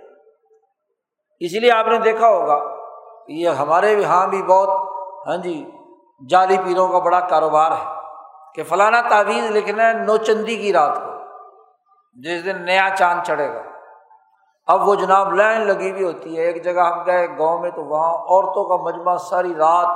اسی 1.41 1.61
لیے 1.61 1.73
آپ 1.73 1.87
نے 1.87 1.99
دیکھا 1.99 2.29
ہوگا، 2.29 2.77
یہ 3.29 3.49
ہمارے 3.49 3.93
یہاں 3.93 4.27
بھی 4.27 4.43
بہت 4.43 4.69
ہاں 5.29 5.37
جی 5.37 5.71
جعلی 6.31 6.57
پیروں 6.65 6.89
کا 6.89 6.99
بڑا 6.99 7.21
کاروبار 7.21 7.71
ہے 7.71 7.95
کہ 8.55 8.63
فلانا 8.63 9.01
تعویذ 9.01 9.51
لکھنا 9.51 9.89
ہے 9.89 9.93
نو 9.93 10.17
چندی 10.17 10.57
کی 10.57 10.73
رات 10.73 10.97
کو۔ 10.97 11.16
جس 12.17 12.45
دن 12.45 12.65
نیا 12.65 12.89
چاند 12.99 13.21
چڑھے 13.27 13.49
گا۔ 13.55 13.63
اب 14.69 14.89
وہ 14.89 14.95
جناب 14.95 15.33
لائن 15.35 15.67
لگی 15.67 15.91
ہوئی 15.91 16.05
ہوتی 16.05 16.37
ہے، 16.37 16.45
ایک 16.45 16.63
جگہ 16.65 16.81
ہم 16.81 17.05
گئے 17.07 17.27
گاؤں 17.39 17.59
میں 17.61 17.71
تو 17.71 17.85
وہاں 17.85 18.13
عورتوں 18.13 18.65
کا 18.65 18.77
مجمع 18.85 19.17
ساری 19.31 19.55
رات 19.55 19.89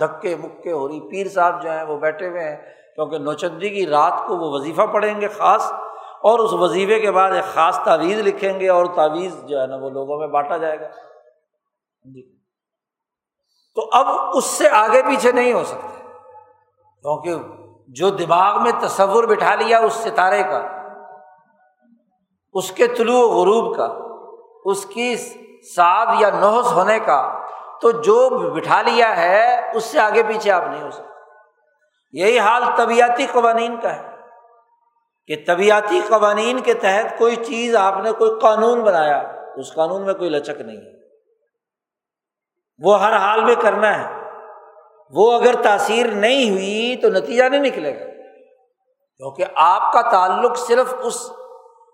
دھکے 0.00 0.34
مکے 0.36 0.72
ہو 0.72 0.88
رہی، 0.88 1.00
پیر 1.10 1.28
صاحب 1.28 1.62
جو 1.62 1.70
ہیں 1.70 1.82
وہ 1.82 1.98
بیٹھے 1.98 2.28
ہوئے 2.28 2.42
ہیں، 2.42 2.56
کیونکہ 2.94 3.18
نوچندی 3.18 3.68
کی 3.68 3.86
رات 3.86 4.26
کو 4.26 4.36
وہ 4.36 4.52
وظیفہ 4.52 4.86
پڑھیں 4.92 5.20
گے 5.20 5.28
خاص، 5.28 5.72
اور 6.20 6.38
اس 6.38 6.52
وظیفے 6.52 7.00
کے 7.00 7.10
بعد 7.10 7.32
ایک 7.32 7.44
خاص 7.44 7.78
تعویذ 7.84 8.18
لکھیں 8.18 8.60
گے 8.60 8.68
اور 8.68 8.86
تعویذ 8.94 9.34
جو 9.44 9.60
ہے 9.60 9.66
نا 9.66 9.76
وہ 9.76 9.90
لوگوں 9.90 10.18
میں 10.18 10.26
بانٹا 10.28 10.56
جائے 10.56 10.80
گا۔ 10.80 10.88
جی۔ 12.04 12.22
تو 13.76 13.88
اب 13.92 14.06
اس 14.34 14.44
سے 14.44 14.68
آگے 14.68 15.02
پیچھے 15.02 15.32
نہیں 15.32 15.52
ہو 15.52 15.64
سکتے، 15.64 15.96
کیونکہ 17.04 17.36
جو 17.88 18.10
دماغ 18.10 18.62
میں 18.62 18.72
تصور 18.80 19.24
بٹھا 19.24 19.54
لیا 19.54 19.78
اس 19.78 19.94
ستارے 19.94 20.42
کا 20.42 20.66
اس 22.58 22.72
کے 22.72 22.86
طلوع 22.86 23.28
غروب 23.28 23.76
کا، 23.76 23.88
اس 24.64 24.86
کی 24.86 25.16
سعد 25.76 26.06
یا 26.18 26.30
نوحس 26.30 26.72
ہونے 26.72 26.98
کا، 26.98 27.46
تو 27.80 27.90
جو 27.90 28.28
بٹھا 28.28 28.82
لیا 28.82 29.16
ہے، 29.16 29.70
اس 29.74 29.84
سے 29.84 30.00
آگے 30.00 30.22
پیچھے 30.22 30.50
آپ 30.50 30.62
نہیں 30.70 30.82
ہو 30.82 30.90
سکتے۔ 30.90 31.08
یہی 32.12 32.38
حال 32.38 32.62
طبیعتی 32.76 33.26
قوانین 33.32 33.80
کا 33.80 33.96
ہے 33.96 34.02
کہ 35.26 35.44
طبیعتی 35.46 36.00
قوانین 36.08 36.60
کے 36.60 36.74
تحت 36.74 37.18
کوئی 37.18 37.36
چیز 37.36 37.76
آپ 37.76 37.94
نے 38.02 38.12
کوئی 38.12 38.30
قانون 38.40 38.80
بنایا، 38.80 39.22
اس 39.56 39.74
قانون 39.74 40.02
میں 40.02 40.14
کوئی 40.14 40.30
لچک 40.30 40.60
نہیں 40.60 40.76
ہے۔ 40.76 40.98
وہ 42.84 43.00
ہر 43.00 43.16
حال 43.16 43.44
میں 43.44 43.54
کرنا 43.54 43.98
ہے۔ 43.98 44.18
وہ 45.10 45.32
اگر 45.32 45.54
تاثیر 45.62 46.06
نہیں 46.06 46.50
ہوئی 46.50 46.96
تو 46.96 47.08
نتیجہ 47.08 47.44
نہیں 47.44 47.60
نکلے 47.60 48.00
گا۔ 48.00 48.04
کیونکہ 49.16 49.44
آپ 49.54 49.92
کا 49.92 50.00
تعلق 50.00 50.58
صرف 50.58 50.94
اس 50.98 51.30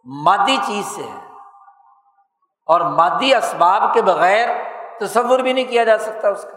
مادی 0.04 0.56
چیز 0.66 0.86
سے 0.86 1.02
ہے۔ 1.02 1.24
اور 2.66 2.80
مادی 2.80 3.34
اسباب 3.34 3.94
کے 3.94 4.02
بغیر 4.02 4.48
تصور 5.00 5.38
بھی 5.38 5.52
نہیں 5.52 5.64
کیا 5.64 5.84
جا 5.84 5.98
سکتا 5.98 6.28
اس 6.28 6.42
کا۔ 6.42 6.56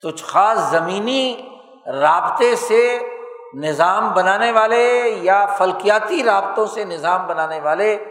تو 0.00 0.08
خاص 0.22 0.58
زمینی 0.58 1.48
رابطے 1.86 2.56
سے 2.56 3.08
نظام 3.54 4.12
بنانے 4.12 4.52
والے 4.52 5.14
یا 5.22 5.46
فلکیاتی 5.46 6.22
رابطوں 6.24 6.66
سے 6.66 6.84
نظام 6.84 7.26
بنانے 7.26 7.60
والے، 7.60 8.04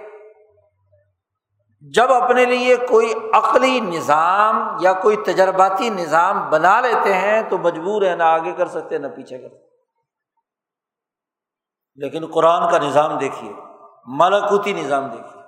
جب 1.82 2.14
اپنے 2.14 2.46
لیے 2.46 2.76
کوئی 2.76 3.14
عقلی 3.34 3.80
نظام 3.80 4.78
یا 4.80 4.94
کوئی 4.94 5.16
تجرباتی 5.16 5.90
نظام 5.90 6.50
بنا 6.50 6.82
لیتے 6.82 7.14
ہیں 7.14 7.42
تو 7.42 7.58
مجبور 7.58 8.02
ہے 8.02 8.16
نہ 8.16 8.24
آگے 8.24 8.52
کر 8.52 8.66
سکتے، 8.66 8.98
نہ 8.98 9.08
پیچھے 9.08 9.38
کر 9.38 9.50
سکتے۔ 9.50 9.71
لیکن 12.02 12.26
قرآن 12.34 12.72
کا 12.72 12.78
نظام 12.78 13.18
دیکھیے، 13.18 13.54
ملکوتی 14.06 14.74
نظام 14.74 15.06
دیکھیے 15.08 15.42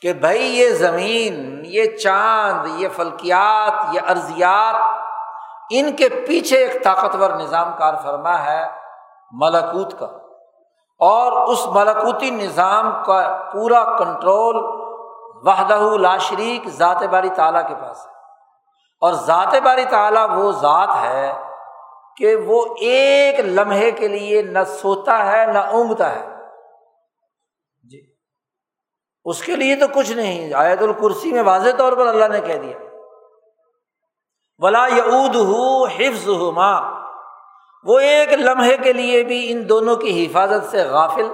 کہ 0.00 0.12
بھائی 0.12 0.42
یہ 0.42 0.70
زمین، 0.70 1.62
یہ 1.64 1.96
چاند، 1.96 2.80
یہ 2.80 2.88
فلکیات، 2.96 3.94
یہ 3.94 4.00
ارضیات، 4.08 4.74
ان 5.70 5.96
کے 5.96 6.08
پیچھے 6.08 6.56
ایک 6.56 6.84
طاقتور 6.84 7.30
نظام 7.30 7.72
کار 7.78 7.94
فرما 8.02 8.44
ہے 8.44 8.66
ملکوت 9.32 9.98
کا۔ 9.98 10.06
اور 10.98 11.48
اس 11.48 11.66
ملکوتی 11.66 12.30
نظام 12.30 13.04
کا 13.06 13.42
پورا 13.52 13.84
کنٹرول 13.84 14.56
وحدہ 15.46 15.96
لا 15.96 16.16
شریک 16.16 16.68
ذات 16.68 17.02
باری 17.02 17.28
تعالیٰ 17.28 17.68
کے 17.68 17.74
پاس 17.74 18.06
ہے۔ 18.06 18.12
اور 19.00 19.12
ذات 19.12 19.54
باری 19.64 19.84
تعالیٰ 19.84 20.26
وہ 20.30 20.52
ذات 20.52 20.96
ہے 21.02 21.45
کہ 22.16 22.36
وہ 22.36 22.74
ایک 22.80 23.40
لمحے 23.40 23.90
کے 23.90 24.08
لیے 24.08 24.42
نہ 24.42 24.58
سوتا 24.68 25.32
ہے 25.32 25.46
نہ 25.46 25.58
اونگتا 25.58 26.14
ہے۔ 26.14 26.28
جی۔ 27.90 28.14
اس 29.24 29.42
کے 29.42 29.56
لیے 29.56 29.76
تو 29.76 29.86
کچھ 29.94 30.12
نہیں، 30.12 30.52
آیت 30.54 30.82
الکرسی 30.82 31.32
میں 31.32 31.42
واضح 31.42 31.70
طور 31.78 31.92
پر 31.92 32.06
اللہ 32.06 32.28
نے 32.28 32.40
کہہ 32.40 32.58
دیا۔ 32.58 32.78
ولا 34.58 34.86
یعود 34.86 35.34
ہو 35.34 35.84
حفظ 35.84 36.28
ہو 36.28 36.52
ماں 36.52 37.06
وہ 37.84 37.98
ایک 37.98 38.32
لمحے 38.32 38.76
کے 38.76 38.92
لیے 38.92 39.22
بھی 39.22 39.52
ان 39.52 39.68
دونوں 39.68 39.96
کی 39.96 40.26
حفاظت 40.26 40.70
سے 40.70 40.84
غافل 40.84 41.28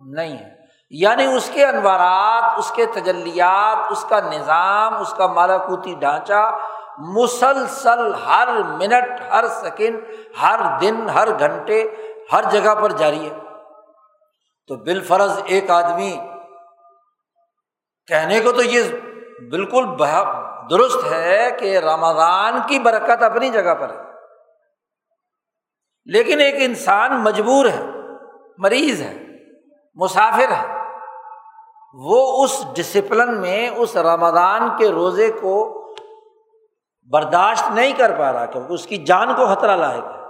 نہیں 0.00 0.36
ہے۔ 0.36 0.60
یعنی 0.90 1.24
اس 1.24 1.50
کے 1.52 1.66
انوارات، 1.66 2.58
اس 2.58 2.70
کے 2.70 2.86
تجلیات، 2.86 3.92
اس 3.92 4.04
کا 4.08 4.20
نظام، 4.20 5.00
اس 5.00 5.14
کا 5.16 5.26
مالاکوتی 5.26 5.94
ڈھانچہ 5.94 6.58
مسلسل 7.00 8.14
ہر 8.14 8.48
منٹ، 8.62 9.20
ہر 9.30 9.46
سیکنڈ، 9.46 9.98
ہر 10.42 10.60
دن، 10.80 11.10
ہر 11.10 11.38
گھنٹے، 11.38 11.84
ہر 12.32 12.44
جگہ 12.50 12.74
پر 12.74 12.92
جاری 12.92 13.30
ہے۔ 13.30 13.34
تو 14.66 14.76
بال 14.76 15.00
فرض 15.00 15.40
ایک 15.44 15.70
آدمی 15.70 16.18
کہنے 18.06 18.40
کو 18.40 18.52
تو 18.52 18.62
یہ 18.62 18.82
بالکل 19.50 19.84
درست 20.70 21.12
ہے 21.12 21.50
کہ 21.58 21.78
رمضان 21.78 22.58
کی 22.68 22.78
برکت 22.78 23.22
اپنی 23.22 23.50
جگہ 23.50 23.74
پر 23.74 23.90
ہے۔ 23.90 23.98
لیکن 26.04 26.40
ایک 26.40 26.54
انسان 26.58 27.24
مجبور 27.24 27.66
ہے، 27.66 27.82
مریض 28.58 29.02
ہے، 29.02 29.18
مسافر 29.94 30.52
ہے۔ 30.52 30.76
وہ 31.94 32.44
اس 32.44 32.64
ڈسپلن 32.74 33.40
میں، 33.40 33.68
اس 33.68 33.96
رمضان 33.96 34.76
کے 34.78 34.88
روزے 34.88 35.30
کو 35.30 35.79
برداشت 37.12 37.70
نہیں 37.70 37.92
کر 37.92 38.18
پا 38.18 38.32
رہا 38.32 38.46
کیونکہ 38.46 38.72
اس 38.72 38.86
کی 38.86 38.96
جان 38.96 39.34
کو 39.34 39.46
خطرہ 39.46 39.76
لائے 39.76 39.98
گا 39.98 40.20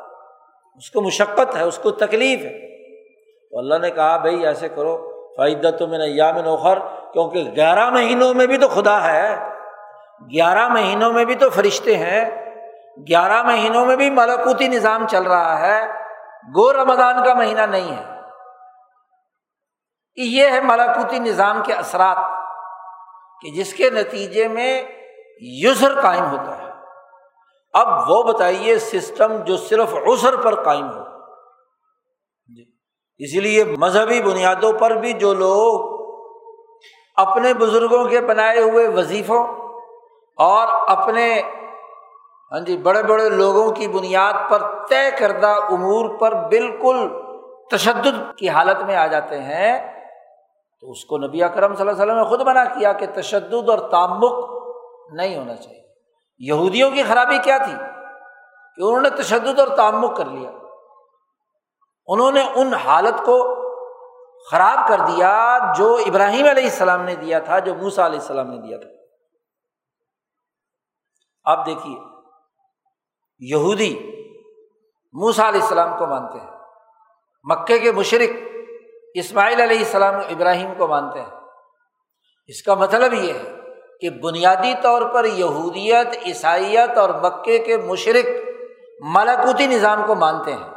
اس 0.76 0.90
کو 0.90 1.00
مشقت 1.00 1.56
ہے، 1.56 1.62
اس 1.62 1.78
کو 1.78 1.90
تکلیف 1.90 2.40
ہے۔ 2.40 2.70
تو 3.50 3.58
اللہ 3.58 3.78
نے 3.78 3.90
کہا، 3.90 4.16
بھائی 4.16 4.46
ایسے 4.46 4.68
کرو۔ 4.68 5.10
فائدہ 5.36 5.70
تو 5.70 5.86
میں 5.86 5.98
نے 5.98 6.06
یا 6.06 6.32
میں 6.32 6.42
نوخر 6.42 6.78
کیونکہ 7.12 7.50
گیارہ 7.56 7.90
مہینوں 7.90 8.34
میں 8.34 8.46
بھی 8.46 8.58
تو 8.58 8.68
خدا 8.68 9.12
ہے۔ 9.12 9.48
گیارہ 10.32 10.68
مہینوں 10.68 11.12
میں 11.12 11.24
بھی 11.24 11.34
تو 11.34 11.50
فرشتے 11.50 11.96
ہیں۔ 11.96 12.30
گیارہ 13.08 13.42
مہینوں 13.42 13.86
میں 13.86 13.96
بھی 13.96 14.10
ملاکوتی 14.10 14.68
نظام 14.68 15.06
چل 15.06 15.22
رہا 15.22 15.60
ہے۔ 15.60 15.86
گو 16.56 16.72
رمضان 16.72 17.24
کا 17.24 17.34
مہینہ 17.34 17.62
نہیں 17.62 17.96
ہے۔ 17.96 18.20
یہ 20.16 20.48
ہے 20.50 20.60
ملاکوتی 20.60 21.18
نظام 21.18 21.62
کے 21.66 21.72
اثرات 21.72 22.16
کہ 23.42 23.50
جس 23.50 23.74
کے 23.74 23.90
نتیجے 23.90 24.48
میں 24.48 24.82
یوزر 25.40 26.00
قائم 26.00 26.30
ہوتا 26.30 26.58
ہے۔ 26.58 26.69
اب 27.72 28.10
وہ 28.10 28.22
بتائیے 28.22 28.78
سسٹم 28.78 29.36
جو 29.36 29.56
صرف 29.56 29.94
عذر 29.94 30.36
پر 30.36 30.62
قائم 30.62 30.90
ہو۔ 30.90 31.04
جی۔ 32.56 32.64
اسی 33.18 33.40
لیے 33.40 33.64
مذہبی 33.64 34.22
بنیادوں 34.22 34.72
پر 34.72 34.90
بھی 34.90 35.12
جو 35.12 35.34
لوگ 35.34 36.00
اپنے 37.16 37.54
بزرگوں 37.54 38.04
کے 38.04 38.20
بنائے 38.20 38.60
ہوئے 38.60 38.88
وظیفوں 38.88 39.44
اور 40.38 40.68
اپنے 40.86 41.42
ہاں 42.52 42.60
جی 42.60 42.76
بڑے 42.76 43.02
بڑے 43.02 43.28
لوگوں 43.28 43.70
کی 43.70 43.88
بنیاد 43.88 44.32
پر 44.50 44.62
طے 44.88 45.10
کردہ 45.18 45.54
امور 45.70 46.18
پر 46.18 46.34
بالکل 46.34 47.08
تشدد 47.70 48.38
کی 48.38 48.48
حالت 48.48 48.82
میں 48.82 48.96
آ 48.96 49.06
جاتے 49.06 49.40
ہیں، 49.42 50.00
تو 50.80 50.90
اس 50.90 51.04
کو 51.04 51.18
نبی 51.18 51.42
اکرم 51.42 51.74
صلی 51.74 51.88
اللہ 51.88 52.02
علیہ 52.02 52.02
وسلم 52.02 52.16
نے 52.16 52.24
خود 52.24 52.40
منع 52.40 52.64
کیا 52.64 52.92
کہ 52.92 53.06
تشدد 53.14 53.68
اور 53.68 53.78
تعمک 53.78 54.50
نہیں 55.12 55.38
ہونا 55.38 55.56
چاہیے۔ 55.56 55.79
یہودیوں 56.40 56.90
کی 56.90 57.02
خرابی 57.02 57.38
کیا 57.38 57.58
تھی 57.58 57.72
کہ 58.76 58.82
انہوں 58.82 59.00
نے 59.00 59.10
تشدد 59.10 59.58
اور 59.58 59.68
تعمک 59.76 60.16
کر 60.16 60.24
لیا۔ 60.24 60.50
انہوں 62.06 62.32
نے 62.32 62.42
ان 62.54 62.74
حالت 62.74 63.24
کو 63.24 63.36
خراب 64.50 64.88
کر 64.88 65.00
دیا 65.00 65.58
جو 65.76 65.94
ابراہیم 66.06 66.46
علیہ 66.46 66.64
السلام 66.64 67.02
نے 67.02 67.14
دیا 67.14 67.38
تھا، 67.38 67.58
جو 67.58 67.74
موسا 67.74 68.06
علیہ 68.06 68.20
السلام 68.20 68.50
نے 68.50 68.58
دیا 68.58 68.78
تھا۔ 68.78 68.88
آپ 71.44 71.66
دیکھیے، 71.66 71.98
یہودی 73.38 73.92
موسا 75.14 75.48
علیہ 75.48 75.62
السلام 75.62 75.96
کو 75.98 76.06
مانتے 76.06 76.40
ہیں، 76.40 76.50
مکے 77.44 77.78
کے 77.78 77.92
مشرق 77.92 78.30
اسماعیل 79.14 79.60
علیہ 79.60 79.78
السلام 79.78 80.14
ابراہیم 80.14 80.72
کو 80.78 80.86
مانتے 80.86 81.20
ہیں۔ 81.20 81.30
اس 82.48 82.62
کا 82.62 82.74
مطلب 82.74 83.12
یہ 83.12 83.32
ہے 83.32 83.59
کہ 84.00 84.10
بنیادی 84.10 84.74
طور 84.82 85.02
پر 85.02 85.24
یہودیت، 85.24 86.16
عیسائیت 86.26 86.98
اور 86.98 87.10
مکے 87.10 87.58
کے 87.58 87.76
مشرق 87.76 88.26
ملاکوتی 89.00 89.66
نظام 89.66 90.02
کو 90.06 90.14
مانتے 90.14 90.52
ہیں۔ 90.52 90.70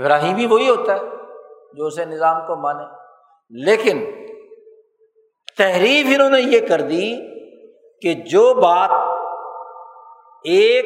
ابراہیم 0.00 0.36
ہی 0.36 0.46
وہی 0.46 0.68
ہوتا 0.68 0.94
ہے 0.94 1.00
جو 1.74 1.86
اسے 1.86 2.04
نظام 2.04 2.46
کو 2.46 2.56
مانے۔ 2.56 2.84
لیکن 3.50 4.04
تحریف 5.56 6.06
انہوں 6.14 6.30
نے 6.30 6.40
یہ 6.40 6.66
کر 6.68 6.80
دی 6.80 7.16
کہ 8.02 8.14
جو 8.14 8.54
بات 8.54 8.90
ایک 10.44 10.84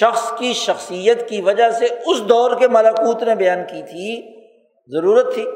شخص 0.00 0.32
کی 0.38 0.52
شخصیت 0.52 1.28
کی 1.28 1.40
وجہ 1.40 1.70
سے 1.70 1.86
اس 1.86 2.28
دور 2.28 2.56
کے 2.56 2.68
ملاکوت 2.68 3.22
نے 3.22 3.34
بیان 3.34 3.58
کی 3.66 3.82
تھی، 3.82 4.34
ضرورت 4.86 5.34
تھی۔ 5.34 5.46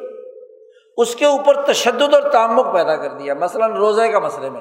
اس 0.97 1.15
کے 1.15 1.25
اوپر 1.25 1.67
تشدد 1.67 2.15
اور 2.15 2.33
تعمک 2.33 2.73
پیدا 2.73 2.97
کر 2.97 3.09
دیا، 3.09 3.35
مثلاً 3.35 3.73
روزے 3.73 4.09
کا 4.09 4.19
مسئلے 4.19 4.51
میں۔ 4.51 4.61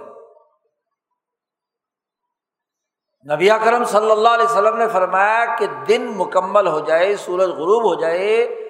نبی 3.34 3.50
کرم 3.66 3.84
صلی 3.84 4.12
اللہ 4.12 4.30
علیہ 4.30 4.46
وسلم 4.46 4.78
نے 4.78 4.88
فرمایا 4.88 5.46
کہ 5.60 5.66
دن 5.66 6.06
مکمل 6.16 6.68
ہو 6.68 6.80
جائے، 6.80 7.16
سورج 7.16 7.50
غروب 7.50 7.84
ہو 7.84 7.96
جائے، 7.96 8.62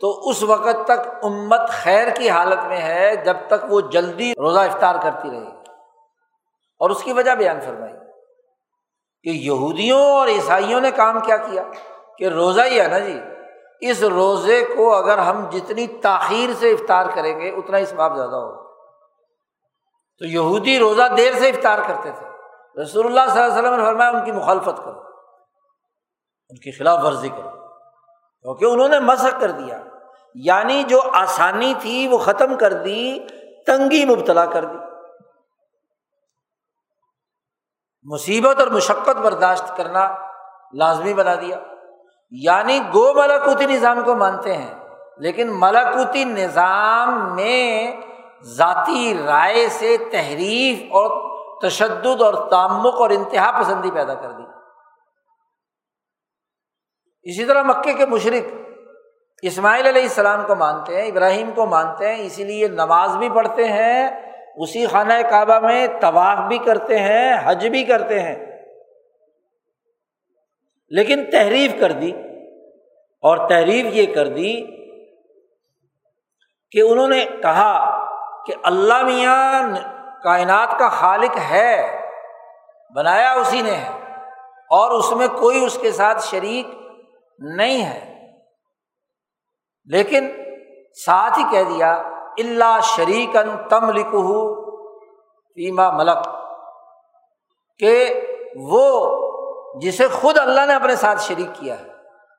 تو 0.00 0.28
اس 0.28 0.42
وقت 0.42 0.84
تک 0.84 1.24
امت 1.24 1.60
خیر 1.68 2.08
کی 2.10 2.30
حالت 2.30 2.64
میں 2.64 2.80
ہے 2.80 3.16
جب 3.16 3.36
تک 3.46 3.64
وہ 3.68 3.80
جلدی 3.80 4.32
روزہ 4.32 4.58
افطار 4.58 4.94
کرتی 5.02 5.30
رہے۔ 5.30 5.40
گی 5.40 5.50
اور 6.78 6.90
اس 6.90 7.02
کی 7.02 7.12
وجہ 7.12 7.30
بیان 7.30 7.60
فرمائی 7.60 7.92
کہ 9.22 9.28
یہودیوں 9.28 10.02
اور 10.02 10.28
عیسائیوں 10.28 10.80
نے 10.80 10.90
کام 10.90 11.20
کیا 11.20 11.36
کیا، 11.36 11.62
کہ 12.18 12.24
روزہ 12.24 12.60
ہی 12.60 12.80
ہے 12.80 12.88
نا 12.88 12.98
جی۔ 12.98 13.20
اس 13.80 14.02
روزے 14.02 14.64
کو 14.76 14.94
اگر 14.94 15.18
ہم 15.18 15.50
جتنی 15.50 15.86
تاخیر 15.86 16.50
سے 16.58 16.70
افطار 16.70 17.06
کریں 17.14 17.40
گے، 17.40 17.48
اتنا 17.48 17.78
ہی 17.78 17.86
ثواب 17.86 18.16
زیادہ 18.16 18.34
ہوگا۔ 18.34 18.70
تو 20.18 20.24
یہودی 20.24 20.78
روزہ 20.78 21.02
دیر 21.16 21.32
سے 21.32 21.48
افطار 21.48 21.78
کرتے 21.88 22.10
تھے۔ 22.12 22.26
رسول 22.82 23.06
اللہ 23.06 23.32
صلی 23.32 23.42
اللہ 23.42 23.58
علیہ 23.58 23.68
وسلم 23.68 23.78
نے 23.78 23.84
فرمایا، 23.84 24.10
ان 24.10 24.24
کی 24.24 24.32
مخالفت 24.32 24.76
کرو۔ 24.84 25.00
ان 26.48 26.56
کی 26.56 26.78
خلاف 26.78 27.04
ورزی 27.04 27.28
کرو۔ 27.28 27.50
کیونکہ 28.42 28.64
انہوں 28.64 28.88
نے 28.88 29.00
مسق 29.00 29.40
کر 29.40 29.50
دیا۔ 29.50 29.82
یعنی 30.34 30.82
جو 30.82 31.00
آسانی 31.12 31.74
تھی، 31.80 32.08
وہ 32.08 32.18
ختم 32.18 32.56
کر 32.56 32.72
دی، 32.72 33.26
تنگی 33.66 34.04
مبتلا 34.04 34.46
کر 34.46 34.64
دی۔ 34.64 34.78
مصیبت 38.02 38.58
اور 38.58 38.66
مشقت 38.66 39.16
برداشت 39.16 39.76
کرنا 39.76 40.14
لازمی 40.72 41.14
بنا 41.14 41.34
دیا۔ 41.34 41.56
یعنی 42.30 42.80
گو 42.94 43.12
ملاکوتی 43.14 43.66
نظام 43.66 44.02
کو 44.04 44.14
مانتے 44.14 44.56
ہیں، 44.56 44.74
لیکن 45.16 45.48
ملاکوتی 45.52 46.24
نظام 46.24 47.34
میں 47.36 47.92
ذاتی 48.42 49.14
رائے 49.26 49.68
سے 49.68 49.96
تحریف 50.12 50.82
اور 50.92 51.30
تشدد 51.62 52.22
اور 52.22 52.34
تعمک 52.50 52.94
اور 52.94 53.10
انتہا 53.10 53.60
پسندی 53.60 53.90
پیدا 53.90 54.14
کر 54.14 54.30
دی۔ 54.32 54.42
اسی 57.22 57.44
طرح 57.44 57.62
مکے 57.62 57.92
کے 57.92 58.06
مشرق 58.06 58.54
اسماعیل 59.42 59.86
علیہ 59.86 60.02
السلام 60.02 60.46
کو 60.46 60.54
مانتے 60.54 61.00
ہیں، 61.00 61.08
ابراہیم 61.08 61.50
کو 61.54 61.66
مانتے 61.66 62.14
ہیں، 62.14 62.26
اسی 62.26 62.44
لیے 62.44 62.68
نماز 62.68 63.16
بھی 63.16 63.28
پڑھتے 63.28 63.68
ہیں، 63.68 64.10
اسی 64.56 64.86
خانہ 64.86 65.12
کعبہ 65.30 65.58
میں 65.58 65.86
طواف 66.00 66.38
بھی 66.38 66.58
کرتے 66.58 66.98
ہیں، 66.98 67.36
حج 67.44 67.66
بھی 67.66 67.84
کرتے 67.84 68.20
ہیں۔ 68.20 68.49
لیکن 70.90 71.24
تحریف 71.30 71.72
کر 71.80 71.92
دی 71.92 72.10
اور 73.22 73.36
تحریف 73.48 73.86
یہ 73.92 74.14
کر 74.14 74.28
دی 74.28 74.52
کہ 76.72 76.80
انہوں 76.80 77.08
نے 77.08 77.24
کہا 77.42 77.74
کہ 78.46 78.54
اللہ 78.62 79.02
میاں 79.02 79.62
کائنات 80.22 80.78
کا 80.78 80.88
خالق 80.88 81.36
ہے، 81.50 81.76
بنایا 82.94 83.32
اسی 83.32 83.60
نے 83.62 83.74
ہے 83.74 83.90
اور 84.70 84.90
اس 84.90 85.10
میں 85.12 85.28
کوئی 85.28 85.64
اس 85.64 85.78
کے 85.78 85.92
ساتھ 85.92 86.24
شریک 86.24 86.66
نہیں 87.38 87.84
ہے۔ 87.84 88.00
لیکن 89.88 90.30
ساتھ 91.04 91.38
ہی 91.38 91.44
کہہ 91.50 91.68
دیا 91.68 91.92
اللہ 92.38 92.78
شریک 92.86 93.36
ان 93.36 93.56
تم 93.68 93.90
لکھو 93.90 94.38
فیما 95.56 95.90
ملک، 95.90 96.28
کہ 97.80 97.94
وہ 98.56 98.86
جسے 99.74 100.08
خود 100.08 100.38
اللہ 100.38 100.66
نے 100.66 100.74
اپنے 100.74 100.96
ساتھ 100.96 101.22
شریک 101.22 101.48
کیا 101.54 101.78
ہے۔ 101.78 101.84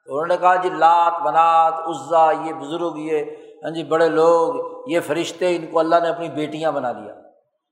تو 0.05 0.13
انہوں 0.13 0.27
نے 0.27 0.37
کہا 0.37 0.55
جی 0.55 0.69
لات، 0.69 1.21
بنات، 1.21 1.73
عزا، 1.73 2.31
یہ 2.31 2.53
بزرگ، 2.53 2.93
یہ 2.95 3.23
ہاں 3.63 3.71
جی 3.71 3.83
بڑے 3.83 4.09
لوگ، 4.09 4.53
یہ 4.87 4.99
فرشتے، 4.99 5.55
ان 5.55 5.65
کو 5.71 5.79
اللہ 5.79 5.95
نے 6.03 6.09
اپنی 6.09 6.29
بیٹیاں 6.29 6.71
بنا 6.71 6.91
دیا۔ 6.91 7.13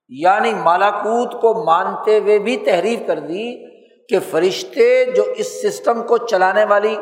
یعنی 0.10 0.54
مالاکوت 0.54 1.42
کو 1.42 1.64
مانتے 1.64 2.20
ہوئے 2.20 2.40
بھی 2.40 2.58
تحریر 2.58 3.00
کر 3.08 3.20
دی 3.20 3.70
کہ 4.08 4.20
فرشتے 4.32 5.06
جو 5.06 5.24
اس 5.36 5.62
سسٹم 5.62 6.04
کو 6.04 6.18
چلانے 6.18 6.66
والی 6.66 6.98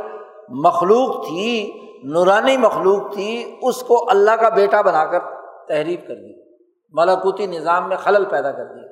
مخلوق 0.50 1.28
تھی، 1.28 1.72
نورانی 2.04 2.58
مخلوق 2.58 3.14
تھی، 3.14 3.58
اس 3.62 3.82
کو 3.82 4.10
اللہ 4.10 4.32
کا 4.32 4.50
بیٹا 4.50 4.82
بنا 4.82 5.06
کر 5.06 5.20
تحریر 5.68 6.00
کر 6.08 6.16
دی۔ 6.16 6.48
ملاکوتی 6.92 7.46
نظام 7.46 7.90
میں 7.90 7.98
خلل 7.98 8.26
پیدا 8.26 8.52
کر 8.52 8.66
دیا 8.66 8.92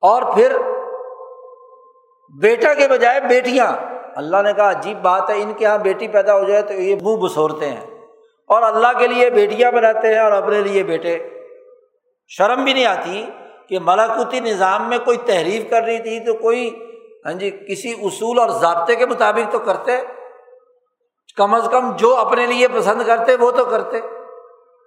اور 0.00 0.22
پھر 0.34 0.56
بیٹا 2.40 2.74
کے 2.74 2.88
بجائے 2.88 3.20
بیٹیاں۔ 3.20 3.72
اللہ 4.16 4.42
نے 4.42 4.52
کہا، 4.52 4.70
عجیب 4.70 5.02
بات 5.02 5.30
ہے، 5.30 5.42
ان 5.42 5.52
کے 5.52 5.64
یہاں 5.64 5.78
بیٹی 5.78 6.08
پیدا 6.08 6.38
ہو 6.38 6.44
جائے 6.44 6.62
تو 6.62 6.74
یہ 6.74 6.96
منہ 7.02 7.16
بسورتے 7.16 7.68
ہیں۔ 7.68 7.80
اور 8.48 8.62
اللہ 8.62 8.98
کے 8.98 9.06
لیے 9.06 9.30
بیٹیاں 9.30 9.72
بناتے 9.72 10.14
ہیں 10.14 10.20
اور 10.20 10.32
اپنے 10.32 10.60
لیے 10.60 10.82
بیٹے۔ 10.82 11.18
شرم 12.28 12.64
بھی 12.64 12.72
نہیں 12.72 12.86
آتی 12.86 13.30
کہ 13.68 13.78
ملاکوتی 13.82 14.40
نظام 14.40 14.88
میں 14.88 14.98
کوئی 14.98 15.16
تحریر 15.16 15.62
کر 15.70 15.82
رہی 15.82 15.98
تھی 15.98 16.20
تو 16.20 16.34
کوئی 16.34 16.86
ہاں 17.26 17.32
جی 17.32 17.50
کسی 17.50 17.92
اصول 18.02 18.38
اور 18.38 18.48
ضابطے 18.48 18.96
کے 18.96 19.06
مطابق 19.06 19.52
تو 19.52 19.58
کرتے۔ 19.58 20.00
کم 21.36 21.54
از 21.54 21.68
کم 21.70 21.96
جو 21.96 22.16
اپنے 22.16 22.46
لیے 22.46 22.68
پسند 22.68 23.02
کرتے، 23.06 23.36
وہ 23.36 23.50
تو 23.50 23.64
کرتے۔ 23.64 24.00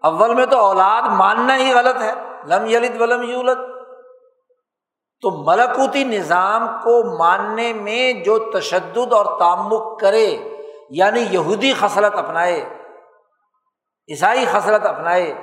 اول 0.04 0.34
میں 0.34 0.46
تو 0.46 0.58
اولاد 0.58 1.02
ماننا 1.10 1.58
ہی 1.58 1.74
غلط 1.74 2.02
ہے۔ 2.02 2.12
لم 2.48 2.66
یلد 2.66 3.02
ولم 3.02 3.24
یولد۔ 3.24 3.77
تو 5.22 5.32
ملکوتی 5.32 6.04
نظام 6.04 6.68
کو 6.84 7.18
ماننے 7.18 7.74
میں 7.74 8.14
جو 8.14 8.52
تشدد 8.52 9.14
اور 9.14 9.40
تعمک 9.40 10.00
کرے 10.00 10.38
یعنی 10.90 11.20
یہودی 11.32 11.74
خصلت 11.74 12.16
اپنائے، 12.16 12.62
عیسائی 14.10 14.46
خصلت 14.46 14.86
اپنائے، 14.86 15.34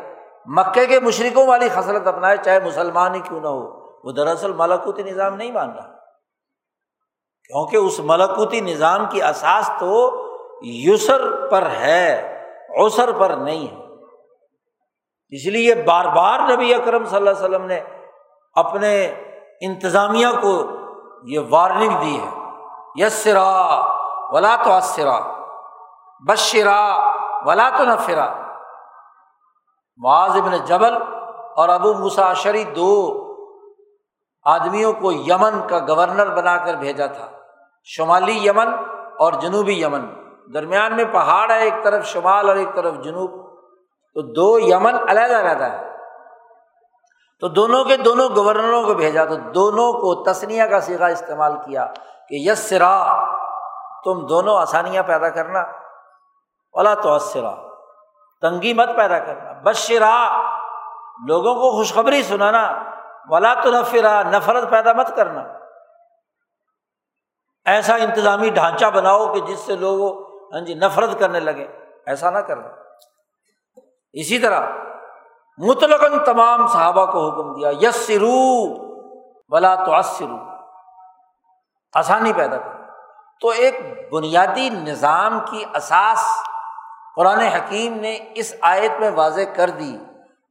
مکے 0.47 0.87
کے 0.87 1.01
مشرقوں 1.01 1.47
والی 1.47 1.69
خصلت 1.69 2.07
اپنائے، 2.07 2.37
چاہے 2.37 2.61
مسلمان 2.61 3.15
ہی 3.15 3.21
کیوں 3.21 3.41
نہ 3.41 3.49
ہو، 3.49 3.85
وہ 4.05 4.13
دراصل 4.13 4.53
ملکوتی 4.53 5.03
نظام 5.03 5.37
نہیں 5.37 5.53
مان 5.53 5.71
رہا۔ 5.71 5.95
کیونکہ 7.45 7.77
اس 7.77 8.01
ملکوتی 8.01 8.61
نظام 8.61 9.07
کی 9.11 9.23
اساس 9.23 9.71
تو 9.81 10.21
یسر 10.63 11.47
پر 11.47 11.67
ہے 11.67 12.35
اوسر 12.79 13.13
پر 13.13 13.31
نہیں 13.31 13.69
ہے۔ 13.69 13.85
اس 15.31 15.47
لیے 15.47 15.75
بار 15.75 16.05
بار 16.05 16.39
نبی 16.51 16.75
اکرم 16.75 17.05
صلی 17.05 17.17
اللہ 17.17 17.31
علیہ 17.31 17.45
وسلم 17.45 17.67
نے 17.67 17.81
اپنے 18.55 19.15
انتظامیہ 19.61 20.27
کو 20.43 20.63
یہ 21.25 21.41
وارننگ 21.51 22.01
دی 22.01 22.21
ہے۔ 22.21 22.29
یسرا 22.95 23.81
ولا 24.31 24.57
تو 24.65 24.73
اسرا 24.73 25.21
بشرا 26.29 27.13
ولا 27.47 27.71
تو 27.77 27.85
نفرا 27.85 28.35
معاذ 29.97 30.37
ابن 30.37 30.57
جبل 30.57 30.95
اور 31.57 31.69
ابو 31.69 31.95
مساشری 31.95 32.65
دو 32.65 33.21
آدمیوں 34.43 34.93
کو 34.93 35.13
یمن 35.13 35.69
کا 35.69 35.79
گورنر 35.79 36.37
بنا 36.37 36.57
کر 36.57 36.75
بھیجا 36.75 37.07
تھا۔ 37.07 37.27
شمالی 37.85 38.47
یمن 38.47 38.69
اور 39.19 39.33
جنوبی 39.33 39.83
یمن۔ 39.83 40.07
درمیان 40.55 40.97
میں 40.97 41.05
پہاڑ 41.05 41.51
ہے، 41.51 41.59
ایک 41.59 41.75
طرف 41.85 42.07
شمال 42.07 42.49
اور 42.49 42.57
ایک 42.57 42.75
طرف 42.75 42.95
جنوب۔ 42.95 43.31
تو 44.15 44.21
دو 44.21 44.59
یمن 44.59 44.95
علیحدہ 45.09 45.37
رہتا 45.37 45.73
ہے۔ 45.73 45.94
تو 47.45 47.49
دونوں 47.49 47.85
کے 47.85 47.97
دونوں 47.97 48.29
گورنروں 48.37 48.83
کو 48.83 48.95
بھیجا 48.95 49.25
تو 49.25 49.37
دونوں 49.37 49.93
کو 49.93 50.25
تسنیا 50.25 50.67
کا 50.67 50.81
سیکھا 50.81 51.07
استعمال 51.07 51.53
کیا 51.57 51.87
کہ 52.29 52.35
یس 52.35 52.59
سرا 52.59 53.25
تم 54.05 54.27
دونوں 54.27 54.57
آسانیاں 54.57 55.03
پیدا 55.03 55.29
کرنا، 55.29 55.65
ولا 56.75 56.95
تو 56.95 57.19
تنگی 58.41 58.75
مت 58.75 58.89
پیدا 58.97 59.19
کرنا، 59.19 59.53
بشرا، 59.53 60.43
لوگوں 61.29 61.55
کو 61.55 61.77
خوشخبری 61.77 62.23
سنانا، 62.23 62.83
ولا 63.29 63.55
تو 63.55 63.71
نفرا 63.71 64.23
نفرت 64.23 64.71
پیدا 64.71 64.93
مت 64.93 65.17
کرنا۔ 65.17 65.45
ایسا 67.65 67.95
انتظامی 67.95 68.51
ڈھانچہ 68.51 68.87
بناؤ 68.87 69.35
کہ 69.35 69.41
جس 69.41 69.59
سے 69.59 69.77
لوگ 69.77 70.23
ہاں 70.55 70.61
جی 70.61 70.75
نفرت 70.75 71.19
کرنے 71.19 71.41
لگے، 71.41 71.67
ایسا 72.07 72.31
نہ 72.31 72.39
کرنا۔ 72.39 72.69
اسی 74.13 74.39
طرح 74.39 74.61
مطلق 75.59 76.27
تمام 76.27 76.67
صحابہ 76.67 77.07
کو 77.07 77.29
حکم 77.29 77.55
دیا 77.55 77.71
یس 77.81 77.95
سرو 77.97 78.75
بلا 79.49 79.75
تو 79.75 79.93
آسانی 81.95 82.33
پیدا 82.33 82.57
کر۔ 82.57 82.71
تو 83.41 83.49
ایک 83.49 83.75
بنیادی 84.13 84.69
نظام 84.69 85.39
کی 85.51 85.65
اساس 85.75 86.25
قرآن 87.17 87.41
حکیم 87.41 87.95
نے 87.95 88.19
اس 88.35 88.55
آیت 88.61 89.01
میں 89.01 89.11
واضح 89.11 89.41
کر 89.57 89.71
دی 89.71 89.99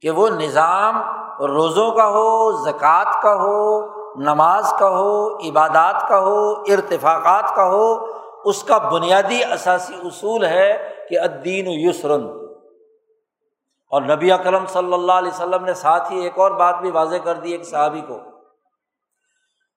کہ 0.02 0.10
وہ 0.10 0.28
نظام 0.28 1.02
روزوں 1.42 1.90
کا 1.90 2.08
ہو، 2.08 2.52
زکوٰۃ 2.52 3.22
کا 3.22 3.34
ہو، 3.34 3.86
نماز 4.20 4.74
کا 4.78 4.88
ہو، 4.88 5.36
عبادات 5.36 6.08
کا 6.08 6.18
ہو، 6.18 6.50
ارتفاقات 6.52 7.54
کا 7.54 7.64
ہو، 7.64 8.06
اس 8.44 8.64
کا 8.64 8.78
بنیادی 8.78 9.44
اثاثی 9.44 9.94
اصول 9.94 10.44
ہے 10.44 10.94
کہ 11.08 11.18
الدین 11.18 11.64
یسرن۔ 11.68 12.43
اور 13.94 14.02
نبی 14.02 14.32
اکرم 14.32 14.66
صلی 14.66 14.92
اللہ 14.92 15.12
علیہ 15.12 15.28
وسلم 15.28 15.64
نے 15.64 15.74
ساتھ 15.74 16.12
ہی 16.12 16.20
ایک 16.20 16.38
اور 16.38 16.50
بات 16.50 16.74
بھی 16.80 16.90
واضح 16.90 17.16
کر 17.24 17.34
دی 17.34 17.52
ایک 17.52 17.64
صحابی 17.64 18.00
کو۔ 18.00 18.20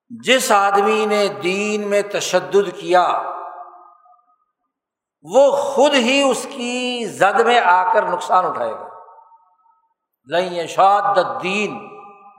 جس 0.10 0.52
آدمی 0.52 1.06
نے 1.06 1.28
دین 1.28 1.90
میں 1.90 2.02
تشدد 2.02 2.72
کیا، 2.80 3.34
وہ 5.22 5.52
خود 5.52 5.94
ہی 5.94 6.22
اس 6.22 6.48
کی 6.56 7.06
زد 7.06 7.40
میں 7.40 7.60
آ 7.60 7.94
کر 7.94 8.04
نقصان 8.04 8.46
اٹھائے 8.46 8.72
گا۔ 8.72 8.88
لئی 10.26 10.68
شاد 10.68 11.18
دین 11.44 11.88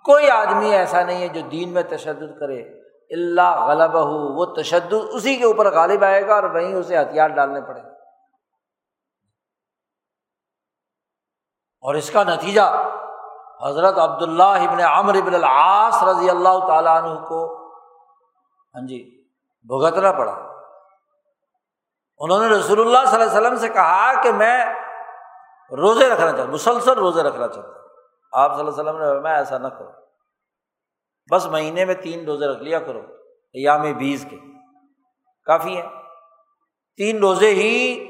کوئی 0.05 0.31
آدمی 0.31 0.74
ایسا 0.74 1.03
نہیں 1.03 1.20
ہے 1.22 1.29
جو 1.29 1.41
دین 1.41 1.68
میں 1.68 1.83
تشدد 1.83 2.39
کرے۔ 2.41 2.62
اللہ 3.11 3.64
غلب 3.66 3.95
ہو 3.95 4.16
وہ 4.39 4.62
تشدد 4.62 4.95
اسی 5.12 5.37
کے 5.37 5.45
اوپر 5.45 5.72
غالب 5.72 6.05
آئے 6.05 6.26
گا 6.26 6.35
اور 6.35 6.43
وہیں 6.43 6.74
اسے 6.74 6.99
ہتھیار 6.99 7.29
ڈالنے 7.29 7.61
پڑے 7.61 7.83
گا 7.83 7.89
اور 11.81 11.95
اس 11.95 12.11
کا 12.11 12.22
نتیجہ 12.22 12.91
حضرت 13.66 13.99
عبداللہ 13.99 14.43
ابن 14.43 14.81
عمر 14.81 15.14
ابن 15.14 15.35
العاص 15.35 16.03
رضی 16.03 16.31
اللہ 16.31 16.66
تعالیٰ 16.66 17.03
عنہ 17.03 17.24
کو 17.24 17.68
ہاں 18.74 18.87
جی 18.87 19.24
بھگتنا 19.62 20.12
پڑا۔ 20.12 20.33
انہوں 22.18 22.41
نے 22.41 22.47
رسول 22.47 22.81
اللہ 22.81 23.11
صلی 23.11 23.20
اللہ 23.20 23.31
علیہ 23.31 23.41
وسلم 23.41 23.57
سے 23.57 23.68
کہا 23.68 24.22
کہ 24.22 24.33
میں 24.33 24.64
روزے 25.70 26.09
رکھنا 26.09 26.33
چاہتا 26.33 26.51
مسلسل 26.51 26.99
روزے 26.99 27.22
رکھنا 27.22 27.49
چاہتا 27.49 27.68
ہوں۔ 27.68 27.74
آپ 28.33 28.57
صلی 28.57 28.66
اللہ 28.66 28.81
علیہ 28.81 28.91
وسلم 28.91 29.14
نے 29.14 29.20
میں 29.20 29.35
ایسا 29.35 29.59
نہ 29.59 29.68
کروں۔ 29.68 29.93
بس 31.31 31.47
مہینے 31.47 31.85
میں 31.85 31.95
تین 31.95 32.24
روزے 32.24 32.47
رکھ 32.47 32.62
لیا 32.62 32.79
کرو، 32.79 33.01
ایام 33.53 33.93
بیس 33.93 34.26
کے۔ 34.31 34.37
کافی 35.45 35.76
ہیں۔ 35.76 35.89
تین 36.97 37.18
روزے 37.18 37.51
ہی 37.51 38.05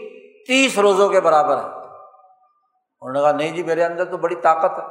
تیس 0.47 0.79
روزوں 0.79 1.09
کے 1.09 1.21
برابر 1.21 1.57
ہیں۔ 1.57 1.78
انہوں 3.01 3.12
نے 3.12 3.20
کہا، 3.20 3.38
نہیں 3.38 3.57
جی 3.57 3.62
میرے 3.62 3.84
اندر 3.84 4.05
تو 4.05 4.16
بڑی 4.16 4.34
طاقت 4.34 4.78
ہے۔ 4.78 4.84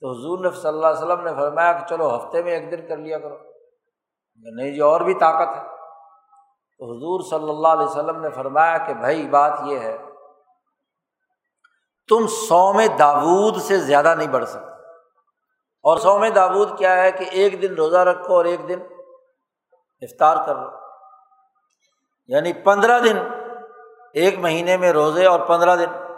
تو 0.00 0.10
حضور 0.10 0.38
نے 0.38 0.50
صلی 0.50 0.68
اللہ 0.68 0.86
علیہ 0.86 0.98
وسلم 0.98 1.20
نے 1.20 1.34
فرمایا 1.34 1.72
کہ 1.72 1.86
چلو 1.86 2.16
ہفتے 2.16 2.42
میں 2.42 2.52
ایک 2.52 2.70
دن 2.70 2.88
کر 2.88 2.96
لیا 2.96 3.18
کرو۔ 3.18 3.36
نہیں 4.34 4.70
جی 4.70 4.80
اور 4.80 5.00
بھی 5.00 5.14
طاقت 5.14 5.56
ہے۔ 5.56 5.62
تو 6.78 6.96
حضور 6.96 7.20
صلی 7.30 7.50
اللہ 7.50 7.68
علیہ 7.68 7.86
وسلم 7.86 8.20
نے 8.20 8.30
فرمایا 8.30 8.78
کہ 8.78 8.94
بھائی، 8.94 9.28
بات 9.28 9.52
یہ 9.64 9.78
ہے، 9.78 9.98
تم 12.08 12.26
سوم 12.26 12.80
داود 12.98 13.56
سے 13.56 13.78
زیادہ 13.78 14.14
نہیں 14.14 14.28
بڑھ 14.28 14.44
سکتے۔ 14.44 14.70
اور 15.82 15.96
سوم 15.96 16.26
داود 16.26 16.78
کیا 16.78 16.96
ہے 16.96 17.12
کہ 17.12 17.24
ایک 17.30 17.62
دن 17.62 17.74
روزہ 17.74 17.96
رکھو 17.96 18.34
اور 18.34 18.44
ایک 18.44 18.68
دن 18.68 18.78
افطار 20.00 20.46
کر 20.46 20.54
لو۔ 20.54 20.68
یعنی 22.26 22.52
پندرہ 22.52 22.98
دن، 22.98 23.18
ایک 24.14 24.38
مہینے 24.38 24.76
میں 24.76 24.92
روزے 24.92 25.26
اور 25.26 25.40
پندرہ 25.40 25.76
دن۔ 25.76 26.09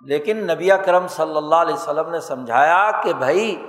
لیکن 0.00 0.36
نبی 0.36 0.68
کرم 0.84 1.08
صلی 1.08 1.36
اللہ 1.36 1.54
علیہ 1.54 1.74
وسلم 1.74 2.10
نے 2.10 2.20
سمجھایا 2.20 2.90
کہ 3.02 3.12
بھائی 3.12 3.66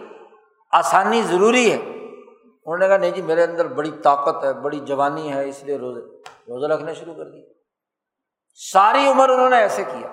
آسانی 0.71 1.21
ضروری 1.21 1.71
ہے۔ 1.71 1.77
انہوں 1.77 2.77
نے 2.77 2.87
کہا 2.87 2.97
نہیں 2.97 3.11
جی 3.11 3.21
میرے 3.21 3.43
اندر 3.43 3.67
بڑی 3.67 3.91
طاقت 3.91 4.43
ہے، 4.43 4.53
بڑی 4.53 4.79
جوانی 4.79 5.33
ہے، 5.33 5.49
اس 5.49 5.63
لیے 5.63 5.77
روزے 5.77 6.01
روزہ 6.25 6.73
رکھنے 6.73 6.93
شروع 6.93 7.13
کر 7.13 7.23
دیے 7.23 7.53
ساری 8.73 9.07
عمر 9.07 9.29
انہوں 9.29 9.49
نے 9.49 9.57
ایسے 9.57 9.83
کیا۔ 9.83 10.07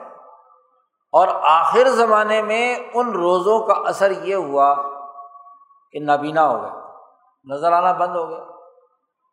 اور 1.13 1.29
آخر 1.43 1.89
زمانے 1.89 2.43
میں 2.43 2.77
ان 2.95 3.11
روزوں 3.11 3.61
کا 3.61 3.73
اثر 3.73 4.13
یہ 4.23 4.35
ہوا 4.35 4.75
کہ 5.93 5.99
نابینا 6.01 6.49
ہو 6.49 6.63
گیا 6.63 6.81
نظر 7.45 7.73
آنا 7.73 7.93
بند 7.93 8.17
ہو 8.17 8.29
گیا 8.29 8.45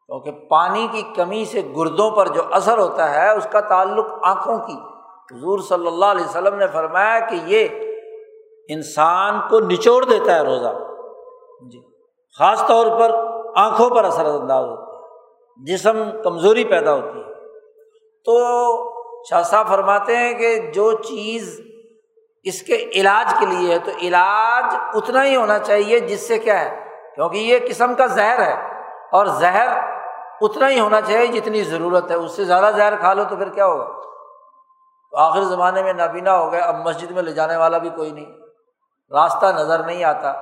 کیونکہ 0.05 0.31
پانی 0.31 0.87
کی 0.91 1.01
کمی 1.15 1.45
سے 1.45 1.73
گردوں 1.77 2.11
پر 2.11 2.27
جو 2.27 2.41
اثر 2.51 2.77
ہوتا 2.77 3.09
ہے، 3.09 3.29
اس 3.29 3.47
کا 3.51 3.59
تعلق 3.59 4.05
آنکھوں 4.23 4.57
کی۔ 4.57 4.90
حضور 5.33 5.59
صلی 5.59 5.87
اللہ 5.87 6.05
علیہ 6.05 6.25
وسلم 6.25 6.55
نے 6.55 6.67
فرمایا 6.67 7.19
کہ 7.19 7.39
یہ 7.45 7.67
انسان 8.69 9.39
کو 9.49 9.59
نچوڑ 9.59 10.05
دیتا 10.05 10.35
ہے 10.35 10.41
روزہ۔ 10.41 10.77
جی۔ 11.71 11.81
خاص 12.37 12.67
طور 12.67 12.99
پر 12.99 13.11
آنکھوں 13.55 13.89
پر 13.89 14.03
اثر 14.03 14.25
انداز 14.25 14.65
ہوتا 14.65 14.81
ہے۔ 14.81 14.91
جسم 15.73 16.03
کمزوری 16.23 16.63
پیدا 16.63 16.93
ہوتی 16.93 17.19
ہے۔ 17.19 17.33
تو 18.25 18.63
شاہ 19.29 19.41
صاحب 19.41 19.67
فرماتے 19.67 20.15
ہیں 20.15 20.33
کہ 20.33 20.71
جو 20.73 20.91
چیز 20.91 21.61
اس 22.43 22.61
کے 22.61 22.75
علاج 22.75 23.33
کے 23.39 23.45
لیے 23.45 23.73
ہے 23.73 23.79
تو 23.79 23.91
علاج 24.01 24.75
اتنا 24.93 25.25
ہی 25.25 25.35
ہونا 25.35 25.59
چاہیے 25.59 25.99
جس 25.99 26.27
سے 26.27 26.39
کیا 26.39 26.65
ہے 26.65 26.85
کیونکہ 27.15 27.37
یہ 27.37 27.59
قسم 27.67 27.95
کا 27.95 28.05
زہر 28.05 28.39
ہے۔ 28.39 28.71
اور 29.11 29.25
زہر 29.25 29.67
اتنا 30.41 30.69
ہی 30.69 30.79
ہونا 30.79 31.01
چاہیے 31.01 31.27
جتنی 31.27 31.63
ضرورت 31.63 32.11
ہے۔ 32.11 32.15
اس 32.15 32.31
سے 32.31 32.43
زیادہ 32.43 32.75
زہر 32.75 32.95
کھا 32.95 33.13
لو 33.13 33.23
تو 33.29 33.35
پھر 33.35 33.49
کیا 33.49 33.65
ہوگا؟ 33.65 34.00
تو 35.11 35.17
آخر 35.17 35.41
زمانے 35.41 35.83
میں 35.83 35.93
نابینا 35.93 36.37
ہو 36.37 36.51
گیا 36.51 36.65
اب 36.65 36.75
مسجد 36.75 37.11
میں 37.11 37.23
لے 37.23 37.33
جانے 37.33 37.57
والا 37.57 37.77
بھی 37.77 37.89
کوئی 37.89 38.11
نہیں۔ 38.11 38.25
راستہ 39.11 39.45
نظر 39.45 39.83
نہیں 39.83 40.03
آتا۔ 40.03 40.33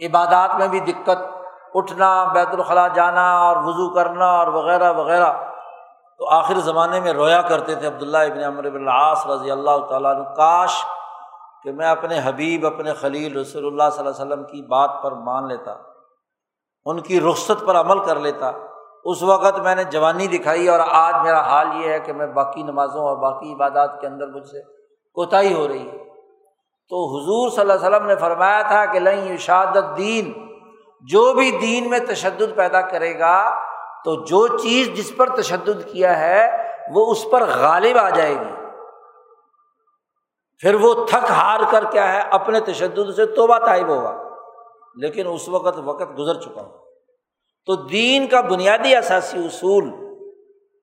عبادات 0.00 0.56
میں 0.56 0.68
بھی 0.68 0.80
دقت، 0.80 1.36
اٹھنا، 1.74 2.24
بیت 2.24 2.48
الخلاء 2.52 2.88
جانا 2.94 3.38
اور 3.38 3.56
وضو 3.56 3.94
کرنا 3.94 4.26
اور 4.26 4.46
وغیرہ 4.46 4.92
وغیرہ۔ 4.92 5.32
تو 6.18 6.28
آخر 6.28 6.54
زمانے 6.54 7.00
میں 7.00 7.12
رویا 7.12 7.42
کرتے 7.42 7.74
تھے 7.74 7.86
عبداللہ 7.86 8.18
ابن 8.18 8.44
عمر 8.44 8.70
بن 8.70 8.88
العاص 8.88 9.26
رضی 9.26 9.50
اللہ 9.50 9.78
تعالیٰ 9.90 10.14
عنہ، 10.14 10.24
کاش 10.24 10.84
کہ 11.62 11.72
میں 11.72 11.86
اپنے 11.86 12.20
حبیب، 12.24 12.66
اپنے 12.66 12.92
خلیل 12.92 13.38
رسول 13.38 13.66
اللہ 13.66 13.90
صلی 13.92 14.06
اللہ 14.06 14.22
علیہ 14.22 14.34
وسلم 14.34 14.44
کی 14.44 14.62
بات 14.62 14.90
پر 15.02 15.12
مان 15.12 15.48
لیتا، 15.48 15.74
ان 16.84 17.00
کی 17.00 17.20
رخصت 17.20 17.66
پر 17.66 17.76
عمل 17.76 18.04
کر 18.04 18.16
لیتا۔ 18.16 18.50
اس 19.04 19.22
وقت 19.22 19.58
میں 19.58 19.74
نے 19.74 19.84
جوانی 19.84 20.26
دکھائی 20.26 20.68
اور 20.68 20.80
آج 20.90 21.14
میرا 21.22 21.40
حال 21.40 21.66
یہ 21.76 21.92
ہے 21.92 22.00
کہ 22.00 22.12
میں 22.12 22.26
باقی 22.26 22.62
نمازوں 22.62 23.02
اور 23.02 23.16
باقی 23.16 23.52
عبادات 23.52 24.00
کے 24.00 24.06
اندر 24.06 24.26
مجھ 24.26 24.46
سے 24.46 24.62
کوتاہی 25.14 25.54
ہو 25.54 25.68
رہی 25.68 25.88
ہے۔ 25.88 26.04
تو 26.88 27.20
حضور 27.20 27.50
صلی 27.50 27.60
اللہ 27.60 27.72
علیہ 27.72 27.86
وسلم 27.86 28.06
نے 28.06 28.16
فرمایا 28.16 28.62
تھا 28.62 28.84
کہ 28.84 28.98
لئی 29.00 29.32
اشاد 29.32 29.76
الدین، 29.76 30.32
جو 31.00 31.32
بھی 31.32 31.58
دین 31.60 31.90
میں 31.90 31.98
تشدد 31.98 32.56
پیدا 32.56 32.80
کرے 32.80 33.18
گا، 33.18 33.50
تو 34.04 34.14
جو 34.14 34.46
چیز 34.46 34.88
جس 34.88 35.16
پر 35.16 35.36
تشدد 35.36 35.92
کیا 35.92 36.20
ہے، 36.20 36.68
وہ 36.94 37.10
اس 37.10 37.26
پر 37.30 37.44
غالب 37.46 37.98
آ 37.98 38.10
جائے 38.10 38.34
گی۔ 38.34 38.66
پھر 40.60 40.74
وہ 40.74 41.06
تھک 41.06 41.30
ہار 41.30 41.60
کر 41.70 41.84
کیا 41.90 42.12
ہے، 42.12 42.20
اپنے 42.30 42.60
تشدد 42.60 43.14
سے 43.16 43.26
توبہ 43.26 43.58
طائب 43.58 43.88
ہوگا۔ 43.88 44.22
لیکن 44.94 45.26
اس 45.26 45.48
وقت 45.48 45.78
وقت 45.84 46.18
گزر 46.18 46.34
چکا 46.34 46.62
ہو۔ 46.62 46.83
تو 47.66 47.76
دین 47.76 48.28
کا 48.28 48.40
بنیادی 48.40 48.96
اثاثی 48.96 49.38
اصول 49.38 49.90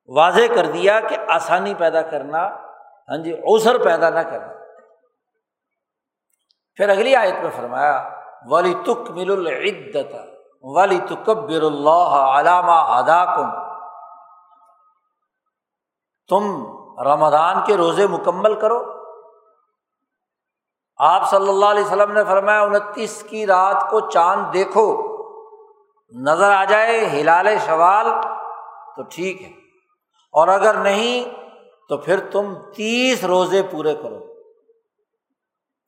واضح 0.07 0.53
کر 0.55 0.65
دیا 0.65 0.99
کہ 0.99 1.17
آسانی 1.29 1.73
پیدا 1.73 2.01
کرنا 2.01 2.47
ہاں 3.09 3.17
جی 3.17 3.31
اوسر 3.31 3.83
پیدا 3.83 4.09
نہ 4.09 4.19
کرنا۔ 4.19 4.53
پھر 6.75 6.89
اگلی 6.89 7.15
آیت 7.15 7.43
میں 7.43 7.51
فرمایا 7.55 8.09
ولی 8.45 8.73
تک 8.83 9.11
مل 9.11 9.31
العدت 9.31 10.15
ولی 10.61 10.99
تکبر 11.09 11.61
اللہ 11.61 12.15
علامہ 12.39 12.71
ادا 12.71 13.25
کم 13.25 13.49
تم 16.27 16.65
رمضان 17.01 17.55
کے 17.65 17.77
روزے 17.77 18.07
مکمل 18.07 18.59
کرو۔ 18.59 19.01
آپ 20.97 21.29
صلی 21.29 21.49
اللہ 21.49 21.65
علیہ 21.65 21.83
وسلم 21.83 22.11
نے 22.11 22.23
فرمایا، 22.23 22.61
انتیس 22.61 23.23
کی 23.23 23.47
رات 23.47 23.89
کو 23.89 23.99
چاند 23.99 24.53
دیکھو۔ 24.53 25.10
نظر 26.11 26.51
آ 26.51 26.65
جائے 26.65 27.09
ہلال 27.09 27.57
شوال 27.65 28.05
تو 28.95 29.03
ٹھیک 29.03 29.41
ہے۔ 29.41 29.51
اور 30.31 30.47
اگر 30.47 30.73
نہیں 30.73 31.41
تو 31.89 31.97
پھر 31.97 32.29
تم 32.29 32.53
تیس 32.75 33.23
روزے 33.23 33.63
پورے 33.71 33.95
کرو۔ 33.95 34.19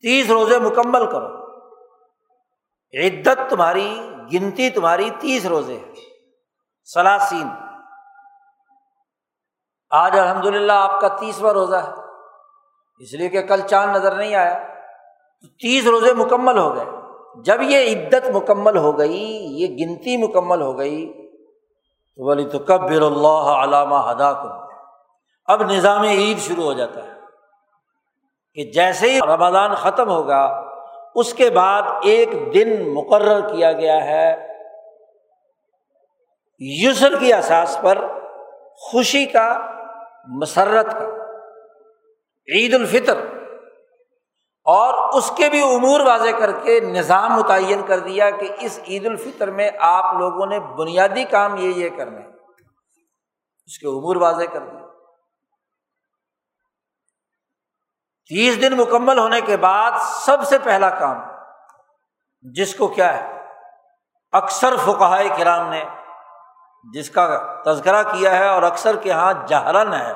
تیس 0.02 0.30
روزے 0.30 0.60
مکمل 0.60 1.12
کرو۔ 1.12 1.44
عدت 2.94 3.50
تمہاری، 3.50 4.12
گنتی 4.34 4.70
تمہاری 4.70 5.10
تیس 5.20 5.46
روزے 5.46 5.78
ہے 5.78 5.92
سلاسین۔ 6.94 7.48
آج 9.90 10.20
الحمد 10.20 10.46
للہ 10.46 10.72
آپ 10.72 11.02
کا 11.02 11.08
تیسواں 11.08 11.54
روزہ 11.54 11.76
ہے۔ 11.76 11.92
اس 13.00 13.14
لیے 13.14 13.30
کہ 13.30 13.42
کل 13.42 13.68
چاند 13.68 13.96
نظر 13.96 14.16
نہیں 14.16 14.36
آیا۔ 14.36 14.54
تو 15.42 15.48
تیس 15.48 15.86
روزے 15.86 16.14
مکمل 16.14 16.58
ہو 16.58 16.76
گئے۔ 16.76 17.03
جب 17.42 17.62
یہ 17.62 17.96
عدت 17.96 18.30
مکمل 18.36 18.78
ہو 18.78 19.00
گئی، 19.00 19.46
یہ 19.50 19.68
گنتی 19.68 20.18
مکمل 20.18 20.62
ہو 20.62 20.78
گئی 20.78 21.14
تو 22.16 22.24
بولی 22.24 22.46
تو 22.46 22.60
کب 22.60 22.84
اللہ 22.84 23.64
علامہ 23.64 23.96
ہدا 24.12 24.34
کو 24.34 24.74
اب 25.46 25.64
نظام 25.64 26.02
عید 26.02 26.38
شروع 26.38 26.64
ہو 26.64 26.74
جاتا 26.74 27.04
ہے 27.04 27.12
کہ 28.54 28.72
جیسے 28.72 29.12
ہی 29.12 29.20
رمضان 29.20 29.76
ختم 29.76 30.10
ہوگا، 30.10 30.70
اس 31.16 31.34
کے 31.34 31.50
بعد 31.50 31.82
ایک 32.04 32.30
دن 32.54 32.94
مقرر 32.94 33.56
کیا 33.56 33.72
گیا 33.72 34.06
ہے۔ 34.06 34.48
یسر 36.60 37.20
کی 37.20 37.34
احساس 37.34 37.78
پر 37.82 38.08
خوشی 38.76 39.26
کا، 39.26 39.72
مسرت 40.28 40.92
کا۔ 40.92 41.06
عید 42.56 42.74
الفطر۔ 42.74 43.33
اور 44.66 45.18
اس 45.18 45.32
کے 45.38 45.50
بھی 45.50 45.76
امور 45.76 46.00
واضح 46.00 46.38
کر 46.40 46.52
کے 46.52 46.80
نظام 46.80 47.34
متعین 47.34 47.82
کر 47.88 48.00
دیا 48.00 48.30
کہ 48.30 48.56
اس 48.60 48.80
عید 48.88 49.06
الفطر 49.06 49.52
میں 49.52 49.70
آپ 49.80 50.14
لوگوں 50.14 50.46
نے 50.46 50.60
بنیادی 50.60 51.24
کام 51.24 51.58
یہ 51.58 51.70
یہ 51.70 51.90
کرنے 51.98 52.22
اس 53.66 53.78
کے 53.78 53.88
امور 53.88 54.16
واضح 54.16 54.44
کر 54.54 54.60
دیے 54.60 54.84
تیس 58.30 58.62
دن 58.62 58.78
مکمل 58.78 59.20
ہونے 59.20 59.42
کے 59.42 59.58
بعد 59.58 59.92
سب 60.02 60.38
سے 60.44 60.58
پہلا 60.60 60.90
کام 60.90 61.18
جس 62.42 62.76
کو 62.76 62.88
کیا 62.88 63.18
ہے، 63.18 63.44
اکثر 64.32 64.76
فقائے 64.86 65.30
کرام 65.38 65.70
نے 65.70 65.84
جس 66.94 67.10
کا 67.10 67.54
تذکرہ 67.66 68.04
کیا 68.04 68.40
ہے 68.40 68.48
اور 68.48 68.64
اکثر 68.64 68.96
کے 68.96 69.10
یہاں 69.10 69.34
جہرن 69.48 69.94
ہے۔ 69.94 70.12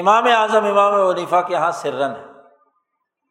امام 0.00 0.24
اعظم، 0.24 0.64
امام 0.64 0.94
ونیفا 0.94 1.42
کے 1.42 1.54
یہاں 1.54 1.70
سرن 1.70 2.16
ہے۔ 2.16 2.35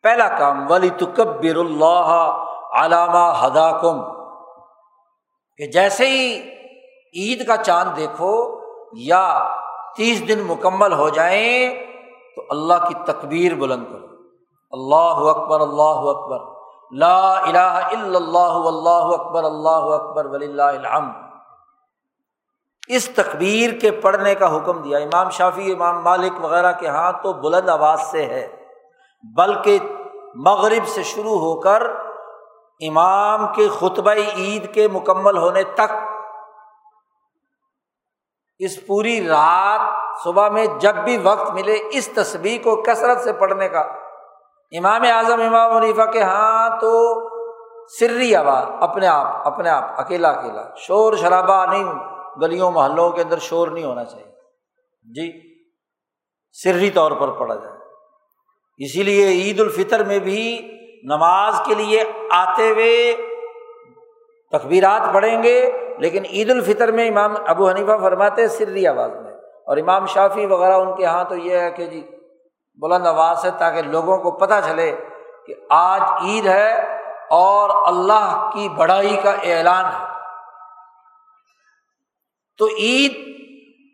پہلا 0.05 0.27
کام 0.27 0.71
ولی 0.71 0.89
تکبر 0.89 1.55
اللہ 1.55 2.41
علامہ 2.73 3.47
ہدا 3.47 3.71
کم 3.71 4.01
کہ 5.57 5.67
جیسے 5.71 6.07
ہی 6.07 6.41
عید 7.15 7.47
کا 7.47 7.57
چاند 7.57 7.97
دیکھو 7.97 8.59
یا 8.93 9.55
تیس 9.97 10.27
دن 10.27 10.41
مکمل 10.41 10.93
ہو 10.93 11.09
جائیں 11.09 11.69
تو 12.35 12.41
اللہ 12.49 12.73
کی 12.87 12.93
تکبیر 13.05 13.55
بلند 13.55 13.85
کرو۔ 13.85 14.07
اللہ 14.71 15.29
اکبر 15.29 15.59
اللہ 15.59 16.09
اکبر۔ 16.09 16.39
لا 16.91 17.33
الہ 17.33 17.79
الا 17.91 18.17
اللہ 18.17 18.67
اللہ 18.67 19.21
اکبر 19.21 19.43
اللہ 19.43 19.93
اکبر 19.93 20.25
ولی 20.25 20.45
اللہ 20.45 20.61
الحمد۔ 20.61 21.13
اس 22.87 23.09
تقبیر 23.09 23.79
کے 23.79 23.91
پڑھنے 23.91 24.35
کا 24.35 24.57
حکم 24.57 24.81
دیا۔ 24.81 24.97
امام 24.97 25.29
شافی 25.29 25.73
امام 25.73 26.03
مالک 26.03 26.45
وغیرہ 26.45 26.71
کے 26.71 26.87
ہاں 26.87 27.11
تو 27.11 27.33
بلند 27.33 27.69
آواز 27.69 28.01
سے 28.01 28.25
ہے۔ 28.25 28.64
بلکہ 29.33 29.79
مغرب 30.35 30.87
سے 30.87 31.03
شروع 31.03 31.39
ہو 31.39 31.59
کر 31.61 31.81
امام 32.87 33.53
کے 33.53 33.67
خطبہ 33.67 34.11
عید 34.11 34.73
کے 34.73 34.87
مکمل 34.87 35.37
ہونے 35.37 35.63
تک 35.63 35.93
اس 38.59 38.87
پوری 38.87 39.27
رات 39.27 39.81
صبح 40.23 40.49
میں 40.49 40.65
جب 40.79 40.95
بھی 40.95 41.17
وقت 41.17 41.51
ملے 41.51 41.77
اس 41.91 42.09
تصویر 42.15 42.63
کو 42.63 42.75
کثرت 42.75 43.21
سے 43.21 43.33
پڑھنے 43.33 43.69
کا۔ 43.69 43.79
امام 44.77 45.01
اعظم، 45.11 45.41
امام 45.41 45.71
عنیفا 45.71 46.05
کے 46.05 46.21
ہاں 46.21 46.69
تو 46.81 47.21
سری 47.99 48.35
آواز، 48.35 48.65
اپنے 48.79 49.07
آپ 49.07 49.47
اپنے 49.47 49.69
آپ، 49.69 49.99
اکیلا 49.99 50.29
اکیلا۔ 50.29 50.63
شور 50.75 51.13
شرابہ 51.13 51.65
نہیں، 51.65 51.93
گلیوں، 52.41 52.71
محلوں 52.71 53.09
کے 53.09 53.21
اندر 53.21 53.37
شور 53.37 53.67
نہیں 53.67 53.83
ہونا 53.83 54.05
چاہیے۔ 54.05 54.31
جی 55.03 55.55
سری 56.51 56.89
طور 56.89 57.11
پر 57.11 57.31
پڑھا 57.31 57.55
جائے۔ 57.55 57.74
اسی 58.77 59.03
لیے 59.03 59.27
عید 59.27 59.59
الفطر 59.59 60.03
میں 60.03 60.19
بھی 60.19 60.71
نماز 61.03 61.61
کے 61.65 61.75
لیے 61.75 62.03
آتے 62.31 62.69
ہوئے 62.69 63.15
تقبیرات 64.51 65.13
پڑھیں 65.13 65.43
گے، 65.43 65.71
لیکن 65.97 66.23
عید 66.29 66.51
الفطر 66.51 66.91
میں 66.91 67.09
امام 67.09 67.33
ابو 67.47 67.69
حنیفہ 67.69 67.97
فرماتے 68.01 68.47
سری 68.47 68.87
آواز 68.87 69.11
میں۔ 69.11 69.33
اور 69.67 69.77
امام 69.77 70.05
شافی 70.05 70.45
وغیرہ 70.45 70.73
ان 70.73 70.95
کے 70.95 71.03
یہاں 71.03 71.23
تو 71.23 71.35
یہ 71.35 71.57
ہے 71.57 71.71
کہ 71.71 71.85
جی 71.85 72.07
بلند 72.81 73.07
آواز 73.07 73.45
ہے 73.45 73.49
تاکہ 73.57 73.81
لوگوں 73.81 74.17
کو 74.17 74.31
پتہ 74.31 74.53
چلے 74.65 74.95
کہ 75.47 75.53
آج 75.69 76.01
عید 76.01 76.47
ہے 76.47 76.97
اور 77.29 77.87
اللہ 77.87 78.49
کی 78.53 78.69
بڑائی 78.69 79.17
کا 79.23 79.31
اعلان 79.31 79.85
ہے۔ 79.85 80.05
تو 82.57 82.67
عید 82.67 83.13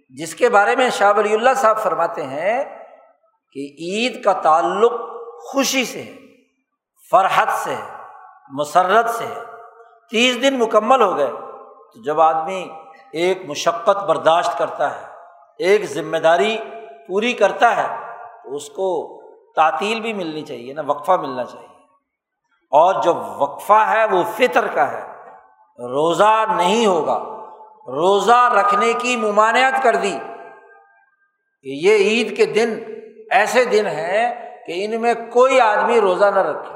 جس 0.09 0.35
کے 0.35 0.49
بارے 0.49 0.75
میں 0.75 0.89
شاہ 0.89 1.13
ولی 1.17 1.33
اللہ 1.33 1.49
صاحب 1.55 1.77
فرماتے 1.77 2.23
ہیں 2.23 2.80
کہ 3.51 3.59
عید 3.59 4.23
کا 4.23 4.33
تعلق 4.33 4.91
خوشی 5.43 5.85
سے 5.85 6.01
ہے 6.01 6.15
فرحت 7.11 7.47
سے 7.49 7.75
ہے 7.75 8.03
مسرت 8.49 9.09
سے 9.09 9.25
ہے 9.25 9.39
تیس 10.11 10.41
دن 10.41 10.59
مکمل 10.59 11.01
ہو 11.01 11.17
گئے۔ 11.17 11.31
تو 11.93 12.03
جب 12.03 12.21
آدمی 12.21 12.69
ایک 13.13 13.45
مشقت 13.45 14.03
برداشت 14.03 14.57
کرتا 14.57 15.01
ہے، 15.01 15.05
ایک 15.59 15.83
ذمہ 15.85 16.17
داری 16.17 16.57
پوری 17.07 17.33
کرتا 17.33 17.77
ہے، 17.77 17.95
تو 18.43 18.55
اس 18.55 18.69
کو 18.69 19.21
تعطیل 19.55 19.99
بھی 19.99 20.13
ملنی 20.13 20.41
چاہیے 20.41 20.73
نا، 20.73 20.81
وقفہ 20.87 21.11
ملنا 21.11 21.43
چاہیے۔ 21.43 21.67
اور 22.71 23.03
جو 23.03 23.13
وقفہ 23.13 23.73
ہے، 23.73 24.05
وہ 24.05 24.23
فطر 24.37 24.67
کا 24.67 24.91
ہے۔ 24.91 25.11
روزہ 25.79 26.45
نہیں 26.55 26.85
ہوگا۔ 26.85 27.17
روزہ 27.91 28.53
رکھنے 28.59 28.93
کی 28.93 29.15
ممانعت 29.15 29.83
کر 29.83 29.95
دی 29.95 30.19
کہ 31.61 31.69
یہ 31.69 31.95
عید 31.95 32.37
کے 32.37 32.45
دن 32.45 32.79
ایسے 33.31 33.65
دن 33.65 33.87
ہیں 33.87 34.51
کہ 34.65 34.85
ان 34.85 35.01
میں 35.01 35.13
کوئی 35.13 35.61
آدمی 35.61 36.01
روزہ 36.01 36.25
نہ 36.25 36.39
رکھے۔ 36.39 36.73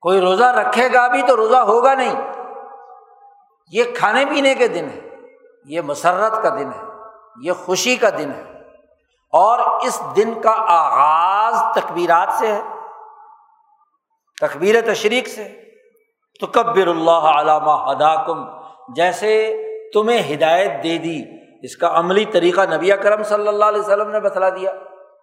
کوئی 0.00 0.20
روزہ 0.20 0.44
رکھے 0.44 0.92
گا 0.92 1.08
بھی 1.08 1.22
تو 1.22 1.36
روزہ 1.36 1.56
ہوگا 1.56 1.94
نہیں۔ 1.94 2.14
یہ 3.72 3.84
کھانے 3.96 4.24
پینے 4.24 4.54
کے 4.54 4.68
دن 4.68 4.88
ہے 4.88 5.00
یہ 5.64 5.80
مسرت 5.80 6.42
کا 6.42 6.48
دن 6.48 6.68
ہے، 6.68 6.82
یہ 7.42 7.52
خوشی 7.52 7.96
کا 7.96 8.10
دن 8.18 8.30
ہے۔ 8.30 8.42
اور 9.32 9.58
اس 9.58 10.02
دن 10.16 10.40
کا 10.40 10.54
آغاز 10.68 11.78
تقبیرات 11.78 12.28
سے 12.32 12.52
ہے 12.52 12.62
تقبیر 14.40 14.94
تشریق 14.94 15.26
سے۔ 15.28 15.62
تو 16.40 16.46
کبر 16.46 16.86
اللہ 16.86 17.40
علامہ 17.40 17.70
ادا 17.70 18.24
کم 18.26 18.46
جیسے 18.94 19.62
تمہیں 19.92 20.34
ہدایت 20.34 20.70
دے 20.82 20.98
دی۔ 20.98 21.45
اس 21.66 21.76
کا 21.76 21.98
عملی 21.98 22.24
طریقہ 22.24 22.60
نبی 22.74 22.90
کرم 22.90 23.22
صلی 23.22 23.48
اللہ 23.48 23.64
علیہ 23.64 23.80
وسلم 23.80 24.10
نے 24.10 24.20
بتلا 24.20 24.48
دیا۔ 24.48 24.70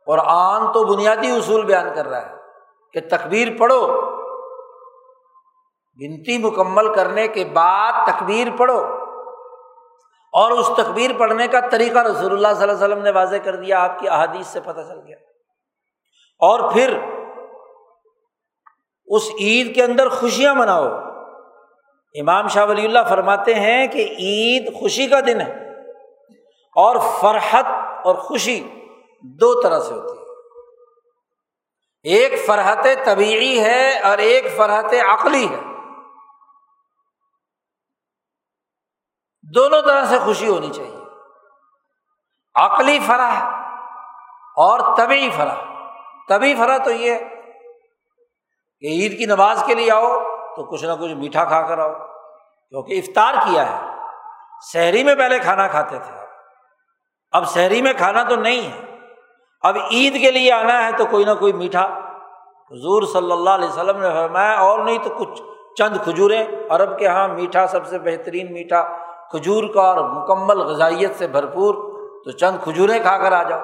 اور 0.06 0.18
آن 0.26 0.72
تو 0.74 0.96
بنیادی 0.96 1.32
اصول 1.32 1.66
بیان 1.66 1.88
کر 1.96 2.08
رہا 2.08 2.22
ہے 2.22 2.32
کہ 2.94 3.00
تقبیر 3.10 3.48
پڑھو۔ 3.60 3.88
گنتی 6.02 6.38
مکمل 6.38 6.94
کرنے 6.94 7.28
کے 7.28 7.46
بعد 7.46 7.92
تقبیر 8.08 8.48
پڑھو۔ 8.58 8.80
اور 10.34 10.52
اس 10.52 10.70
تقبیر 10.78 11.12
پڑھنے 11.18 11.48
کا 11.48 11.60
طریقہ 11.60 12.00
رسول 12.00 12.34
اللہ 12.34 12.48
صلی 12.48 12.70
اللہ 12.70 12.86
علیہ 12.86 12.86
وسلم 12.86 13.04
نے 13.04 13.12
واضح 13.12 13.36
کر 13.44 13.56
دیا، 13.56 13.84
آپ 13.84 14.00
کی 14.00 14.10
احادیث 14.10 14.48
سے 14.48 14.60
پتہ 14.60 14.82
چل 14.82 15.00
گیا۔ 15.08 15.16
اور 16.40 16.72
پھر 16.72 16.98
اس 19.06 19.24
عید 19.40 19.76
کے 19.76 19.84
اندر 19.84 20.10
خوشیاں 20.10 20.56
مناؤ۔ 20.56 20.88
امام 22.22 22.48
شاہ 22.48 22.66
ولی 22.66 22.86
اللہ 22.86 23.00
فرماتے 23.10 23.56
ہیں 23.56 23.88
کہ 23.88 24.16
عید 24.20 24.80
خوشی 24.80 25.08
کا 25.08 25.20
دن 25.20 25.42
ہے۔ 25.42 25.63
اور 26.76 26.96
فرحت 27.22 27.66
اور 28.06 28.16
خوشی 28.16 28.86
دو 29.22 29.62
طرح 29.62 29.80
سے 29.80 29.94
ہوتی 29.94 30.18
ہے۔ 30.18 30.24
ایک 32.04 32.46
فرحت 32.46 32.88
طبیعی 33.06 33.60
ہے 33.60 34.00
اور 34.00 34.18
ایک 34.18 34.58
فرحت 34.58 34.94
عقلی 35.10 35.50
ہے۔ 35.50 35.60
دونوں 39.56 39.82
طرح 39.82 40.06
سے 40.06 40.20
خوشی 40.20 40.48
ہونی 40.48 40.70
چاہیے۔ 40.70 41.04
عقلی 42.56 43.00
فرح 43.00 43.40
اور 44.56 44.98
طبی 44.98 45.30
فرح۔ 45.30 45.56
طبی 46.30 46.56
فرح 46.56 46.78
تو 46.78 46.92
یہ 46.92 47.16
کہ 48.80 48.86
عید 48.86 49.18
کی 49.18 49.26
نماز 49.26 49.64
کے 49.66 49.74
لیے 49.76 49.92
آؤ 49.92 50.20
تو 50.56 50.72
کچھ 50.72 50.86
نہ 50.86 50.92
کچھ 50.92 51.12
میٹھا 51.12 51.46
کھا 51.46 51.62
کر 51.62 51.78
آؤ۔ 51.78 51.94
کیونکہ 52.70 53.00
افطار 53.00 53.34
کیا 53.34 53.72
ہے۔ 53.72 53.92
شہری 54.74 55.04
میں 55.04 55.16
پہلے 55.16 55.40
کھانا 55.40 55.68
کھاتے 55.68 56.00
تھے۔ 56.00 56.23
اب 57.34 57.48
شہری 57.48 57.82
میں 57.82 57.94
کھانا 57.98 58.24
تو 58.24 58.36
نہیں 58.36 58.62
ہے۔ 58.62 58.98
اب 59.62 59.78
عید 59.92 60.22
کے 60.22 60.32
لیے 60.32 60.52
آنا 60.52 60.86
ہے 60.86 60.92
تو 60.98 61.06
کوئی 61.06 61.26
نہ 61.26 61.32
کوئی 61.40 61.54
میٹھا۔ 61.54 61.86
حضور 62.72 63.04
صلی 63.04 63.32
اللہ 63.32 63.50
علیہ 63.50 63.70
وسلم 63.70 64.00
نے 64.00 64.10
فرمایا، 64.10 64.54
اور 64.54 64.80
نہیں 64.80 64.98
تو 64.98 65.10
کچھ۔ 65.10 65.42
چند 65.78 65.98
کھجوریں۔ 66.04 66.44
عرب 66.70 67.00
کے 67.00 67.06
یہاں 67.06 67.28
میٹھا 67.28 67.68
سب 67.68 67.86
سے 67.86 68.00
بہترین 68.00 68.54
میٹھا۔ 68.54 68.84
کھجور 69.30 69.64
کا 69.74 69.82
اور 69.82 70.10
مکمل 70.10 70.58
غذائیت 70.58 71.16
سے 71.16 71.28
بھرپور۔ 71.28 71.74
تو 72.24 72.32
چند 72.32 72.58
کھجوریں 72.64 73.00
کھا 73.00 73.18
کر 73.18 73.32
آ 73.32 73.44
جاؤ۔ 73.44 73.60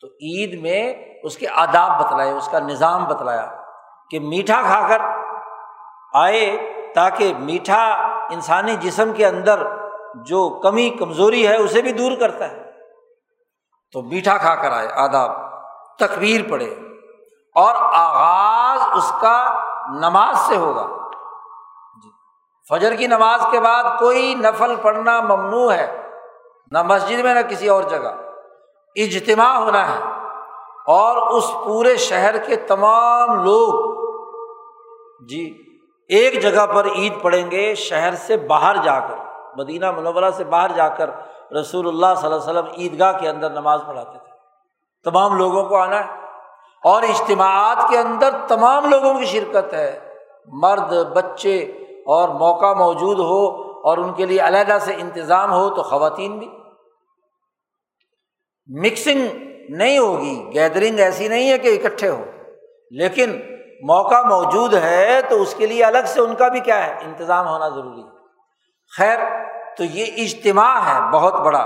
تو 0.00 0.06
عید 0.06 0.60
میں 0.60 0.94
اس 1.22 1.36
کے 1.36 1.46
آداب 1.54 2.06
بتلائے، 2.06 2.32
اس 2.32 2.48
کا 2.48 2.58
نظام 2.58 3.04
بتلایا 3.04 3.46
کہ 4.10 4.20
میٹھا 4.20 4.62
کھا 4.62 4.88
کر 4.88 4.98
آئے 6.14 6.72
تاکہ 6.94 7.32
میٹھا 7.38 7.84
انسانی 8.30 8.76
جسم 8.80 9.12
کے 9.12 9.26
اندر 9.26 9.81
جو 10.14 10.60
کمی 10.62 10.90
کمزوری 10.90 11.48
ہے 11.48 11.56
اسے 11.56 11.82
بھی 11.82 11.92
دور 11.92 12.12
کرتا 12.20 12.50
ہے۔ 12.50 12.70
تو 13.92 14.02
میٹھا 14.02 14.36
کھا 14.36 14.54
کر 14.54 14.70
آئے، 14.70 14.88
آداب، 14.92 15.30
تکبیر 15.98 16.40
پڑے 16.50 16.74
اور 17.54 17.74
آغاز 17.92 18.80
اس 18.96 19.12
کا 19.20 19.64
نماز 19.88 20.38
سے 20.38 20.56
ہوگا۔ 20.56 20.86
جی 22.02 22.08
فجر 22.68 22.94
کی 22.94 23.06
نماز 23.06 23.46
کے 23.50 23.60
بعد 23.60 23.84
کوئی 23.98 24.34
نفل 24.34 24.76
پڑھنا 24.82 25.20
ممنوع 25.20 25.72
ہے، 25.72 26.08
نہ 26.70 26.82
مسجد 26.82 27.18
میں، 27.18 27.34
نہ 27.34 27.40
کسی 27.40 27.68
اور 27.68 27.82
جگہ۔ 27.82 28.14
اجتماع 28.96 29.56
ہونا 29.56 29.88
ہے۔ 29.88 30.00
اور 30.86 31.16
اس 31.16 31.52
پورے 31.64 31.96
شہر 31.96 32.38
کے 32.38 32.56
تمام 32.56 33.44
لوگ 33.44 33.92
جی 35.28 35.62
ایک 36.08 36.42
جگہ 36.42 36.66
پر 36.66 36.86
عید 36.86 37.22
پڑھیں 37.22 37.50
گے، 37.50 37.74
شہر 37.74 38.14
سے 38.14 38.36
باہر 38.36 38.76
جا 38.76 39.00
کر۔ 39.00 39.31
مدینہ 39.56 39.90
منورہ 39.90 40.30
سے 40.36 40.44
باہر 40.44 40.70
جا 40.72 40.88
کر 40.88 41.10
رسول 41.60 41.88
اللہ 41.88 42.06
صلی 42.16 42.32
اللہ 42.32 42.50
علیہ 42.50 42.60
وسلم 42.60 42.72
عیدگاہ 42.78 43.12
کے 43.12 43.28
اندر 43.28 43.50
نماز 43.50 43.80
پڑھاتے 43.86 44.18
تھے۔ 44.18 44.32
تمام 45.04 45.36
لوگوں 45.36 45.64
کو 45.64 45.76
آنا 45.76 46.00
ہے۔ 46.00 46.22
اور 46.84 47.02
اجتماعات 47.02 47.90
کے 47.90 47.98
اندر 47.98 48.30
تمام 48.48 48.88
لوگوں 48.88 49.14
کی 49.14 49.24
شرکت 49.24 49.74
ہے۔ 49.74 50.14
مرد، 50.46 50.92
بچے 51.12 51.58
اور 52.06 52.28
موقع 52.28 52.72
موجود 52.72 53.18
ہو 53.18 53.62
اور 53.80 53.98
ان 53.98 54.12
کے 54.12 54.26
لیے 54.26 54.40
علیحدہ 54.40 54.78
سے 54.80 54.94
انتظام 54.94 55.52
ہو 55.52 55.70
تو 55.74 55.82
خواتین 55.82 56.38
بھی۔ 56.38 56.48
مکسنگ 58.66 59.28
نہیں 59.68 59.98
ہوگی، 59.98 60.50
گیدرنگ 60.54 60.98
ایسی 60.98 61.28
نہیں 61.28 61.50
ہے 61.50 61.58
کہ 61.58 61.80
اکٹھے 61.82 62.08
ہو 62.08 62.24
لیکن 62.90 63.40
موقع 63.82 64.22
موجود 64.22 64.74
ہے 64.74 65.20
تو 65.28 65.42
اس 65.42 65.54
کے 65.54 65.66
لیے 65.66 65.84
الگ 65.84 65.98
سے 66.06 66.20
ان 66.20 66.34
کا 66.34 66.48
بھی 66.48 66.60
کیا 66.60 66.86
ہے؟ 66.86 67.00
انتظام 67.04 67.48
ہونا 67.48 67.68
ضروری 67.68 68.02
ہے۔ 68.02 68.08
خیر 68.96 69.18
تو 69.76 69.84
یہ 69.84 70.04
اجتماع 70.16 70.80
ہے، 70.80 71.10
بہت 71.10 71.34
بڑا۔ 71.34 71.62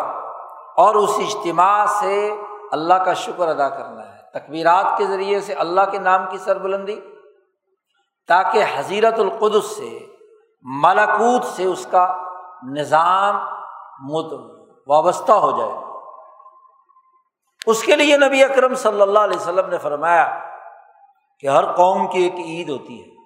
اور 0.77 0.95
اس 0.95 1.11
اجتماع 1.19 1.87
سے 1.87 2.35
اللہ 2.73 2.95
کا 2.95 3.13
شکر 3.13 3.49
ادا 3.49 3.69
کرنا 3.69 4.03
ہے۔ 4.03 4.17
تقبیرات 4.35 4.99
کے 4.99 5.05
ذریعے 5.05 5.41
سے 5.41 5.55
اللہ 5.55 5.81
کے 5.91 5.99
نام 5.99 6.21
کی 6.31 6.39
سربلندی، 6.39 7.01
تاکہ 8.29 8.65
حضیرت 8.77 9.19
القدس 9.19 9.77
سے 9.77 9.99
ملاکوت 10.63 11.45
سے 11.45 11.65
اس 11.65 11.87
کا 11.91 12.17
نظام 12.63 13.37
وابستہ 14.87 15.33
ہو 15.33 15.59
جائے۔ 15.59 15.73
اس 17.67 17.83
کے 17.83 17.97
لیے 17.97 18.17
نبی 18.17 18.45
اکرم 18.45 18.75
صلی 18.75 19.01
اللہ 19.01 19.19
علیہ 19.19 19.37
وسلم 19.37 19.69
نے 19.69 19.79
فرمایا 19.79 20.39
کہ 21.41 21.47
ہر 21.47 21.73
قوم 21.73 22.09
کی 22.09 22.23
ایک 22.23 22.35
عید 22.35 22.69
ہوتی 22.69 23.01
ہے۔ 23.01 23.17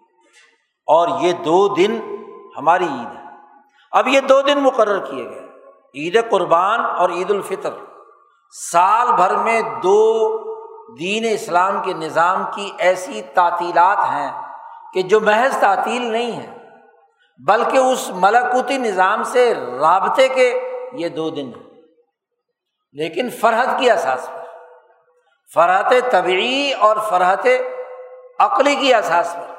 اور 0.87 1.09
یہ 1.21 1.33
دو 1.33 1.69
دن 1.69 2.17
ہماری 2.57 2.85
عید 2.85 3.17
ہے۔ 3.17 3.20
اب 3.91 4.09
یہ 4.09 4.21
دو 4.21 4.43
دن 4.43 4.59
مقرر 4.59 5.05
کیے 5.05 5.25
گئے، 5.25 5.47
عید 5.95 6.31
قربان 6.31 6.81
اور 6.81 7.11
عید 7.11 7.31
الفطر۔ 7.31 7.71
سال 8.73 9.13
بھر 9.13 9.37
میں 9.37 9.63
دو 9.63 10.39
دین 10.97 11.27
اسلام 11.31 11.83
کے 11.83 11.93
نظام 11.93 12.45
کی 12.55 12.71
ایسی 12.79 13.23
تعطیلات 13.23 13.99
ہیں 13.99 14.43
کہ 14.95 15.03
جو 15.03 15.21
محض 15.21 15.57
تعطیل 15.57 16.03
نہیں 16.03 16.33
ہے 16.33 16.57
بلکہ 17.47 17.77
اس 17.77 18.11
ملکوتی 18.15 18.79
نظام 18.79 19.23
سے 19.23 19.55
رابطے 19.55 20.29
کے 20.29 20.73
یہ 20.93 21.09
دو 21.09 21.31
دن 21.31 21.47
ہیں۔ 21.47 21.71
لیکن 22.93 23.31
فرحت 23.31 23.69
کی 23.79 23.91
احساس 23.91 24.31
پر، 24.33 24.45
فرحت 25.55 25.93
طبعی 26.11 26.73
اور 26.73 26.97
فرحت 26.97 27.47
عقلی 28.39 28.75
کی 28.75 28.95
احساس 28.95 29.37
پر 29.37 29.55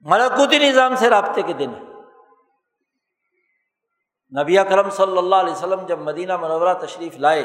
ملکوتی 0.00 0.58
نظام 0.58 0.96
سے 0.96 1.10
رابطے 1.10 1.42
کے 1.42 1.52
دن 1.52 1.70
ہے 1.70 1.93
نبی 4.40 4.58
اکرم 4.58 4.90
صلی 4.90 5.18
اللہ 5.18 5.36
علیہ 5.36 5.52
وسلم 5.52 5.86
جب 5.86 5.98
مدینہ 5.98 6.36
منورہ 6.36 6.74
تشریف 6.74 7.18
لائے 7.18 7.42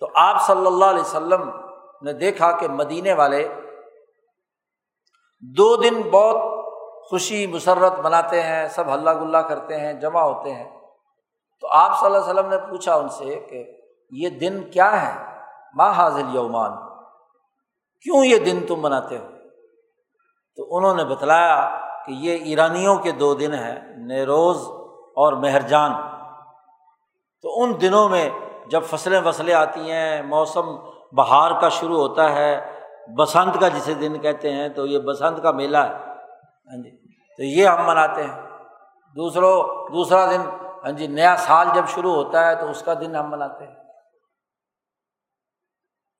تو 0.00 0.08
آپ 0.14 0.46
صلی 0.46 0.66
اللہ 0.66 0.84
علیہ 0.84 1.00
وسلم 1.00 1.50
نے 2.02 2.12
دیکھا 2.12 2.52
کہ 2.52 2.68
مدینے 2.68 3.12
والے 3.12 3.48
دو 5.40 5.76
دن 5.76 6.02
بہت 6.02 6.36
خوشی، 7.08 7.46
مسرت 7.46 7.98
مناتے 7.98 8.42
ہیں، 8.42 8.68
سب 8.68 8.94
ہلہ 8.94 9.10
گلا 9.20 9.42
کرتے 9.42 9.80
ہیں، 9.80 9.92
جمع 9.92 10.20
ہوتے 10.20 10.54
ہیں۔ 10.54 10.80
تو 11.60 11.68
آپ 11.70 11.98
صلی 11.98 12.06
اللہ 12.06 12.18
علیہ 12.18 12.30
وسلم 12.30 12.48
نے 12.48 12.56
پوچھا 12.58 12.94
ان 12.94 13.08
سے 13.08 13.40
کہ 13.40 13.64
یہ 14.10 14.28
دن 14.28 14.70
کیا 14.70 15.02
ہے؟ 15.02 15.40
ماں 15.74 15.92
حاضل 15.92 16.34
یومان؟ 16.34 16.72
کیوں 18.00 18.24
یہ 18.24 18.38
دن 18.38 18.66
تم 18.68 18.80
مناتے 18.80 19.18
ہو؟ 19.18 19.24
تو 20.56 20.76
انہوں 20.76 20.94
نے 20.94 21.04
بتلایا 21.04 21.78
کہ 22.06 22.12
یہ 22.12 22.44
ایرانیوں 22.44 22.96
کے 22.96 23.12
دو 23.12 23.34
دن 23.34 23.54
ہیں، 23.54 23.96
نیروز 23.96 24.75
اور 25.16 25.32
مہرجان۔ 25.32 25.92
تو 27.42 27.62
ان 27.62 27.72
دنوں 27.80 28.08
میں 28.08 28.30
جب 28.66 28.82
فصلیں 28.82 29.20
وصلیں 29.20 29.54
آتی 29.54 29.90
ہیں، 29.90 30.22
موسم 30.22 30.76
بہار 31.12 31.60
کا 31.60 31.68
شروع 31.68 31.96
ہوتا 31.96 32.32
ہے، 32.32 32.80
بسنت 33.18 33.60
کا 33.60 33.68
جسے 33.68 33.94
دن 33.94 34.18
کہتے 34.18 34.52
ہیں، 34.52 34.68
تو 34.68 34.86
یہ 34.86 34.98
بسنت 34.98 35.42
کا 35.42 35.50
میلہ 35.50 35.78
ہے۔ 35.78 35.92
ہاں 35.92 36.82
جی 36.82 36.90
تو 37.36 37.42
یہ 37.42 37.66
ہم 37.66 37.86
مناتے 37.86 38.24
ہیں۔ 38.24 38.42
دوسروں، 39.16 39.62
دوسرا 39.92 40.30
دن 40.30 40.40
ہاں 40.84 40.92
جی 40.92 41.06
نیا 41.06 41.36
سال 41.36 41.66
جب 41.74 41.82
شروع 41.88 42.14
ہوتا 42.14 42.46
ہے، 42.46 42.54
تو 42.54 42.70
اس 42.70 42.82
کا 42.82 42.94
دن 42.94 43.16
ہم 43.16 43.30
مناتے 43.30 43.66
ہیں۔ 43.66 43.74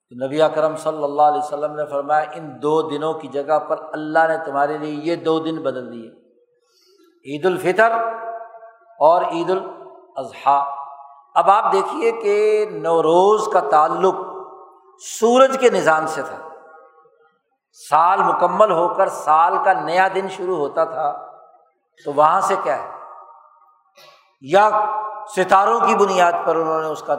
تو 0.09 0.25
نبی 0.25 0.41
اکرم 0.41 0.75
صلی 0.75 1.03
اللہ 1.03 1.21
علیہ 1.21 1.43
وسلم 1.43 1.75
نے 1.75 1.85
فرمایا، 1.85 2.25
ان 2.33 2.61
دو 2.61 2.81
دنوں 2.81 3.13
کی 3.13 3.27
جگہ 3.27 3.59
پر 3.59 3.77
اللہ 3.93 4.27
نے 4.27 4.45
تمہارے 4.45 4.77
لیے 4.77 4.93
یہ 4.93 5.15
دو 5.15 5.39
دن 5.39 5.63
بدل 5.63 5.93
دیے۔ 5.93 6.09
عید 7.25 7.45
الفطر 7.45 7.91
اور 8.99 9.21
عید 9.21 9.49
الاضحیٰ۔ 9.49 10.65
اب 11.35 11.51
آپ 11.51 11.73
دیکھیے 11.73 12.11
کہ 12.11 12.65
نوروز 12.71 13.47
کا 13.53 13.59
تعلق 13.59 14.15
سورج 15.19 15.57
کے 15.59 15.69
نظام 15.69 16.07
سے 16.07 16.21
تھا۔ 16.21 16.49
سال 17.89 18.23
مکمل 18.23 18.71
ہو 18.71 18.87
کر 18.87 19.09
سال 19.09 19.57
کا 19.65 19.73
نیا 19.73 20.07
دن 20.15 20.27
شروع 20.29 20.57
ہوتا 20.57 20.83
تھا۔ 20.83 21.27
تو 22.05 22.13
وہاں 22.13 22.41
سے 22.41 22.55
کیا 22.63 22.83
ہے؟ 22.83 22.89
یا 24.41 24.69
ستاروں 25.35 25.79
کی 25.79 25.95
بنیاد 25.95 26.31
پر 26.45 26.55
انہوں 26.55 26.81
نے 26.81 26.87
اس 26.87 27.01
کا 27.01 27.15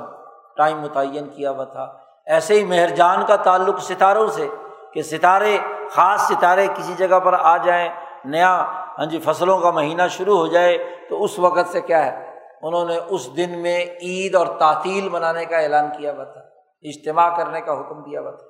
ٹائم 0.57 0.81
متعین 0.81 1.29
کیا 1.29 1.51
ہوا 1.51 1.65
تھا۔ 1.65 1.93
ایسے 2.27 2.55
ہی 2.55 2.65
مہرجان 2.65 3.27
کا 3.27 3.37
تعلق 3.37 3.79
ستاروں 3.79 4.29
سے 4.29 4.49
کہ 4.93 5.03
ستارے، 5.03 5.59
خاص 5.91 6.21
ستارے 6.21 6.67
کسی 6.67 6.95
جگہ 6.95 7.21
پر 7.21 7.35
آ 7.41 7.57
جائیں، 7.57 7.89
نیا 8.25 8.78
ہاں 8.99 9.07
جی 9.07 9.19
فصلوں 9.19 9.59
کا 9.61 9.71
مہینہ 9.71 10.03
شروع 10.11 10.37
ہو 10.37 10.47
جائے 10.47 10.77
تو 11.09 11.23
اس 11.25 11.39
وقت 11.39 11.71
سے 11.73 11.81
کیا 11.81 12.05
ہے؟ 12.07 12.27
انہوں 12.63 12.85
نے 12.85 12.99
اس 13.09 13.27
دن 13.37 13.59
میں 13.63 13.79
عید 14.03 14.35
اور 14.35 14.47
تعطیل 14.59 15.09
منانے 15.09 15.45
کا 15.45 15.59
اعلان 15.59 15.91
کیا 15.97 16.13
ہوا 16.13 16.25
تھا، 16.25 16.41
اجتماع 16.85 17.29
کرنے 17.37 17.61
کا 17.61 17.73
حکم 17.81 18.03
دیا 18.03 18.21
ہوا 18.21 18.31
تھا۔ 18.31 18.47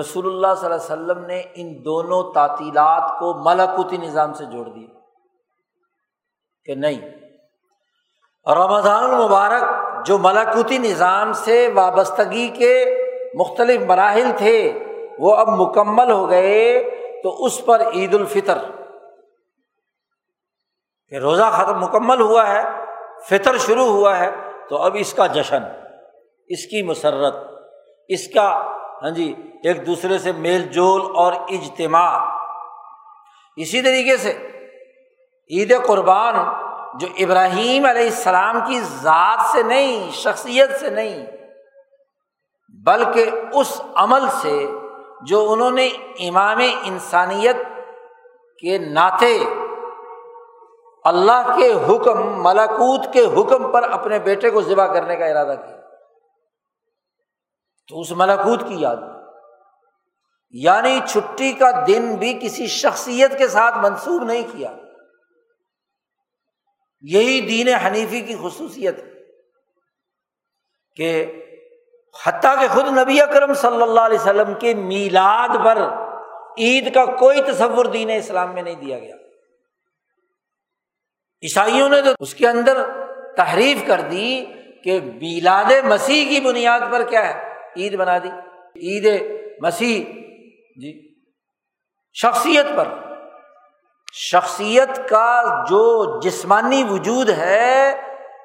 رسول 0.00 0.26
اللہ 0.26 0.54
صلی 0.54 0.66
اللہ 0.66 0.76
علیہ 0.76 0.94
وسلم 0.94 1.24
نے 1.26 1.42
ان 1.54 1.74
دونوں 1.84 2.22
تعطیلات 2.32 3.18
کو 3.18 3.32
ملکوتی 3.44 3.96
نظام 3.96 4.32
سے 4.32 4.44
جوڑ 4.44 4.66
دیا 4.66 4.86
کہ 6.66 6.74
نہیں، 6.74 7.00
رمضان 8.46 9.04
المبارک 9.04 10.06
جو 10.06 10.18
ملکوتی 10.18 10.78
نظام 10.78 11.32
سے 11.32 11.56
وابستگی 11.74 12.48
کے 12.48 12.74
مختلف 13.34 13.80
مراحل 13.80 14.30
تھے، 14.36 14.58
وہ 15.18 15.34
اب 15.36 15.48
مکمل 15.50 16.10
ہو 16.10 16.28
گئے۔ 16.30 16.60
تو 17.22 17.44
اس 17.44 17.64
پر 17.64 17.82
عید 17.94 18.14
الفطر 18.14 18.58
کہ 21.12 21.16
روزہ 21.16 21.50
ختم 21.52 21.80
مکمل 21.80 22.20
ہوا 22.20 22.46
ہے، 22.48 22.62
فطر 23.28 23.58
شروع 23.58 23.86
ہوا 23.86 24.18
ہے، 24.18 24.30
تو 24.68 24.76
اب 24.76 24.96
اس 24.98 25.12
کا 25.14 25.26
جشن، 25.26 25.62
اس 26.46 26.66
کی 26.66 26.82
مسرت، 26.82 27.34
اس 28.08 28.28
کا 28.34 28.48
ہاں 29.02 29.10
جی 29.10 29.34
ایک 29.64 29.86
دوسرے 29.86 30.18
سے 30.18 30.32
میل 30.32 30.62
جول 30.62 31.00
اور 31.16 31.32
اجتماع۔ 31.48 32.18
اسی 33.56 33.82
طریقے 33.82 34.16
سے 34.16 34.32
عید 35.50 35.72
قربان 35.86 36.34
جو 37.00 37.06
ابراہیم 37.18 37.84
علیہ 37.84 38.02
السلام 38.02 38.60
کی 38.66 38.80
ذات 38.80 39.40
سے 39.52 39.62
نہیں، 39.62 40.10
شخصیت 40.10 40.70
سے 40.80 40.90
نہیں، 40.90 41.26
بلکہ 42.86 43.30
اس 43.52 43.80
عمل 43.94 44.28
سے 44.42 44.66
جو 45.26 45.52
انہوں 45.52 45.70
نے 45.70 45.86
امام 46.28 46.58
انسانیت 46.84 47.56
کے 48.60 48.78
ناطے 48.78 49.38
اللہ 51.04 51.56
کے 51.56 51.72
حکم 51.72 52.44
ملاکوت 52.44 53.12
کے 53.12 53.24
حکم 53.24 53.72
پر 53.72 53.82
اپنے 53.82 54.18
بیٹے 54.18 54.50
کو 54.50 54.60
ذبح 54.60 54.92
کرنے 54.92 55.16
کا 55.16 55.26
ارادہ 55.26 55.58
کیا۔ 55.66 55.76
تو 57.88 58.00
اس 58.00 58.10
ملاکوت 58.10 58.60
کی 58.68 58.74
یاد۔ 58.74 58.96
یعنی 60.50 61.00
چھٹی 61.08 61.52
کا 61.52 61.84
دن 61.86 62.16
بھی 62.16 62.38
کسی 62.42 62.66
شخصیت 62.66 63.38
کے 63.38 63.48
ساتھ 63.48 63.78
منسوب 63.78 64.22
نہیں 64.22 64.42
کیا۔ 64.52 64.74
یہی 67.00 67.40
دین 67.40 67.74
حنیفی 67.74 68.20
کی 68.20 68.36
خصوصیت 68.42 68.98
ہے 68.98 69.12
کہ 70.96 71.26
حتیٰ 72.26 72.60
کہ 72.60 72.68
خود 72.68 72.98
نبی 72.98 73.20
اکرم 73.20 73.54
صلی 73.54 73.82
اللہ 73.82 74.00
علیہ 74.00 74.18
وسلم 74.18 74.54
کے 74.54 74.74
میلاد 74.74 75.48
پر 75.64 75.78
عید 76.58 76.94
کا 76.94 77.04
کوئی 77.04 77.42
تصور 77.42 77.84
دین 77.84 78.10
اسلام 78.10 78.54
میں 78.54 78.62
نہیں 78.62 78.74
دیا 78.74 78.98
گیا۔ 78.98 79.14
عیسائیوں 81.42 81.88
نے 81.88 82.02
تو 82.02 82.10
اس 82.20 82.34
کے 82.34 82.48
اندر 82.48 82.78
تحریف 83.36 83.86
کر 83.86 84.00
دی 84.00 84.44
کہ 84.84 85.00
میلاد 85.00 85.84
مسیح 85.84 86.28
کی 86.28 86.40
بنیاد 86.40 86.80
پر 86.90 87.02
کیا 87.02 87.28
ہے؟ 87.28 87.54
عید 87.76 87.96
بنا 87.96 88.18
دی۔ 88.18 88.28
عید 88.76 89.22
مسیح 89.60 90.04
جی 90.80 91.14
شخصیت 92.14 92.66
پر۔ 92.76 92.88
شخصیت 94.12 95.08
کا 95.08 95.64
جو 95.68 96.20
جسمانی 96.20 96.84
وجود 96.90 97.28
ہے 97.28 97.90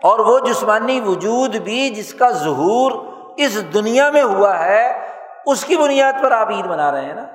اور 0.03 0.20
وہ 0.20 0.39
جسمانی 0.39 1.01
وجود 1.01 1.55
بھی 1.55 1.89
جس 1.89 2.14
کا 2.14 2.30
ظہور 2.30 3.12
اس 3.38 3.73
دنیا 3.73 4.09
میں 4.11 4.23
ہوا 4.23 4.65
ہے، 4.65 5.09
اس 5.45 5.65
کی 5.65 5.77
بنیاد 5.77 6.23
پر 6.23 6.31
آپ 6.31 6.49
عید 6.49 6.65
منا 6.65 6.91
رہے 6.91 7.05
ہیں 7.05 7.13
نا؟ 7.13 7.25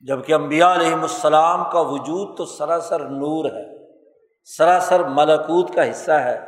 جبکہ 0.00 0.34
امبیا 0.34 0.74
علیہم 0.74 1.02
السلام 1.02 1.64
کا 1.72 1.80
وجود 1.80 2.36
تو 2.36 2.44
سراسر 2.44 2.98
نور 2.98 3.44
ہے، 3.44 3.86
سراسر 4.44 5.04
ملکوت 5.04 5.74
کا 5.74 5.90
حصہ 5.90 6.12
ہے۔ 6.12 6.40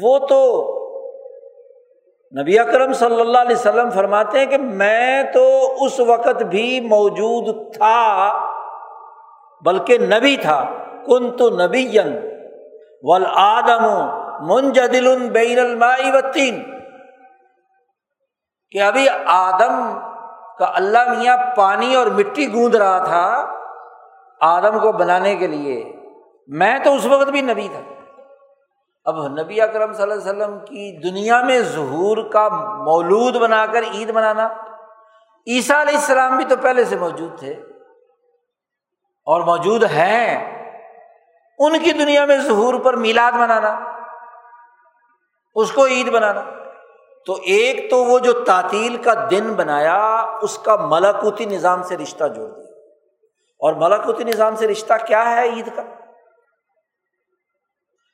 وہ 0.00 0.18
تو 0.18 0.70
نبی 2.40 2.58
اکرم 2.58 2.92
صلی 2.92 3.20
اللہ 3.20 3.38
علیہ 3.38 3.56
وسلم 3.56 3.90
فرماتے 3.90 4.38
ہیں 4.38 4.46
کہ 4.46 4.58
میں 4.58 5.22
تو 5.22 5.74
اس 5.80 6.00
وقت 6.00 6.42
بھی 6.42 6.80
موجود 6.80 7.74
تھا، 7.74 8.32
بلکہ 9.64 9.98
نبی 9.98 10.36
تھا۔ 10.36 10.64
کن 11.06 11.36
تو 11.36 11.50
نبی 11.50 11.98
ول 13.02 13.24
آدم 13.34 13.84
منجدل 14.46 15.30
بین 15.30 15.58
المائی 15.58 16.10
وطین 16.10 16.73
کہ 18.70 18.82
ابھی 18.82 19.06
آدم 19.26 19.98
کا 20.58 20.72
اللہ 20.74 20.98
میاں 21.08 21.36
پانی 21.56 21.94
اور 21.94 22.06
مٹی 22.06 22.52
گوند 22.52 22.74
رہا 22.74 22.98
تھا 22.98 23.52
آدم 24.40 24.78
کو 24.78 24.92
بنانے 24.92 25.36
کے 25.36 25.46
لیے۔ 25.46 25.92
میں 26.46 26.78
تو 26.78 26.94
اس 26.94 27.06
وقت 27.06 27.28
بھی 27.28 27.40
نبی 27.40 27.68
تھا۔ 27.68 27.80
اب 29.04 29.26
نبی 29.26 29.60
اکرم 29.60 29.92
صلی 29.92 30.02
اللہ 30.02 30.14
علیہ 30.14 30.22
وسلم 30.22 30.58
کی 30.58 31.10
دنیا 31.10 31.42
میں 31.42 31.60
ظہور 31.60 32.30
کا 32.32 32.48
مولود 32.76 33.36
بنا 33.36 33.66
کر 33.66 33.82
عید 33.82 34.10
منانا۔ 34.10 34.46
عیسیٰ 35.46 35.80
علیہ 35.80 35.94
السلام 35.94 36.36
بھی 36.36 36.44
تو 36.44 36.56
پہلے 36.56 36.84
سے 36.84 36.96
موجود 36.96 37.38
تھے۔ 37.38 37.50
اور 39.24 39.40
موجود 39.40 39.84
ہیں۔ 39.84 40.54
ان 41.58 41.78
کی 41.78 41.92
دنیا 41.92 42.24
میں 42.24 42.36
ظہور 42.36 42.74
پر 42.74 42.94
میلاد 42.94 43.32
منانا۔ 43.32 43.78
اس 45.54 45.72
کو 45.72 45.86
عید 45.86 46.12
بنانا 46.12 46.42
تو 47.26 47.32
ایک 47.32 47.90
تو 47.90 47.96
وہ 47.96 48.18
جو 48.18 48.44
تعطیل 48.44 49.02
کا 49.02 49.12
دن 49.30 49.54
بنایا، 49.54 50.26
اس 50.42 50.58
کا 50.58 50.76
ملاکوتی 50.76 51.44
نظام 51.44 51.82
سے 51.82 51.96
رشتہ 51.96 52.24
جوڑ 52.24 52.48
دیا۔ 52.48 52.74
اور 53.58 53.74
ملاکوتی 53.74 54.24
نظام 54.24 54.56
سے 54.56 54.68
رشتہ 54.68 54.94
کیا 55.06 55.30
ہے 55.30 55.48
عید 55.48 55.76
کا؟ 55.76 55.82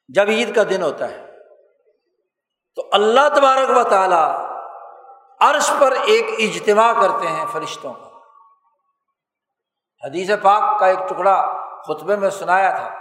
جب 0.09 0.25
عید 0.29 0.55
کا 0.55 0.63
دن 0.71 0.83
ہوتا 0.83 1.11
ہے، 1.11 1.27
تو 2.75 2.89
اللہ 2.93 3.29
تبارک 3.35 3.77
و 3.77 3.83
تعالی 3.83 4.51
عرش 5.41 5.71
پر 5.79 5.93
ایک 5.93 6.25
اجتماع 6.39 6.93
کرتے 7.01 7.27
ہیں 7.27 7.45
فرشتوں 7.53 7.95
کا۔ 7.95 8.11
حدیث 10.07 10.31
پاک 10.43 10.81
کا 10.81 10.87
ایک 10.87 10.99
ٹکڑا 11.09 11.53
خطبے 11.83 12.17
میں 12.17 12.31
سنایا 12.31 12.71
تھا۔ 12.71 13.01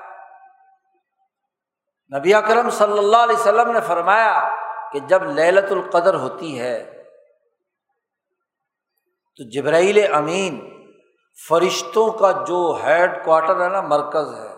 نبی 2.17 2.33
اکرم 2.33 2.69
صلی 2.69 2.97
اللہ 2.97 3.17
علیہ 3.17 3.35
وسلم 3.35 3.71
نے 3.71 3.79
فرمایا 3.81 4.58
کہ 4.91 4.99
جب 4.99 5.23
للت 5.23 5.71
القدر 5.71 6.13
ہوتی 6.13 6.59
ہے، 6.59 6.91
تو 9.39 9.49
جبرائیل 9.49 10.13
امین 10.13 10.59
فرشتوں 11.49 12.11
کا 12.11 12.31
جو 12.31 12.77
ہیڈ 12.83 13.25
کوارٹر 13.25 13.61
ہے 13.61 13.69
نا، 13.69 13.81
مرکز 13.81 14.33
ہے، 14.33 14.53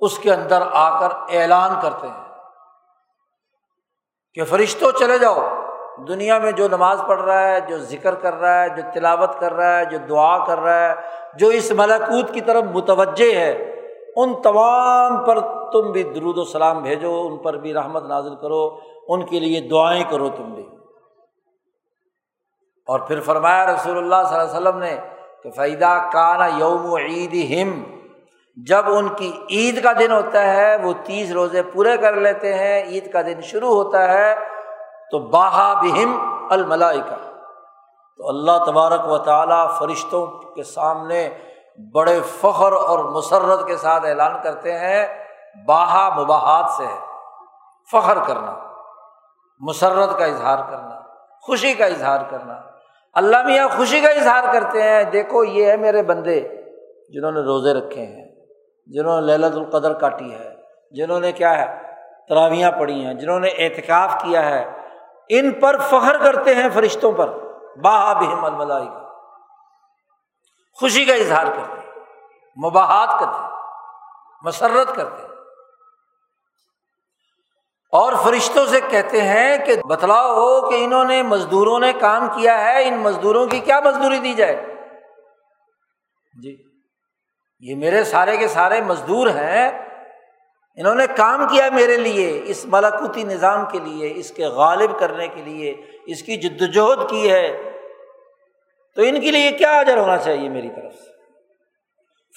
اس 0.00 0.18
کے 0.18 0.32
اندر 0.32 0.62
آ 0.70 1.00
کر 1.00 1.12
اعلان 1.28 1.80
کرتے 1.82 2.06
ہیں 2.06 2.22
کہ 4.34 4.44
فرشتوں 4.44 4.92
چلے 4.92 5.18
جاؤ۔ 5.18 5.48
دنیا 6.08 6.38
میں 6.38 6.52
جو 6.52 6.68
نماز 6.68 7.00
پڑھ 7.08 7.22
رہا 7.22 7.48
ہے، 7.48 7.60
جو 7.60 7.78
ذکر 7.78 8.14
کر 8.14 8.34
رہا 8.34 8.62
ہے، 8.62 8.68
جو 8.68 8.82
تلاوت 8.94 9.38
کر 9.38 9.52
رہا 9.52 9.78
ہے، 9.78 9.84
جو 9.84 9.98
دعا 10.08 10.46
کر 10.46 10.58
رہا 10.58 10.88
ہے، 10.88 10.94
جو 11.38 11.48
اس 11.48 11.70
ملاکوت 11.72 12.32
کی 12.34 12.40
طرف 12.40 12.64
متوجہ 12.64 13.34
ہے، 13.34 13.52
ان 14.16 14.42
تمام 14.42 15.24
پر 15.24 15.40
تم 15.72 15.92
بھی 15.92 16.02
درود 16.02 16.38
و 16.38 16.44
سلام 16.44 16.82
بھیجو، 16.82 17.26
ان 17.26 17.36
پر 17.38 17.54
بھی 17.54 17.74
رحمت 17.74 18.02
نازل 18.02 18.34
کرو۔ 18.36 18.93
ان 19.08 19.26
کے 19.26 19.40
لیے 19.40 19.60
دعائیں 19.60 20.04
کرو 20.10 20.28
تم 20.28 20.44
بھی۔ 20.44 20.68
اور 22.86 23.00
پھر 23.00 23.20
فرمایا 23.20 23.66
رسول 23.66 23.96
اللہ 23.96 24.28
صلی 24.28 24.38
اللہ 24.38 24.50
علیہ 24.50 24.60
وسلم 24.60 24.78
نے 24.78 24.96
کہ 25.42 25.50
فائدہ 25.50 26.08
کانا 26.12 26.46
یوم 26.46 26.94
عید 26.94 27.34
ہم 27.34 27.82
جب 28.66 28.84
ان 28.86 29.08
کی 29.08 29.32
عید 29.50 29.82
کا 29.82 29.92
دن 29.98 30.12
ہوتا 30.12 30.42
ہے، 30.42 30.76
وہ 30.76 30.92
تیس 31.04 31.30
روزے 31.30 31.62
پورے 31.62 31.96
کر 31.96 32.14
لیتے 32.14 32.54
ہیں، 32.54 32.84
عید 32.84 33.12
کا 33.12 33.22
دن 33.22 33.40
شروع 33.40 33.68
ہوتا 33.68 34.08
ہے، 34.08 34.34
تو 35.10 35.18
باہا 35.18 35.74
بہم 35.74 36.38
الملائی 36.50 37.00
کا 37.00 37.16
تو 38.16 38.28
اللہ 38.28 38.64
تبارک 38.66 39.08
و 39.08 39.18
تعالیٰ 39.18 39.78
فرشتوں 39.78 40.26
کے 40.26 40.62
سامنے 40.62 41.38
بڑے 41.94 42.20
فخر 42.40 42.72
اور 42.72 42.98
مسرت 42.98 43.66
کے 43.66 43.76
ساتھ 43.76 44.06
اعلان 44.06 44.32
کرتے 44.42 44.78
ہیں، 44.78 45.06
باہا 45.66 46.20
مباحات 46.20 46.70
سے 46.70 46.86
ہے 46.86 46.98
فخر 47.92 48.18
کرنا۔ 48.26 48.63
مسرت 49.58 50.18
کا 50.18 50.24
اظہار 50.24 50.58
کرنا، 50.70 51.00
خوشی 51.42 51.74
کا 51.74 51.86
اظہار 51.86 52.20
کرنا۔ 52.30 52.54
اللہ 53.14 53.42
میاں 53.42 53.68
خوشی 53.76 54.00
کا 54.00 54.08
اظہار 54.08 54.52
کرتے 54.52 54.82
ہیں، 54.82 55.04
دیکھو 55.04 55.44
یہ 55.44 55.70
ہے 55.70 55.76
میرے 55.76 56.02
بندے 56.02 56.40
جنہوں 57.08 57.32
نے 57.32 57.40
روزے 57.40 57.72
رکھے 57.72 58.06
ہیں، 58.06 58.28
جنہوں 58.86 59.20
نے 59.20 59.36
للت 59.36 59.56
القدر 59.56 59.92
کاٹی 59.92 60.34
ہے، 60.34 60.56
جنہوں 60.90 61.20
نے 61.20 61.32
کیا 61.32 61.58
ہے 61.58 61.80
تراویاں 62.28 62.72
پڑھی 62.72 63.06
ہیں، 63.06 63.14
جنہوں 63.14 63.40
نے 63.40 63.48
احتکاف 63.48 64.22
کیا 64.22 64.46
ہے۔ 64.46 64.70
ان 65.28 65.52
پر 65.52 65.78
فخر 65.78 66.16
کرتے 66.22 66.54
ہیں 66.54 66.68
فرشتوں 66.74 67.12
پر۔ 67.12 67.28
باہ 67.82 68.14
بہم 68.14 68.44
الملائی 68.44 68.86
کا 68.86 69.08
خوشی 70.80 71.04
کا 71.04 71.14
اظہار 71.14 71.46
کرتے 71.46 71.80
ہیں 71.80 72.00
مباحت 72.64 73.20
کرتے 73.20 73.42
ہیں، 73.42 73.50
مسرت 74.42 74.96
کرتے 74.96 75.22
ہیں۔ 75.22 75.23
اور 77.94 78.12
فرشتوں 78.24 78.66
سے 78.66 78.80
کہتے 78.90 79.20
ہیں 79.20 79.66
کہ 79.66 79.74
بتلاؤ 79.88 80.34
ہو 80.34 80.70
کہ 80.70 80.84
انہوں 80.84 81.04
نے 81.04 81.22
مزدوروں 81.22 81.80
نے 81.80 81.92
کام 81.92 82.28
کیا 82.28 82.64
ہے، 82.64 82.88
ان 82.88 82.94
مزدوروں 82.94 83.46
کی 83.46 83.58
کیا 83.58 83.80
مزدوری 83.80 84.18
دی 84.18 84.34
جائے؟ 84.34 84.66
جی 86.42 86.56
یہ 87.60 87.76
میرے 87.76 88.04
سارے 88.04 88.36
کے 88.36 88.48
سارے 88.48 88.80
مزدور 88.80 89.26
ہیں، 89.26 89.68
انہوں 90.76 90.94
نے 90.94 91.04
کام 91.16 91.48
کیا 91.48 91.68
میرے 91.72 91.96
لیے، 91.96 92.42
اس 92.44 92.64
ملاکوتی 92.64 93.24
نظام 93.24 93.64
کے 93.72 93.78
لیے، 93.78 94.12
اس 94.16 94.30
کے 94.30 94.46
غالب 94.46 94.98
کرنے 94.98 95.28
کے 95.28 95.42
لیے، 95.42 95.82
اس 96.06 96.22
کی 96.22 96.36
جد 96.36 96.62
وجہد 96.62 97.10
کی 97.10 97.30
ہے۔ 97.30 97.70
تو 98.94 99.02
ان 99.02 99.20
کے 99.20 99.30
لیے 99.30 99.50
کیا 99.50 99.78
اجر 99.78 99.96
ہونا 99.96 100.16
چاہیے 100.16 100.48
میری 100.48 100.68
طرف 100.68 100.94
سے؟ 100.94 101.10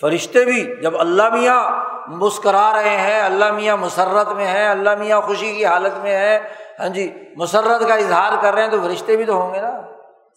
فرشتے 0.01 0.45
بھی، 0.45 0.75
جب 0.81 0.97
اللہ 0.97 1.29
میاں 1.29 1.87
مسکرا 2.07 2.71
رہے 2.75 2.97
ہیں، 2.97 3.21
اللہ 3.21 3.51
میاں 3.51 3.77
مسرت 3.77 4.31
میں 4.31 4.47
ہے 4.47 4.67
اللہ 4.67 4.95
میاں 4.95 5.21
خوشی 5.21 5.55
کی 5.55 5.65
حالت 5.65 5.97
میں 5.97 6.15
ہے 6.15 6.39
ہاں 6.79 6.89
جی 6.89 7.13
مسرت 7.35 7.87
کا 7.87 7.93
اظہار 7.93 8.31
کر 8.41 8.53
رہے 8.53 8.63
ہیں 8.63 8.71
تو 8.71 8.77
فرشتے 8.81 9.17
بھی 9.17 9.25
تو 9.25 9.33
ہوں 9.33 9.53
گے 9.53 9.61
نا۔ 9.61 9.81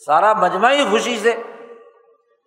سارا 0.06 0.32
مجمع 0.32 0.70
ہی 0.70 0.84
خوشی 0.90 1.18
سے۔ 1.18 1.30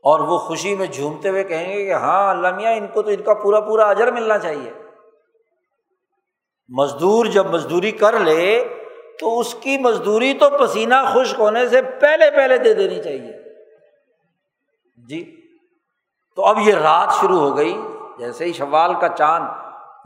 اور 0.03 0.19
وہ 0.19 0.37
خوشی 0.37 0.75
میں 0.75 0.87
جھومتے 0.87 1.29
ہوئے 1.29 1.43
کہیں 1.43 1.77
گے 1.77 1.85
کہ 1.85 1.93
ہاں 1.93 2.29
اللہ 2.29 2.55
میاں، 2.55 2.71
ان 2.71 2.87
کو 2.87 3.01
تو 3.01 3.09
ان 3.09 3.21
کا 3.21 3.33
پورا 3.33 3.59
پورا 3.59 3.85
اجر 3.89 4.11
ملنا 4.11 4.37
چاہیے۔ 4.37 4.71
مزدور 6.69 7.25
جب 7.25 7.45
مزدوری 7.45 7.91
کر 7.91 8.19
لے 8.19 8.63
تو 9.19 9.39
اس 9.39 9.55
کی 9.55 9.77
مزدوری 9.77 10.33
تو 10.33 10.49
پسینہ 10.49 10.95
خشک 11.13 11.39
ہونے 11.39 11.67
سے 11.67 11.81
پہلے 11.81 12.31
پہلے 12.31 12.57
دے 12.57 12.73
دینی 12.73 13.03
چاہیے۔ 13.03 13.33
جی 15.07 15.41
تو 16.35 16.45
اب 16.45 16.59
یہ 16.59 16.73
رات 16.73 17.13
شروع 17.21 17.39
ہو 17.39 17.57
گئی۔ 17.57 17.77
جیسے 18.17 18.45
ہی 18.45 18.53
شوال 18.53 18.93
کا 18.93 19.07
چاند 19.07 19.45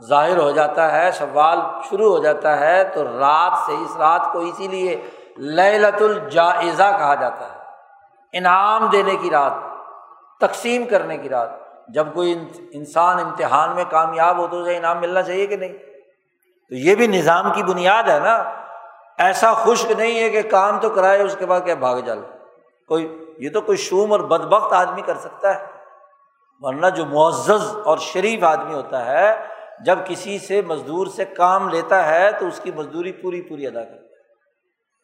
ظاہر 0.08 0.38
ہو 0.38 0.50
جاتا 0.50 0.92
ہے، 0.92 1.10
شوال 1.10 1.58
شروع 1.90 2.16
ہو 2.16 2.22
جاتا 2.22 2.60
ہے، 2.60 2.84
تو 2.84 3.04
رات 3.04 3.58
سے 3.66 3.72
اس 3.72 3.96
رات 3.96 4.32
کو 4.32 4.38
اسی 4.38 4.68
لیے 4.68 5.10
للت 5.38 6.02
الجائزہ 6.02 6.96
کہا 6.98 7.14
جاتا 7.14 7.44
ہے۔ 7.44 7.58
انعام 8.32 8.86
دینے 8.86 9.16
کی 9.16 9.30
رات، 9.30 9.52
تقسیم 10.40 10.84
کرنے 10.90 11.18
کی 11.18 11.28
رات۔ 11.28 11.48
جب 11.88 12.06
کوئی 12.14 12.48
انسان 12.72 13.18
امتحان 13.18 13.74
میں 13.74 13.84
کامیاب 13.90 14.38
ہو 14.38 14.46
تو 14.46 14.62
اسے 14.62 14.76
انعام 14.76 14.98
ملنا 14.98 15.22
چاہیے 15.22 15.46
کہ 15.46 15.56
نہیں؟ 15.56 15.72
تو 16.68 16.74
یہ 16.74 16.94
بھی 16.94 17.06
نظام 17.06 17.52
کی 17.52 17.62
بنیاد 17.62 18.02
ہے 18.02 18.18
نا۔ 18.18 18.44
ایسا 19.18 19.54
خشک 19.54 19.90
نہیں 19.90 20.20
ہے 20.20 20.30
کہ 20.30 20.42
کام 20.42 20.80
تو 20.80 20.90
کرائے، 20.90 21.22
اس 21.22 21.36
کے 21.38 21.46
بعد 21.46 21.60
کیا 21.64 21.74
بھاگ 21.74 22.00
جال 22.00 22.20
کوئی 22.88 23.34
یہ 23.38 23.50
تو 23.50 23.60
کوئی 23.60 23.78
شوم 23.78 24.12
اور 24.12 24.20
بد 24.20 24.44
بخت 24.44 24.72
آدمی 24.72 25.02
کر 25.02 25.14
سکتا 25.14 25.54
ہے۔ 25.54 25.77
ورنہ 26.60 26.86
جو 26.86 27.06
معزز 27.06 27.76
اور 27.84 27.98
شریف 27.98 28.44
آدمی 28.44 28.74
ہوتا 28.74 29.06
ہے، 29.06 29.46
جب 29.84 29.98
کسی 30.06 30.38
سے 30.38 30.62
مزدور 30.62 31.06
سے 31.06 31.24
کام 31.24 31.68
لیتا 31.68 32.06
ہے، 32.06 32.30
تو 32.40 32.46
اس 32.46 32.60
کی 32.60 32.70
مزدوری 32.72 33.12
پوری 33.12 33.42
پوری 33.42 33.66
ادا 33.66 33.84
کرتا 33.84 33.94
ہے۔ 33.94 34.08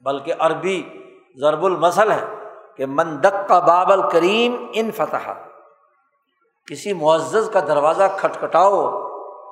بلکہ 0.04 0.34
عربی 0.38 0.82
ضرب 1.40 1.64
المسل 1.64 2.12
ہے 2.12 2.24
کہ 2.76 2.86
مندک 2.86 3.48
کا 3.48 3.58
بابل 3.58 4.10
کریم 4.10 4.66
ان 4.72 4.90
فتح۔ 4.90 5.30
کسی 6.66 6.92
معزز 6.92 7.50
کا 7.52 7.60
دروازہ 7.60 8.02
کھٹکھٹاؤ 8.16 9.08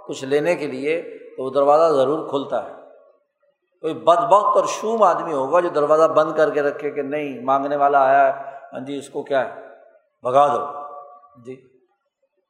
کچھ 0.06 0.24
لینے 0.24 0.56
کے 0.56 0.66
لیے، 0.66 1.02
تو 1.36 1.44
وہ 1.44 1.50
دروازہ 1.50 1.92
ضرور 1.92 2.28
کھلتا 2.28 2.64
ہے۔ 2.64 2.74
کوئی 3.80 3.94
بد 3.94 4.18
بخت 4.18 4.56
اور 4.56 4.64
شوم 4.68 5.02
آدمی 5.02 5.32
ہوگا 5.32 5.60
جو 5.60 5.68
دروازہ 5.68 6.08
بند 6.08 6.32
کر 6.36 6.50
کے 6.50 6.62
رکھے 6.62 6.90
کہ 6.90 7.02
نہیں، 7.02 7.44
مانگنے 7.44 7.76
والا 7.76 8.04
آیا 8.04 8.26
ہے 8.26 8.44
ہاں 8.72 8.80
جی 8.80 8.98
اس 8.98 9.08
کو 9.08 9.22
کیا 9.22 9.54
ہے؟ 9.54 9.60
بھگا 10.22 10.46
دو۔ 10.46 10.80
جی۔ 11.42 11.71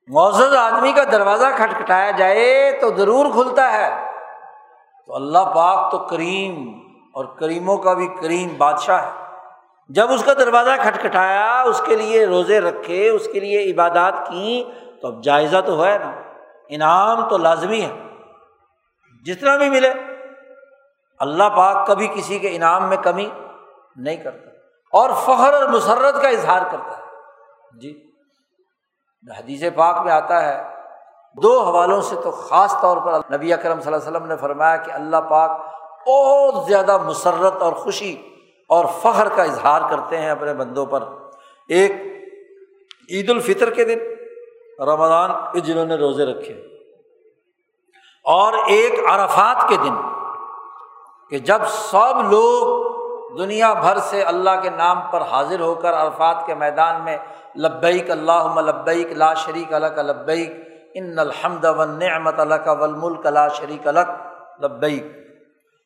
معزز 0.09 0.55
آدمی 0.55 0.93
کا 0.93 1.05
دروازہ 1.13 1.47
کھٹکھٹایا 1.57 2.11
جائے 2.11 2.79
تو 2.81 2.95
ضرور 2.97 3.27
کھلتا 3.33 3.73
ہے۔ 3.73 4.13
تو 5.07 5.15
اللہ 5.15 5.39
پاک 5.39 5.91
تو 5.91 5.99
کریم 5.99 6.69
اور 7.15 7.25
کریموں 7.25 7.77
کا 7.77 7.93
بھی 7.93 8.09
کریم 8.23 8.49
بادشاہ 8.59 9.07
ہے۔ 9.07 9.37
جب 9.89 10.13
اس 10.13 10.25
کا 10.25 10.33
دروازہ 10.33 10.71
کھٹکھٹایا، 10.83 11.63
اس 11.63 11.83
کے 11.87 11.97
لیے 11.97 12.27
روزے 12.27 12.61
رکھے، 12.61 13.09
اس 13.09 13.29
کے 13.33 13.41
لیے 13.41 13.73
عبادات 13.73 14.15
کی، 14.29 14.65
تو 15.03 15.09
اب 15.09 15.25
جائزہ 15.25 15.57
تو 15.67 15.85
ہے 15.85 15.99
نا۔ 15.99 16.13
انعام 16.69 17.29
تو 17.29 17.39
لازمی 17.39 17.83
ہے۔ 17.83 18.09
جتنا 19.25 19.57
بھی 19.57 19.71
ملے، 19.71 19.93
اللہ 21.19 21.45
پاک 21.57 21.87
کبھی 21.87 22.09
کسی 22.09 22.39
کے 22.39 22.49
انعام 22.57 22.89
میں 22.89 22.97
کمی 22.97 23.31
نہیں 23.97 24.17
کرتا۔ 24.17 24.51
اور 24.93 25.11
فخر 25.11 25.53
اور 25.53 25.69
مسرت 25.69 26.23
کا 26.23 26.29
اظہار 26.29 26.63
کرتا 26.73 26.97
ہے۔ 26.97 27.03
جی۔ 27.81 28.12
حدیث 29.31 29.63
پاک 29.75 30.05
میں 30.05 30.13
آتا 30.13 30.43
ہے، 30.43 30.63
دو 31.43 31.63
حوالوں 31.63 32.01
سے 32.01 32.17
تو 32.25 32.31
خاص 32.31 32.75
طور 32.81 32.97
پر 32.97 33.35
نبی 33.35 33.53
اکرم 33.53 33.81
صلی 33.81 33.93
اللہ 33.93 34.09
علیہ 34.09 34.17
وسلم 34.17 34.29
نے 34.29 34.37
فرمایا 34.37 34.77
کہ 34.77 34.91
اللہ 34.91 35.17
پاک 35.17 35.51
بہت 36.09 36.67
زیادہ 36.67 36.99
مسرت 36.99 37.63
اور 37.63 37.73
خوشی 37.73 38.17
اور 38.69 38.85
فخر 39.03 39.29
کا 39.29 39.43
اظہار 39.43 39.91
کرتے 39.91 40.19
ہیں 40.19 40.31
اپنے 40.31 40.55
بندوں 40.55 40.87
پر۔ 40.87 41.03
ایک 41.69 41.93
عید 43.11 43.31
الفطر 43.31 43.71
کے 43.71 43.85
دن، 43.85 43.99
رمضان 44.83 45.31
کے 45.53 45.61
جنہوں 45.61 45.85
نے 45.85 45.95
روزے 45.95 46.25
رکھے۔ 46.25 46.53
اور 48.25 48.53
ایک 48.53 48.93
عرفات 49.09 49.69
کے 49.69 49.77
دن، 49.77 49.95
کہ 51.31 51.39
جب 51.39 51.59
سب 51.69 52.31
لوگ 52.31 52.82
دنیا 53.39 53.73
بھر 53.73 53.99
سے 53.99 54.23
اللہ 54.23 54.51
کے 54.63 54.71
نام 54.71 55.01
پر 55.11 55.21
حاضر 55.21 55.61
ہو 55.61 55.75
کر 55.75 55.93
عرفات 55.93 56.47
کے 56.47 56.55
میدان 56.55 57.05
میں 57.05 57.17
لبیک 57.57 58.11
اللہ 58.11 58.61
لبیک 58.61 59.13
لا 59.13 59.35
شریک 59.35 59.75
الک 59.75 59.99
لبیک 59.99 60.69
ان 60.95 61.19
الحمد 61.19 61.65
و 61.65 61.85
نعمت 61.85 62.41
الک 62.41 62.69
ولملک 62.81 63.27
لا 63.27 63.49
شریک 63.49 63.89
الک 63.89 64.09
لبیک۔ 64.65 65.05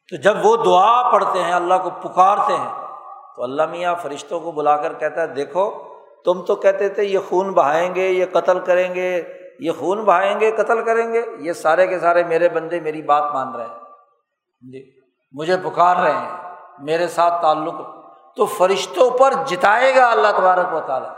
تو 0.08 0.16
جب 0.16 0.36
وہ 0.42 0.56
دعا 0.56 1.10
پڑھتے 1.10 1.42
ہیں، 1.42 1.52
اللہ 1.52 1.74
کو 1.82 1.90
پکارتے 1.90 2.56
ہیں، 2.56 2.86
تو 3.36 3.42
اللہ 3.42 3.62
میاں 3.70 3.94
فرشتوں 3.94 4.40
کو 4.40 4.52
بلا 4.52 4.76
کر 4.76 4.92
کہتا 4.92 5.20
ہے، 5.20 5.26
دیکھو، 5.26 5.70
تم 6.24 6.42
تو 6.42 6.56
کہتے 6.56 6.88
تھے، 6.88 7.04
یہ 7.04 7.18
خون 7.28 7.52
بہائیں 7.52 7.94
گے، 7.94 8.08
یہ 8.08 8.24
قتل 8.32 8.58
کریں 8.58 8.94
گے، 8.94 9.22
یہ 9.58 9.72
خون 9.78 10.04
بہائیں 10.04 10.40
گے، 10.40 10.50
قتل 10.50 10.84
کریں 10.84 11.12
گے، 11.12 11.22
یہ 11.38 11.52
سارے 11.52 11.86
کے 11.86 11.98
سارے 11.98 12.24
میرے 12.24 12.48
بندے 12.48 12.80
میری 12.80 13.02
بات 13.02 13.34
مان 13.34 13.54
رہے 13.54 13.64
ہیں۔ 13.64 13.74
جی 14.72 14.90
مجھے 15.32 15.56
پکار 15.56 15.96
رہے 15.96 16.12
ہیں۔ 16.12 16.45
میرے 16.78 17.08
ساتھ 17.08 17.42
تعلق 17.42 17.74
تو 18.36 18.44
فرشتوں 18.44 19.10
پر 19.10 19.32
جتائے 19.46 19.94
گا 19.94 20.10
اللہ 20.10 20.28
تبارک 20.36 20.74
و 20.74 20.80
تعالیٰ 20.80 21.14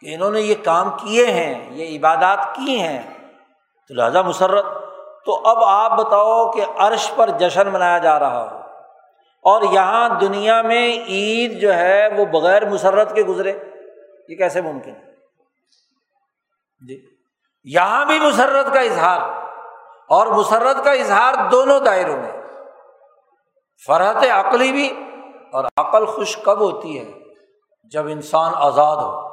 کہ 0.00 0.14
انہوں 0.14 0.30
نے 0.30 0.40
یہ 0.40 0.54
کام 0.64 0.90
کیے 0.90 1.26
ہیں، 1.26 1.70
یہ 1.70 1.98
عبادات 1.98 2.54
کی 2.54 2.80
ہیں۔ 2.80 3.02
تو 3.88 3.94
لہٰذا 3.94 4.22
مسرت، 4.22 4.64
تو 5.24 5.40
اب 5.44 5.58
آپ 5.64 5.98
بتاؤ 5.98 6.50
کہ 6.50 6.64
عرش 6.78 7.12
پر 7.16 7.30
جشن 7.30 7.68
منایا 7.68 7.98
جا 7.98 8.18
رہا 8.18 8.50
ہو 8.50 8.56
اور 9.42 9.62
یہاں 9.62 10.08
دنیا 10.08 10.62
میں 10.62 10.92
عید 10.92 11.60
جو 11.60 11.74
ہے 11.74 12.08
وہ 12.16 12.24
بغیر 12.24 12.68
مسرت 12.68 13.14
کے 13.14 13.22
گزرے، 13.22 13.58
یہ 14.28 14.36
کیسے 14.36 14.60
ممکن 14.60 14.90
ہے؟ 14.90 15.08
جی 16.86 17.06
یہاں 17.64 18.04
بھی 18.04 18.18
مسرت 18.18 18.74
کا 18.74 18.80
اظہار 18.80 19.20
اور 20.08 20.26
مسرت 20.26 20.84
کا 20.84 20.92
اظہار 20.92 21.34
دونوں 21.50 21.80
دائروں 21.80 22.16
میں۔ 22.16 22.37
فرحت 23.86 24.16
عقلی 24.16 24.72
بھی 24.72 24.88
اور 25.52 25.64
عقل 25.76 26.06
خوش 26.06 26.36
کب 26.36 26.60
ہوتی 26.60 26.98
ہے؟ 26.98 27.12
جب 27.92 28.06
انسان 28.06 28.52
آزاد 28.54 28.96
ہو، 28.96 29.26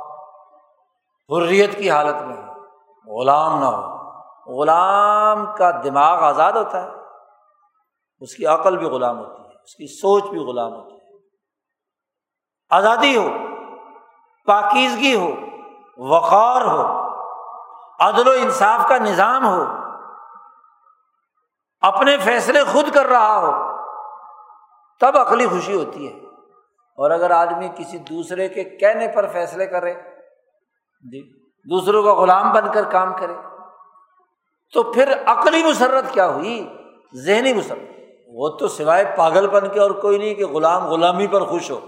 حریت 1.30 1.78
کی 1.78 1.92
حالت 1.92 2.16
میں 2.16 2.38
ہو، 2.38 3.20
غلام 3.20 3.60
نہ 3.60 3.66
ہو۔ 3.66 4.62
غلام 4.62 5.56
کا 5.56 5.72
دماغ 5.84 6.24
آزاد 6.24 6.54
ہوتا 6.54 6.82
ہے، 6.84 6.90
اس 8.20 8.36
کی 8.36 8.46
عقل 8.46 8.78
بھی 8.78 8.86
غلام 8.86 9.20
ہوتی 9.20 9.42
ہے، 9.42 9.56
اس 9.64 9.76
کی 9.76 9.88
سوچ 9.88 10.24
بھی 10.24 10.40
غلام 10.40 10.74
ہوتی 10.74 10.96
ہے۔ 10.96 11.20
آزادی 12.70 13.18
ہو، 13.18 13.28
پاکیزگی 14.46 15.16
ہو، 15.16 15.32
وقار 15.98 16.62
ہو، 16.62 16.84
عدل 18.00 18.28
و 18.28 18.32
انصاف 18.32 18.88
کا 18.90 18.98
نظام 18.98 19.46
ہو، 19.46 19.64
اپنے 21.82 22.18
فیصلے 22.18 22.64
خود 22.64 22.94
کر 22.94 23.06
رہا 23.06 23.38
ہو 23.38 23.75
تب 25.02 25.18
عقلی 25.18 25.48
خوشی 25.48 25.76
ہوتی 25.76 26.08
ہے۔ 26.08 26.20
اور 26.98 27.12
اگر 27.12 27.32
آدمی 27.32 27.70
کسی 27.78 27.98
دوسرے 27.98 28.50
کے 28.50 28.64
کہنے 28.64 29.08
پر 29.08 29.28
فیصلے 29.28 29.66
کرے 29.66 29.94
جی 31.12 31.40
دوسروں 31.70 32.04
کا 32.04 32.14
غلام 32.14 32.54
بن 32.54 32.72
کر 32.74 32.84
کام 32.84 33.14
کرے، 33.18 33.34
تو 34.74 34.94
پھر 34.94 35.14
عقلی 35.26 35.64
مسرت 35.64 36.14
کیا 36.14 36.28
ہوئی؟ 36.28 36.78
ذہنی 37.16 37.54
مسرت۔ 37.54 38.00
وہ 38.28 38.50
تو 38.50 38.68
سوائے 38.68 39.06
پاگل 39.18 39.48
بن 39.48 39.70
کے 39.70 39.80
اور 39.80 39.92
کوئی 39.92 40.18
نہیں 40.18 40.36
کہ 40.36 40.46
غلام 40.46 40.88
غلامی 40.88 41.28
پر 41.28 41.44
خوش 41.44 41.72
ہو۔ 41.72 41.80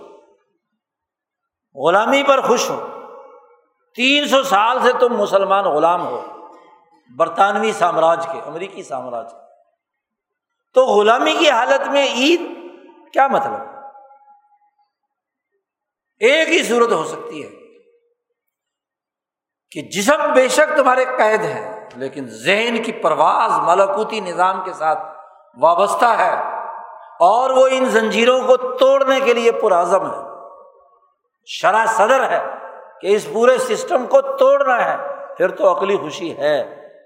غلامی 1.87 2.23
پر 2.23 2.41
خوش 2.41 2.69
ہو۔ 2.69 2.87
تین 3.95 4.27
سو 4.27 4.43
سال 4.43 4.79
سے 4.83 4.91
تم 4.99 5.17
مسلمان 5.17 5.65
غلام 5.65 6.07
ہو۔ 6.07 6.21
برطانوی 7.17 7.71
سامراج 7.71 8.27
کے، 8.33 8.39
امریکی 8.39 8.83
سامراج 8.83 9.31
کے۔ 9.31 9.39
تو 10.73 10.85
غلامی 10.85 11.33
کی 11.39 11.49
حالت 11.49 11.87
میں 11.87 12.07
عید 12.07 12.56
کیا 13.13 13.27
مطلب؟ 13.27 13.53
ایک 16.19 16.49
ہی 16.49 16.63
صورت 16.63 16.91
ہو 16.91 17.03
سکتی 17.03 17.43
ہے 17.43 17.49
کہ 19.71 19.81
جسم 19.81 20.33
بے 20.33 20.47
شک 20.47 20.77
تمہارے 20.77 21.05
قید 21.05 21.41
ہے 21.41 21.89
لیکن 21.95 22.25
ذہن 22.27 22.83
کی 22.83 22.91
پرواز 22.91 23.51
ملکوتی 23.59 24.19
نظام 24.19 24.63
کے 24.65 24.73
ساتھ 24.73 24.99
وابستہ 25.57 26.05
ہے 26.05 26.33
اور 27.19 27.49
وہ 27.49 27.67
ان 27.71 27.85
زنجیروں 27.85 28.41
کو 28.41 28.57
توڑنے 28.57 29.19
کے 29.19 29.33
لیے 29.33 29.51
پرعزم 29.51 30.11
ہے۔ 30.11 30.27
شرح 31.45 31.85
صدر 31.85 32.29
ہے 32.29 32.41
کہ 33.01 33.15
اس 33.15 33.27
پورے 33.33 33.57
سسٹم 33.57 34.05
کو 34.05 34.21
توڑنا 34.21 34.85
ہے، 34.85 34.97
پھر 35.35 35.49
تو 35.49 35.77
عقلی 35.77 35.97
خوشی 35.97 36.37
ہے۔ 36.37 36.61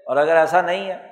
اور 0.06 0.16
اگر 0.16 0.36
ایسا 0.36 0.60
نہیں 0.60 0.90
ہے 0.90 1.11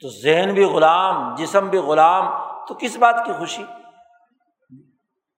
تو 0.00 0.22
ذہن 0.22 0.54
بھی 0.54 0.64
غلام، 0.64 1.34
جسم 1.34 1.68
بھی 1.68 1.78
غلام، 1.78 2.24
تو 2.66 2.74
کس 2.74 2.96
بات 2.96 3.14
کی 3.24 3.32
خوشی؟ 3.32 3.64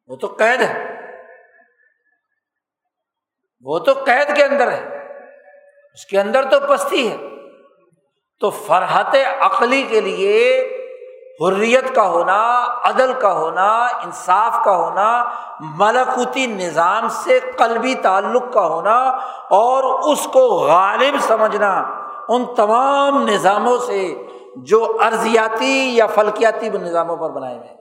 وہ 0.07 0.17
تو 0.17 0.27
قید 0.27 0.61
ہے۔ 0.61 0.95
وہ 3.61 3.79
تو 3.79 3.93
قید 3.93 4.37
کے 4.37 4.45
اندر 4.45 4.71
ہے۔ 4.71 5.09
اس 5.95 6.07
کے 6.07 6.21
اندر 6.21 6.45
تو 6.51 6.57
پستی 6.69 7.11
ہے۔ 7.11 7.17
تو 8.41 8.51
فرحت 8.51 9.17
عقلی 9.41 9.83
کے 9.83 10.01
لیے 10.01 10.61
حریت 11.47 11.95
کا 11.95 12.09
ہونا، 12.09 12.65
عدل 12.83 13.13
کا 13.21 13.33
ہونا، 13.33 13.85
انصاف 13.85 14.65
کا 14.65 14.77
ہونا، 14.77 15.25
ملکوتی 15.61 16.47
نظام 16.47 17.09
سے 17.09 17.41
قلبی 17.59 17.95
تعلق 17.95 18.53
کا 18.53 18.67
ہونا، 18.67 19.09
اور 19.51 20.13
اس 20.13 20.29
کو 20.33 20.41
غالب 20.41 21.15
سمجھنا، 21.21 21.85
ان 22.29 22.55
تمام 22.55 23.29
نظاموں 23.29 23.79
سے 23.79 24.28
جو 24.65 24.97
ارضیاتی 25.05 25.91
یا 25.95 26.07
فلکیاتی 26.07 26.69
نظاموں 26.69 27.17
پر 27.17 27.31
بنائے 27.31 27.57
گئے۔ 27.57 27.77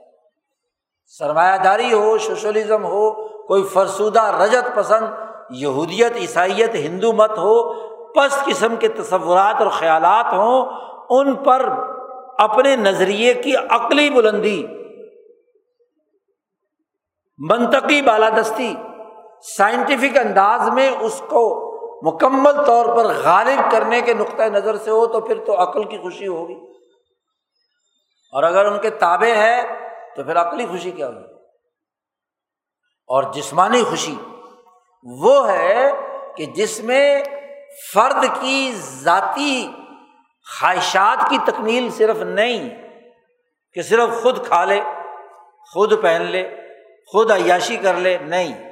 سرمایہ 1.06 1.58
داری 1.58 1.94
ہو، 1.94 2.18
سوشلزم 2.18 2.86
ہو، 2.86 3.12
کوئی 3.48 3.64
فرسودہ 3.64 4.22
رجت 4.22 4.76
پسند، 4.76 5.08
یہودیت، 5.50 6.16
عیسائیت، 6.16 6.76
ہندو 6.76 7.14
مت 7.14 7.32
ہو، 7.32 7.74
پس 8.14 8.46
قسم 8.46 8.76
کے 8.76 8.88
تصورات 8.88 9.62
اور 9.62 9.68
خیالات 9.68 10.34
ہوں، 10.34 10.66
ان 11.10 11.36
پر 11.36 11.70
اپنے 12.40 12.76
نظریے 12.76 13.34
کی 13.34 13.56
عقلی 13.70 14.10
بلندی، 14.10 14.68
منطقی 17.38 18.02
بالادستی، 18.02 18.76
سائنٹیفک 19.58 20.18
انداز 20.18 20.70
میں 20.70 20.92
اس 21.00 21.22
کو 21.28 21.68
مکمل 22.04 22.64
طور 22.66 22.86
پر 22.86 23.06
غالب 23.24 23.72
کرنے 23.72 24.02
کے 24.02 24.14
نقطۂ 24.14 24.44
نظر 24.44 24.78
سے 24.78 24.92
ہو 24.92 25.06
تو 25.08 25.20
پھر 25.20 25.46
تو 25.46 25.62
عقل 25.64 25.84
کی 25.84 25.98
خوشی 25.98 26.28
ہوگی۔ 26.28 26.67
اور 28.32 28.44
اگر 28.44 28.66
ان 28.66 28.80
کے 28.80 28.90
تابے 28.90 29.36
ہے 29.36 29.62
تو 30.16 30.24
پھر 30.24 30.38
عقلی 30.38 30.66
خوشی 30.66 30.92
کیا 30.92 31.08
ہوگی؟ 31.08 31.34
اور 33.08 33.34
جسمانی 33.34 33.84
خوشی 33.84 34.16
وہ 35.04 35.52
ہے 35.52 35.92
کہ 36.38 36.46
جس 36.46 36.80
میں 36.80 37.24
فرد 37.94 38.26
کی 38.42 38.72
ذاتی 38.76 39.68
خواہشات 40.60 41.30
کی 41.30 41.38
تکمیل 41.46 41.90
صرف 41.90 42.18
نہیں، 42.18 42.70
کہ 43.74 43.82
صرف 43.82 44.24
خود 44.24 44.46
کھا 44.46 44.66
لے، 44.66 44.82
خود 45.74 46.02
پہن 46.02 46.22
لے، 46.22 46.56
خود 47.12 47.32
عیاشی 47.32 47.76
کر 47.76 47.94
لے، 47.94 48.18
نہیں۔ 48.18 48.68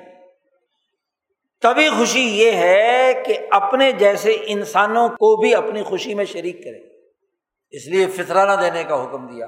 تبھی 1.62 1.90
خوشی 1.90 2.22
یہ 2.22 2.52
ہے 2.52 3.24
کہ 3.26 3.38
اپنے 3.52 3.92
جیسے 3.92 4.38
انسانوں 4.46 5.10
کو 5.10 5.42
بھی 5.42 5.56
اپنی 5.56 5.84
خوشی 5.84 6.14
میں 6.14 6.26
شریک 6.26 6.64
کرے۔ 6.64 6.95
اس 7.76 7.88
لیے 7.88 8.08
فطرانہ 8.08 8.62
دینے 8.62 8.84
کا 8.84 8.96
حکم 8.96 9.28
دیا، 9.28 9.48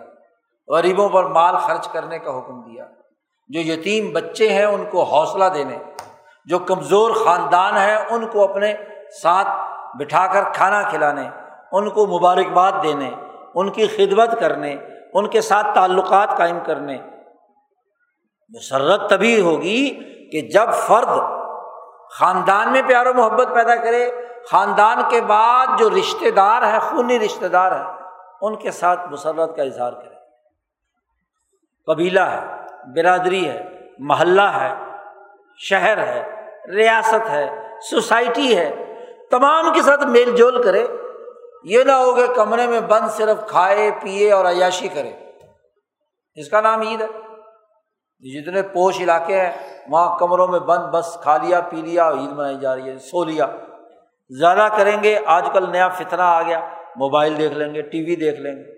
غریبوں 0.67 1.09
پر 1.09 1.23
مال 1.23 1.57
خرچ 1.57 1.87
کرنے 1.87 2.19
کا 2.19 2.37
حکم 2.37 2.61
دیا۔ 2.61 2.85
جو 3.47 3.59
یتیم 3.59 4.13
بچے 4.13 4.49
ہیں، 4.49 4.65
ان 4.65 4.85
کو 4.85 5.03
حوصلہ 5.03 5.45
دینے۔ 5.53 5.77
جو 6.45 6.59
کمزور 6.59 7.11
خاندان 7.11 7.77
ہے 7.77 7.95
ان 8.09 8.27
کو 8.27 8.43
اپنے 8.43 8.73
ساتھ 9.21 9.47
بٹھا 9.97 10.27
کر 10.27 10.43
کھانا 10.53 10.81
کھلانے۔ 10.81 11.29
ان 11.71 11.89
کو 11.89 12.07
مبارکباد 12.07 12.71
دینے۔ 12.83 13.11
ان 13.55 13.69
کی 13.71 13.87
خدمت 13.87 14.39
کرنے۔ 14.39 14.75
ان 15.13 15.27
کے 15.27 15.41
ساتھ 15.41 15.67
تعلقات 15.75 16.37
قائم 16.37 16.59
کرنے۔ 16.65 16.97
مسرت 18.49 19.09
تبھی 19.09 19.41
ہوگی 19.41 19.89
کہ 20.29 20.41
جب 20.41 20.73
فرد 20.73 21.19
خاندان 22.19 22.71
میں 22.71 22.81
پیار 22.87 23.05
و 23.05 23.13
محبت 23.13 23.47
پیدا 23.55 23.75
کرے، 23.75 24.11
خاندان 24.51 24.97
کے 25.09 25.21
بعد 25.21 25.67
جو 25.79 25.89
رشتے 25.89 26.31
دار 26.31 26.61
ہیں، 26.61 26.79
خونی 26.79 27.19
رشتے 27.19 27.47
دار 27.47 27.71
ہیں 27.71 27.96
ان 28.41 28.55
کے 28.55 28.71
ساتھ 28.71 28.99
مسرت 29.09 29.55
کا 29.55 29.63
اظہار 29.63 29.93
کرے۔ 29.93 30.15
قبیلہ 31.85 32.19
ہے، 32.19 32.45
برادری 32.95 33.49
ہے، 33.49 33.65
محلہ 33.99 34.41
ہے، 34.41 34.73
شہر 35.57 35.97
ہے، 35.97 36.45
ریاست 36.75 37.29
ہے، 37.29 37.49
سوسائٹی 37.89 38.57
ہے، 38.57 38.95
تمام 39.31 39.73
کے 39.73 39.81
ساتھ 39.81 40.03
میل 40.03 40.35
جول 40.35 40.63
کرے۔ 40.63 40.87
یہ 41.63 41.83
نہ 41.83 41.91
ہو 41.91 42.15
کہ 42.15 42.33
کمرے 42.33 42.67
میں 42.67 42.79
بند 42.79 43.09
صرف 43.09 43.49
کھائے، 43.49 43.91
پیے 44.01 44.31
اور 44.31 44.45
عیاشی 44.45 44.87
کرے۔ 44.87 45.13
اس 46.35 46.49
کا 46.49 46.61
نام 46.61 46.81
عید 46.81 47.01
ہے۔ 47.01 47.07
جتنے 48.19 48.61
پوش 48.61 49.01
علاقے 49.01 49.41
ہیں، 49.41 49.83
وہاں 49.89 50.17
کمروں 50.17 50.47
میں 50.47 50.59
بند 50.59 50.85
بس 50.91 51.17
کھا 51.23 51.37
لیا، 51.37 51.61
پی 51.61 51.77
لیا، 51.77 52.09
عید 52.09 52.31
منائی 52.31 52.59
جا 52.59 52.75
رہی 52.75 52.89
ہے، 52.89 52.99
سو 52.99 53.23
لیا۔ 53.23 53.47
زیادہ 54.29 54.67
کریں 54.77 55.03
گے، 55.03 55.19
آج 55.25 55.49
کل 55.53 55.71
نیا 55.71 55.89
فتنہ 55.89 56.21
آ 56.21 56.41
گیا۔ 56.41 56.69
موبائل 56.97 57.37
دیکھ 57.37 57.53
لیں 57.53 57.73
گے، 57.73 57.81
ٹی 57.81 58.03
وی 58.03 58.15
دیکھ 58.15 58.41
لیں 58.41 58.55
گے۔ 58.55 58.71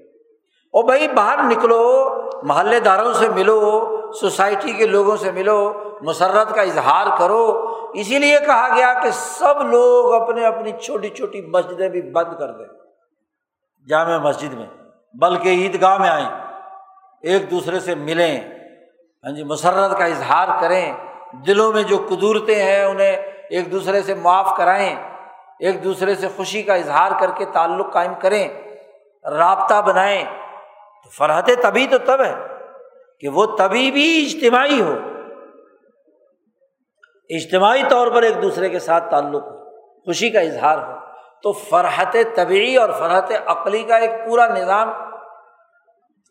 اور 0.73 0.83
بھائی 0.83 1.07
باہر 1.07 1.39
نکلو، 1.43 2.09
محلے 2.43 2.79
داروں 2.79 3.13
سے 3.13 3.29
ملو، 3.29 3.85
سوسائٹی 4.11 4.71
کے 4.71 4.87
لوگوں 4.87 5.17
سے 5.17 5.31
ملو، 5.31 5.73
مسرت 6.01 6.55
کا 6.55 6.61
اظہار 6.61 7.07
کرو۔ 7.19 7.65
اسی 7.93 8.19
لیے 8.19 8.39
کہا 8.45 8.75
گیا 8.75 8.93
کہ 9.03 9.09
سب 9.11 9.61
لوگ 9.61 10.21
اپنے 10.21 10.45
اپنی 10.45 10.71
چھوٹی 10.81 11.09
چھوٹی 11.09 11.41
مسجدیں 11.41 11.89
بھی 11.89 12.01
بند 12.01 12.39
کر 12.39 12.51
دیں۔ 12.51 12.65
جامع 13.89 14.17
مسجد 14.17 14.53
میں، 14.53 14.67
بلکہ 15.13 15.49
عیدگاہ 15.49 15.97
میں 15.97 16.09
آئیں، 16.09 16.29
ایک 17.21 17.51
دوسرے 17.51 17.79
سے 17.79 17.95
ملیں 17.95 18.41
ہاں 19.23 19.31
جی 19.31 19.43
مسرت 19.43 19.97
کا 19.97 20.05
اظہار 20.05 20.61
کریں۔ 20.61 20.93
دلوں 21.47 21.73
میں 21.73 21.83
جو 21.83 21.97
قدورتیں 22.09 22.63
ہیں، 22.63 22.83
انہیں 22.83 23.15
ایک 23.49 23.71
دوسرے 23.71 24.01
سے 24.01 24.13
معاف 24.13 24.57
کرائیں۔ 24.57 25.08
ایک 25.59 25.83
دوسرے 25.83 26.15
سے 26.15 26.27
خوشی 26.35 26.63
کا 26.63 26.73
اظہار 26.73 27.11
کر 27.19 27.31
کے 27.31 27.45
تعلق 27.45 27.93
قائم 27.93 28.13
کریں، 28.21 28.47
رابطہ 29.31 29.81
بنائیں۔ 29.81 30.23
تو 31.03 31.09
فرحت 31.09 31.49
تبھی 31.61 31.87
تو 31.87 31.97
تب 31.97 32.23
ہے 32.23 32.35
کہ 33.19 33.29
وہ 33.29 33.45
تبھی 33.45 33.91
بھی 33.91 34.25
اجتماعی 34.25 34.81
ہو۔ 34.81 34.93
اجتماعی 37.29 37.83
طور 37.89 38.07
پر 38.07 38.21
ایک 38.21 38.41
دوسرے 38.41 38.69
کے 38.69 38.79
ساتھ 38.79 39.11
تعلق 39.11 39.43
ہو، 39.43 39.69
خوشی 39.79 40.29
کا 40.29 40.39
اظہار 40.39 40.77
ہو۔ 40.77 40.93
تو 41.43 41.51
فرحت 41.51 42.17
طبعی 42.35 42.75
اور 42.75 42.89
فرحت 42.89 43.31
عقلی 43.45 43.83
کا 43.83 43.97
ایک 43.97 44.11
پورا 44.25 44.47
نظام۔ 44.47 44.91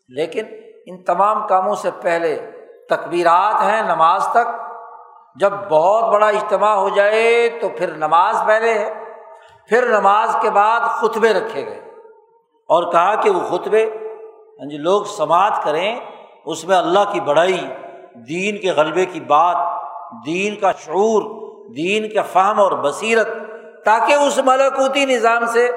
لیکن 0.09 0.45
ان 0.85 1.03
تمام 1.03 1.47
کاموں 1.47 1.75
سے 1.75 1.89
پہلے 2.01 2.51
تقبیرات 2.89 3.61
ہیں 3.61 3.81
نماز 3.81 4.27
تک۔ 4.31 4.61
جب 5.35 5.51
بہت 5.69 6.13
بڑا 6.13 6.27
اجتماع 6.27 6.75
ہو 6.75 6.89
جائے 6.89 7.49
تو 7.61 7.69
پھر 7.69 7.95
نماز 7.95 8.35
پہلے 8.47 8.73
ہے۔ 8.73 9.08
پھر 9.69 9.99
نماز 9.99 10.35
کے 10.41 10.49
بعد 10.49 10.79
خطبے 10.79 11.33
رکھے 11.33 11.65
گئے۔ 11.65 11.79
اور 12.67 12.91
کہا 12.91 13.15
کہ 13.15 13.29
وہ 13.29 13.39
خطبے 13.39 13.89
ہاں 14.59 14.69
جی 14.69 14.77
لوگ 14.77 15.03
سماعت 15.03 15.63
کریں، 15.63 15.99
اس 16.45 16.65
میں 16.65 16.77
اللہ 16.77 16.99
کی 17.11 17.19
بڑائی، 17.19 17.67
دین 18.13 18.57
کے 18.57 18.71
غلبے 18.71 19.05
کی 19.05 19.19
بات، 19.19 19.81
دین 20.25 20.55
کا 20.55 20.71
شعور، 20.71 21.21
دین 21.73 22.09
کا 22.09 22.21
فہم 22.21 22.59
اور 22.59 22.71
بصیرت، 22.71 23.27
تاکہ 23.85 24.13
اس 24.13 24.39
ملکوتی 24.45 25.05
نظام 25.05 25.45
سے 25.45 25.71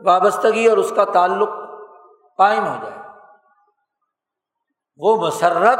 وابستگی 0.00 0.66
اور 0.66 0.78
اس 0.78 0.92
کا 0.96 1.04
تعلق 1.04 1.48
قائم 2.38 2.66
ہو 2.66 2.74
جائے۔ 2.82 2.98
وہ 4.96 5.26
مسرت 5.26 5.78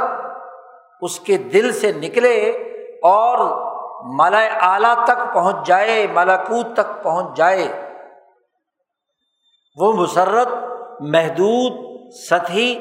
اس 1.01 1.21
کے 1.21 1.37
دل 1.37 1.73
سے 1.73 1.93
نکلے 1.93 2.51
اور 3.03 3.37
ملا 4.05 4.73
اعلیٰ 4.73 5.05
تک 5.05 5.35
پہنچ 5.35 5.67
جائے 5.67 6.07
ملاکوت 6.07 6.67
تک 6.77 7.03
پہنچ 7.03 7.37
جائے۔ 7.37 7.91
وہ 9.77 9.93
مسرت، 9.93 10.49
محدود، 11.01 11.73
سطحی، 12.13 12.79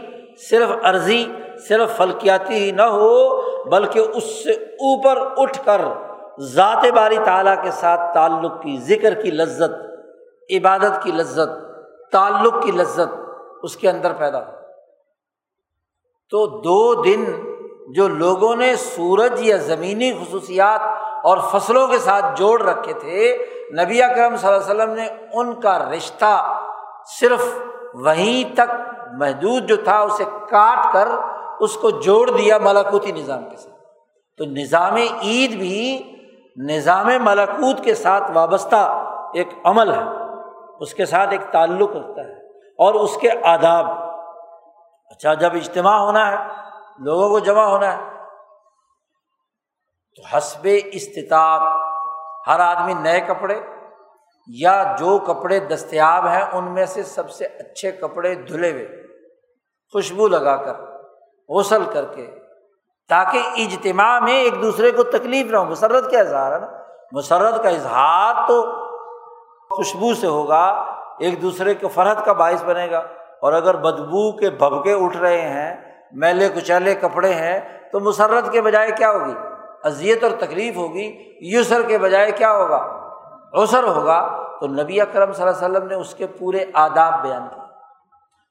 صرف 0.49 0.69
عرضی، 0.83 1.31
صرف 1.67 1.97
فلکیاتی 1.97 2.53
ہی 2.53 2.71
نہ 2.71 2.81
ہو، 2.81 3.41
بلکہ 3.69 3.99
اس 3.99 4.43
سے 4.43 4.51
اوپر 4.51 5.33
اٹھ 5.37 5.65
کر 5.65 5.81
ذات 6.39 6.85
باری 6.95 7.17
تعالیٰ 7.25 7.63
کے 7.63 7.71
ساتھ 7.71 8.13
تعلق 8.13 8.61
کی، 8.61 8.77
ذکر 8.77 9.21
کی 9.21 9.31
لذت، 9.31 9.73
عبادت 10.51 11.03
کی 11.03 11.11
لذت، 11.11 11.49
تعلق 12.11 12.63
کی 12.63 12.71
لذت 12.71 13.19
اس 13.63 13.77
کے 13.77 13.89
اندر 13.89 14.13
پیدا 14.13 14.47
ہو۔ 14.47 14.51
تو 16.29 16.47
دو 16.47 17.01
دن 17.01 17.51
جو 17.93 18.07
لوگوں 18.07 18.55
نے 18.55 18.75
سورج 18.75 19.31
یا 19.37 19.57
زمینی 19.57 20.13
خصوصیات 20.13 20.81
اور 21.23 21.37
فصلوں 21.51 21.87
کے 21.87 21.97
ساتھ 21.97 22.25
جوڑ 22.35 22.61
رکھے 22.61 22.93
تھے، 22.93 23.37
نبی 23.83 24.03
اکرم 24.03 24.35
صلی 24.35 24.49
اللہ 24.49 24.71
علیہ 24.71 24.75
وسلم 24.75 24.93
نے 24.93 25.07
ان 25.33 25.59
کا 25.59 25.79
رشتہ 25.79 26.59
صرف 27.19 27.43
وہیں 27.93 28.55
تک 28.55 28.71
محدود 29.13 29.63
جو 29.63 29.75
تھا، 29.75 29.99
اسے 29.99 30.23
کاٹ 30.49 30.93
کر 30.93 31.07
اس 31.59 31.75
کو 31.75 31.89
جوڑ 31.89 32.29
دیا 32.29 32.57
ملاکوتی 32.57 33.11
نظام 33.11 33.49
کے 33.49 33.57
ساتھ۔ 33.57 33.75
تو 34.37 34.45
نظام 34.45 34.95
عید 34.95 35.51
بھی 35.51 36.11
نظام 36.57 37.07
ملاکوت 37.21 37.83
کے 37.83 37.95
ساتھ 37.95 38.31
وابستہ 38.31 39.03
ایک 39.33 39.47
عمل 39.63 39.93
ہے، 39.93 40.03
اس 40.79 40.93
کے 40.93 41.05
ساتھ 41.05 41.29
ایک 41.31 41.41
تعلق 41.51 41.95
رکھتا 41.95 42.21
ہے 42.21 42.33
اور 42.79 42.93
اس 42.93 43.17
کے 43.17 43.29
آداب۔ 43.43 43.85
اچھا 45.05 45.33
جب 45.33 45.49
اجتماع 45.53 45.97
ہونا 45.97 46.31
ہے، 46.31 46.37
لوگوں 46.99 47.29
کو 47.29 47.39
جمع 47.39 47.63
ہونا 47.63 47.93
ہے 47.93 48.10
تو 50.15 50.37
حسب 50.37 50.67
استطاعت 50.85 51.61
ہر 52.47 52.59
آدمی 52.59 52.93
نئے 52.93 53.21
کپڑے 53.21 53.59
یا 54.47 54.95
جو 54.99 55.19
کپڑے 55.19 55.59
دستیاب 55.59 56.27
ہیں 56.27 56.41
ان 56.53 56.73
میں 56.73 56.85
سے 56.85 57.03
سب 57.03 57.31
سے 57.31 57.45
اچھے 57.45 57.91
کپڑے 57.91 58.35
دھلے 58.35 58.71
ہوئے، 58.71 58.87
خوشبو 59.93 60.27
لگا 60.27 60.55
کر، 60.55 60.73
غسل 61.49 61.83
کر 61.93 62.05
کے، 62.05 62.39
تاکہ 63.09 63.41
اجتماع 63.55 64.19
میں 64.19 64.33
ایک 64.33 64.61
دوسرے 64.61 64.91
کو 64.91 65.03
تکلیف 65.03 65.51
نہ 65.51 65.57
ہو۔ 65.57 65.65
مسرت 65.65 66.11
کا 66.11 66.19
اظہار 66.19 66.51
ہے 66.51 66.57
نا۔ 66.57 66.67
مسرت 67.11 67.63
کا 67.63 67.69
اظہار 67.69 68.47
تو 68.47 68.61
خوشبو 69.75 70.13
سے 70.13 70.27
ہوگا، 70.27 70.85
ایک 71.19 71.41
دوسرے 71.41 71.73
کے 71.73 71.87
فرحت 71.87 72.25
کا 72.25 72.33
باعث 72.33 72.63
بنے 72.63 72.91
گا۔ 72.91 72.99
اور 73.41 73.53
اگر 73.53 73.75
بدبو 73.75 74.37
کے 74.37 74.49
بھبکے 74.49 74.93
اٹھ 74.93 75.17
رہے 75.17 75.41
ہیں، 75.41 76.01
میلے 76.11 76.49
کچیلے 76.49 76.95
کپڑے 76.95 77.33
ہیں، 77.33 77.59
تو 77.91 77.99
مسرت 77.99 78.51
کے 78.51 78.61
بجائے 78.61 78.91
کیا 78.91 79.11
ہوگی؟ 79.11 79.50
اذیت 79.83 80.23
اور 80.23 80.31
تکلیف 80.39 80.75
ہوگی، 80.75 81.33
یسر 81.41 81.81
کے 81.81 81.97
بجائے 81.97 82.31
کیا 82.31 82.51
ہوگا؟ 82.51 82.77
اوسر 83.53 83.83
ہوگا۔ 83.83 84.41
تو 84.59 84.67
نبی 84.67 85.01
اکرم 85.01 85.33
صلی 85.33 85.47
اللہ 85.47 85.65
علیہ 85.65 85.77
وسلم 85.77 85.87
نے 85.87 85.95
اس 85.95 86.15
کے 86.15 86.27
پورے 86.27 86.65
آداب 86.73 87.21
بیان 87.21 87.47
کیے۔ 87.53 87.61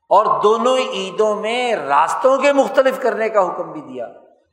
اور 0.09 0.41
دونوں 0.41 0.76
عیدوں 0.76 1.37
میں 1.37 1.74
راستوں 1.74 2.39
کے 2.39 2.53
مختلف 2.53 3.03
کرنے 3.03 3.28
کا 3.28 3.47
حکم 3.47 3.72
بھی 3.72 3.81
دیا 3.81 4.09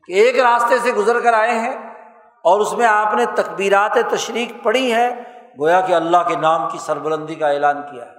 کہ 0.08 0.14
ایک 0.14 0.40
راستے 0.40 0.78
سے 0.78 0.92
گزر 0.92 1.20
کر 1.20 1.34
آئے 1.34 1.60
ہیں 1.60 1.94
اور 2.44 2.60
اس 2.60 2.74
میں 2.74 2.86
آپ 2.86 3.14
نے 3.14 3.26
تقبیرات 3.36 3.98
تشریق 4.12 4.64
پڑھی 4.64 4.94
ہے 4.94 5.10
گویا 5.60 5.82
کہ 5.82 5.94
اللہ 5.94 6.18
کے 6.28 6.36
نام 6.36 6.70
کی 6.72 6.78
سربلندی 6.78 7.36
کا 7.36 7.48
اعلان 7.48 7.82
کیا 7.82 8.06
ہے۔ 8.06 8.18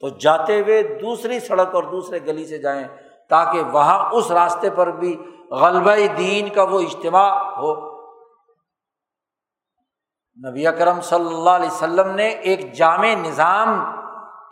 تو 0.00 0.08
جاتے 0.08 0.60
ہوئے 0.60 0.82
دوسری 0.82 1.40
سڑک 1.40 1.74
اور 1.74 1.82
دوسرے 1.82 2.18
گلی 2.26 2.46
سے 2.46 2.58
جائیں 2.58 2.84
تاکہ 3.28 3.62
وہاں 3.62 4.10
اس 4.12 4.30
راستے 4.30 4.70
پر 4.70 4.86
بھی 4.86 5.22
غلبہ 5.50 6.16
دین 6.18 6.48
کا 6.48 6.62
وہ 6.62 6.80
اجتماع 6.80 7.50
ہو۔ 7.50 7.90
نبی 10.48 10.66
اکرم 10.66 11.00
صلی 11.00 11.34
اللہ 11.34 11.50
علیہ 11.50 11.70
وسلم 11.70 12.10
نے 12.10 12.28
ایک 12.28 12.72
جامع 12.72 13.14
نظام 13.14 13.84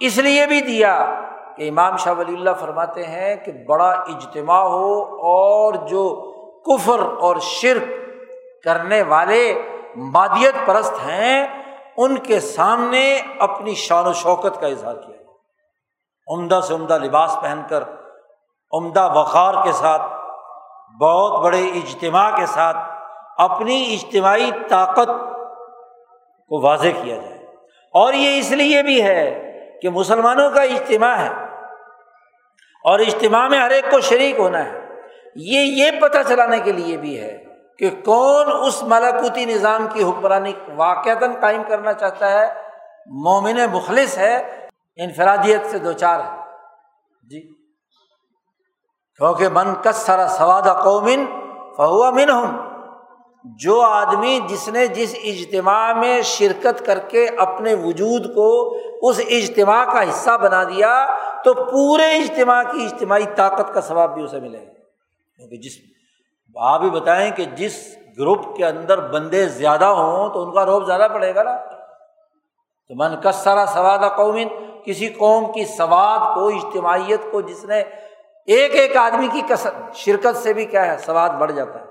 اس 0.01 0.19
لیے 0.19 0.47
بھی 0.47 0.61
دیا 0.61 1.21
کہ 1.57 1.69
امام 1.69 1.97
شاہ 1.97 2.15
ولی 2.19 2.35
اللہ 2.35 2.51
فرماتے 2.61 3.07
ہیں 3.07 3.37
کہ 3.37 3.53
بڑا 3.53 3.89
اجتماع 3.89 4.63
ہو 4.63 5.03
اور 5.05 5.75
جو 5.75 6.33
کفر 6.61 6.99
اور 7.21 7.37
شرک 7.37 7.83
کرنے 8.65 9.03
والے 9.03 9.63
مادیت 9.97 10.55
پرست 10.67 10.93
ہیں، 10.93 11.47
ان 11.97 12.19
کے 12.19 12.41
سامنے 12.41 13.23
اپنی 13.39 13.75
شان 13.75 14.07
و 14.07 14.13
شوکت 14.13 14.61
کا 14.61 14.67
اظہار 14.67 14.95
کیا۔ 14.95 15.17
عمدہ 16.29 16.61
سے 16.69 16.75
عمدہ 16.75 16.99
لباس 16.99 17.37
پہن 17.43 17.61
کر، 17.69 17.85
عمدہ 18.73 19.13
وقار 19.15 19.55
کے 19.65 19.73
ساتھ 19.73 20.18
بہت 21.01 21.45
بڑے 21.45 21.69
اجتماع 21.69 22.37
کے 22.37 22.47
ساتھ 22.47 22.77
اپنی 23.39 23.95
اجتماعی 23.95 24.51
طاقت 24.69 25.09
کو 26.49 26.61
واضح 26.61 26.89
کیا 27.03 27.17
جائے۔ 27.17 27.39
اور 27.95 28.13
یہ 28.13 28.39
اس 28.39 28.51
لیے 28.51 28.83
بھی 28.83 29.03
ہے 29.03 29.53
کہ 29.83 29.91
مسلمانوں 29.91 30.51
کا 30.51 30.63
اجتماع 30.63 31.15
ہے 31.15 31.31
اور 32.85 32.99
اجتماع 32.99 33.49
میں 33.49 33.61
ہر 33.61 33.71
ایک 33.71 33.91
کو 33.91 34.01
شریک 34.01 34.39
ہونا 34.39 34.65
ہے۔ 34.65 34.81
یہ 35.37 35.61
یہ 35.61 36.01
پتہ 36.01 36.19
چلانے 36.29 36.61
کے 36.61 36.73
لیے 36.73 36.97
بھی 36.97 37.21
ہے 37.21 37.45
کہ 37.79 37.91
کون 38.05 38.47
اس 38.67 38.83
ملاکوتی 38.83 39.45
نظام 39.45 39.87
کی 39.93 40.03
حکمرانی 40.03 40.53
واقعتاً 40.77 41.33
قائم 41.41 41.63
کرنا 41.69 41.93
چاہتا 41.93 42.31
ہے۔ 42.31 42.55
مومن 43.07 43.61
مخلص 43.73 44.19
ہے، 44.19 44.67
انفرادیت 44.97 45.67
سے 45.67 45.79
دو 45.79 45.93
چار 45.93 46.21
ہے۔ 46.21 46.37
جی۔ 47.31 47.58
کیونکہ 49.19 49.49
من 49.49 49.75
کسرا 49.83 50.29
سواد 50.29 50.83
قومن 50.85 51.25
فہو 51.77 52.13
من 52.13 52.31
ہوں 52.31 52.69
جو 53.45 53.81
آدمی 53.81 54.41
جس 54.49 54.69
نے 54.69 54.87
جس 54.87 55.15
اجتماع 55.25 55.93
میں 55.93 56.23
شرکت 56.23 56.87
کر 56.87 56.99
کے 56.99 57.29
اپنے 57.29 57.75
وجود 57.75 58.35
کو 58.35 58.77
اس 59.03 59.21
اجتماع 59.29 59.85
کا 59.85 60.03
حصہ 60.03 60.37
بنا 60.43 60.65
دیا، 60.65 61.07
تو 61.45 61.55
پورے 61.55 62.05
اجتماع 62.05 62.63
کی 62.63 62.85
اجتماعی 62.85 63.25
طاقت 63.37 63.75
کا 63.75 63.81
ثواب 63.81 64.15
بھی 64.15 64.23
اسے 64.23 64.41
ملے 64.41 64.59
گا۔ 64.59 64.73
کیونکہ 65.37 65.57
جس 65.57 65.73
آپ 66.57 66.81
بھی 66.81 66.91
بتائیں 66.91 67.31
کہ 67.31 67.45
جس 67.45 67.97
گروپ 68.19 68.57
کے 68.57 68.67
اندر 68.67 69.01
بندے 69.01 69.49
زیادہ 69.49 69.85
ہوں 69.85 70.29
تو 70.29 70.43
ان 70.43 70.53
کا 70.53 70.67
روب 70.67 70.87
زیادہ 70.87 71.09
پڑے 71.13 71.35
گا 71.35 71.43
نا۔ 71.43 71.57
تو 72.89 72.95
من 72.95 73.21
کسرا 73.21 73.67
سواد 73.67 74.17
قومن، 74.17 74.49
کسی 74.85 75.09
قوم 75.09 75.53
کی 75.53 75.65
سواد 75.65 76.35
کو، 76.35 76.49
اجتماعیت 76.49 77.21
کو 77.31 77.41
جس 77.41 77.65
نے 77.65 77.83
ایک 78.49 78.75
ایک 78.75 78.97
آدمی 78.97 79.29
کی 79.29 79.41
شرکت 79.95 80.37
سے 80.37 80.53
بھی 80.53 80.65
کیا 80.65 80.93
ہے؟ 80.93 80.99
سواد 80.99 81.29
بڑھ 81.29 81.53
جاتا 81.53 81.81
ہے۔ 81.81 81.85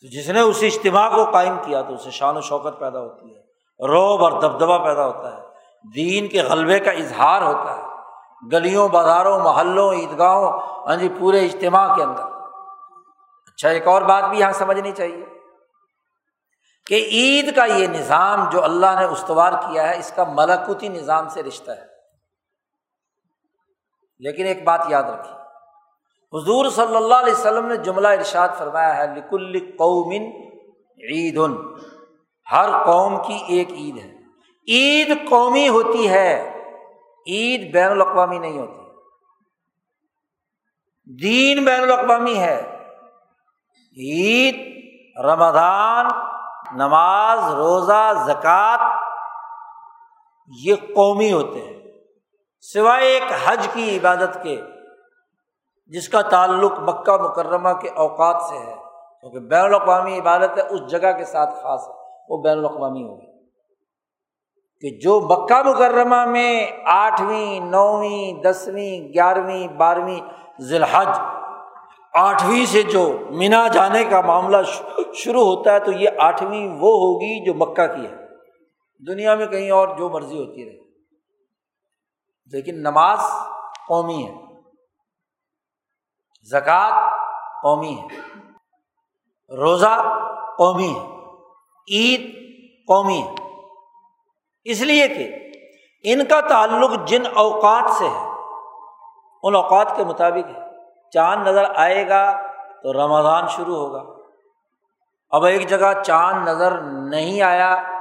تو 0.00 0.08
جس 0.08 0.28
نے 0.28 0.40
اس 0.40 0.58
اجتماع 0.62 1.08
کو 1.10 1.30
قائم 1.30 1.56
کیا 1.64 1.82
تو 1.82 1.94
اسے 1.94 2.10
شان 2.10 2.36
و 2.36 2.40
شوکت 2.40 2.78
پیدا 2.78 3.00
ہوتی 3.00 3.34
ہے، 3.34 3.40
روب 3.86 4.24
اور 4.24 4.32
دبدبا 4.32 4.78
پیدا 4.78 5.06
ہوتا 5.06 5.36
ہے۔ 5.36 5.42
دین 5.94 6.28
کے 6.28 6.42
غلبے 6.42 6.78
کا 6.78 6.90
اظہار 6.90 7.42
ہوتا 7.42 7.76
ہے۔ 7.76 7.82
گلیوں، 8.52 8.88
بازاروں، 8.88 9.40
محلوں، 9.40 9.92
عیدگاہوں 9.92 10.60
ہاں 10.60 10.96
جی 10.96 11.08
پورے 11.18 11.44
اجتماع 11.44 11.96
کے 11.96 12.02
اندر۔ 12.02 12.22
اچھا 13.46 13.68
ایک 13.68 13.86
اور 13.86 14.02
بات 14.02 14.24
بھی 14.24 14.38
یہاں 14.38 14.52
سمجھنی 14.52 14.92
چاہیے 14.92 15.24
کہ 16.86 16.94
عید 16.94 17.56
کا 17.56 17.64
یہ 17.64 17.86
نظام 17.86 18.48
جو 18.50 18.64
اللہ 18.64 18.98
نے 18.98 19.04
استوار 19.04 19.52
کیا 19.52 19.88
ہے، 19.88 19.98
اس 19.98 20.12
کا 20.16 20.24
ملکوتی 20.24 20.88
نظام 20.88 21.28
سے 21.28 21.42
رشتہ 21.42 21.70
ہے۔ 21.70 21.93
لیکن 24.24 24.44
ایک 24.44 24.64
بات 24.64 24.80
یاد 24.88 25.02
رکھی 25.02 25.32
حضور 26.38 26.70
صلی 26.70 26.96
اللہ 26.96 27.14
علیہ 27.14 27.32
وسلم 27.32 27.66
نے 27.66 27.76
جملہ 27.76 28.08
ارشاد 28.08 28.48
فرمایا 28.58 28.96
ہے، 28.96 29.06
لکل 29.06 29.58
قومن 29.58 30.22
عید۔ 31.12 31.38
ہر 32.52 32.84
قوم 32.86 33.16
کی 33.26 33.38
ایک 33.48 33.70
عید 33.70 33.98
ہے۔ 33.98 34.14
عید 34.68 35.30
قومی 35.30 35.68
ہوتی 35.68 36.08
ہے، 36.08 36.62
عید 37.26 37.72
بین 37.72 37.90
الاقوامی 37.90 38.38
نہیں 38.38 38.58
ہوتی۔ 38.58 38.84
دین 41.22 41.64
بین 41.64 41.82
الاقوامی 41.82 42.38
ہے۔ 42.38 42.78
عید، 43.96 44.56
رمضان، 45.24 46.06
نماز، 46.72 47.54
روزہ، 47.54 48.12
زکوٰۃ، 48.26 49.02
یہ 50.64 50.74
قومی 50.74 51.32
ہوتے 51.32 51.60
ہیں۔ 51.60 51.83
سوائے 52.72 53.06
ایک 53.06 53.22
حج 53.44 53.68
کی 53.72 53.96
عبادت 53.96 54.42
کے، 54.42 54.60
جس 55.86 56.08
کا 56.08 56.22
تعلق 56.22 56.72
مکہ 56.80 57.12
مکرمہ 57.12 57.72
کے 57.72 57.88
اوقات 57.88 58.42
سے 58.42 58.58
ہے، 58.58 58.74
کیونکہ 59.20 59.38
بین 59.38 59.60
الاقوامی 59.60 60.18
عبادت 60.18 60.58
ہے، 60.58 60.62
اس 60.62 60.80
جگہ 60.90 61.12
کے 61.12 61.24
ساتھ 61.24 61.54
خاص 61.54 61.88
ہے، 61.88 61.92
وہ 62.28 62.42
بین 62.42 62.58
الاقوامی 62.58 63.02
ہوگی 63.02 63.32
کہ 64.82 64.98
جو 65.02 65.20
مکہ 65.20 65.62
مکرمہ 65.62 66.24
میں 66.24 66.66
آٹھویں، 66.84 67.60
نویں، 67.60 68.42
دسویں، 68.42 69.08
گیارہویں، 69.08 69.68
بارہویں 69.68 70.20
ذی 70.60 70.76
الحج 70.76 71.18
آٹھویں 72.14 72.66
سے 72.66 72.82
جو 72.82 73.18
مینا 73.30 73.68
جانے 73.68 74.04
کا 74.04 74.20
معاملہ 74.20 74.56
شروع 75.14 75.44
ہوتا 75.44 75.72
ہے، 75.72 75.78
تو 75.80 75.92
یہ 75.92 76.08
آٹھویں 76.18 76.68
وہ 76.68 76.92
ہوگی 76.94 77.44
جو 77.44 77.54
مکہ 77.54 77.86
کی 77.86 78.06
ہے۔ 78.06 78.16
دنیا 79.06 79.34
میں 79.34 79.46
کہیں 79.46 79.70
اور 79.70 79.88
جو 79.96 80.08
مرضی 80.08 80.38
ہوتی 80.38 80.64
رہے۔ 80.64 80.83
لیکن 82.52 82.74
نماز 82.74 83.20
قومی 83.88 84.28
ہے۔ 84.28 84.34
زکوٰۃ 86.50 87.10
قومی 87.62 87.98
ہے۔ 87.98 88.06
روزہ 89.56 90.02
قومی 90.58 90.94
ہے۔ 90.98 91.14
عید 91.90 92.34
قومی 92.86 93.22
ہے۔ 93.22 93.34
اس 94.64 94.80
لیے 94.80 95.08
کہ 95.08 95.52
ان 96.04 96.24
کا 96.24 96.40
تعلق 96.40 96.90
جن 97.06 97.22
اوقات 97.34 97.90
سے 97.90 98.08
ہے، 98.08 98.28
ان 99.42 99.54
اوقات 99.54 99.96
کے 99.96 100.04
مطابق 100.04 100.56
ہے۔ 100.56 100.60
چاند 101.10 101.46
نظر 101.46 101.64
آئے 101.76 102.08
گا 102.08 102.42
تو 102.82 102.92
رمضان 102.92 103.48
شروع 103.48 103.76
ہوگا۔ 103.76 104.04
اب 105.30 105.44
ایک 105.44 105.68
جگہ 105.68 106.02
چاند 106.02 106.48
نظر 106.48 106.80
نہیں 106.82 107.42
آیا 107.42 107.93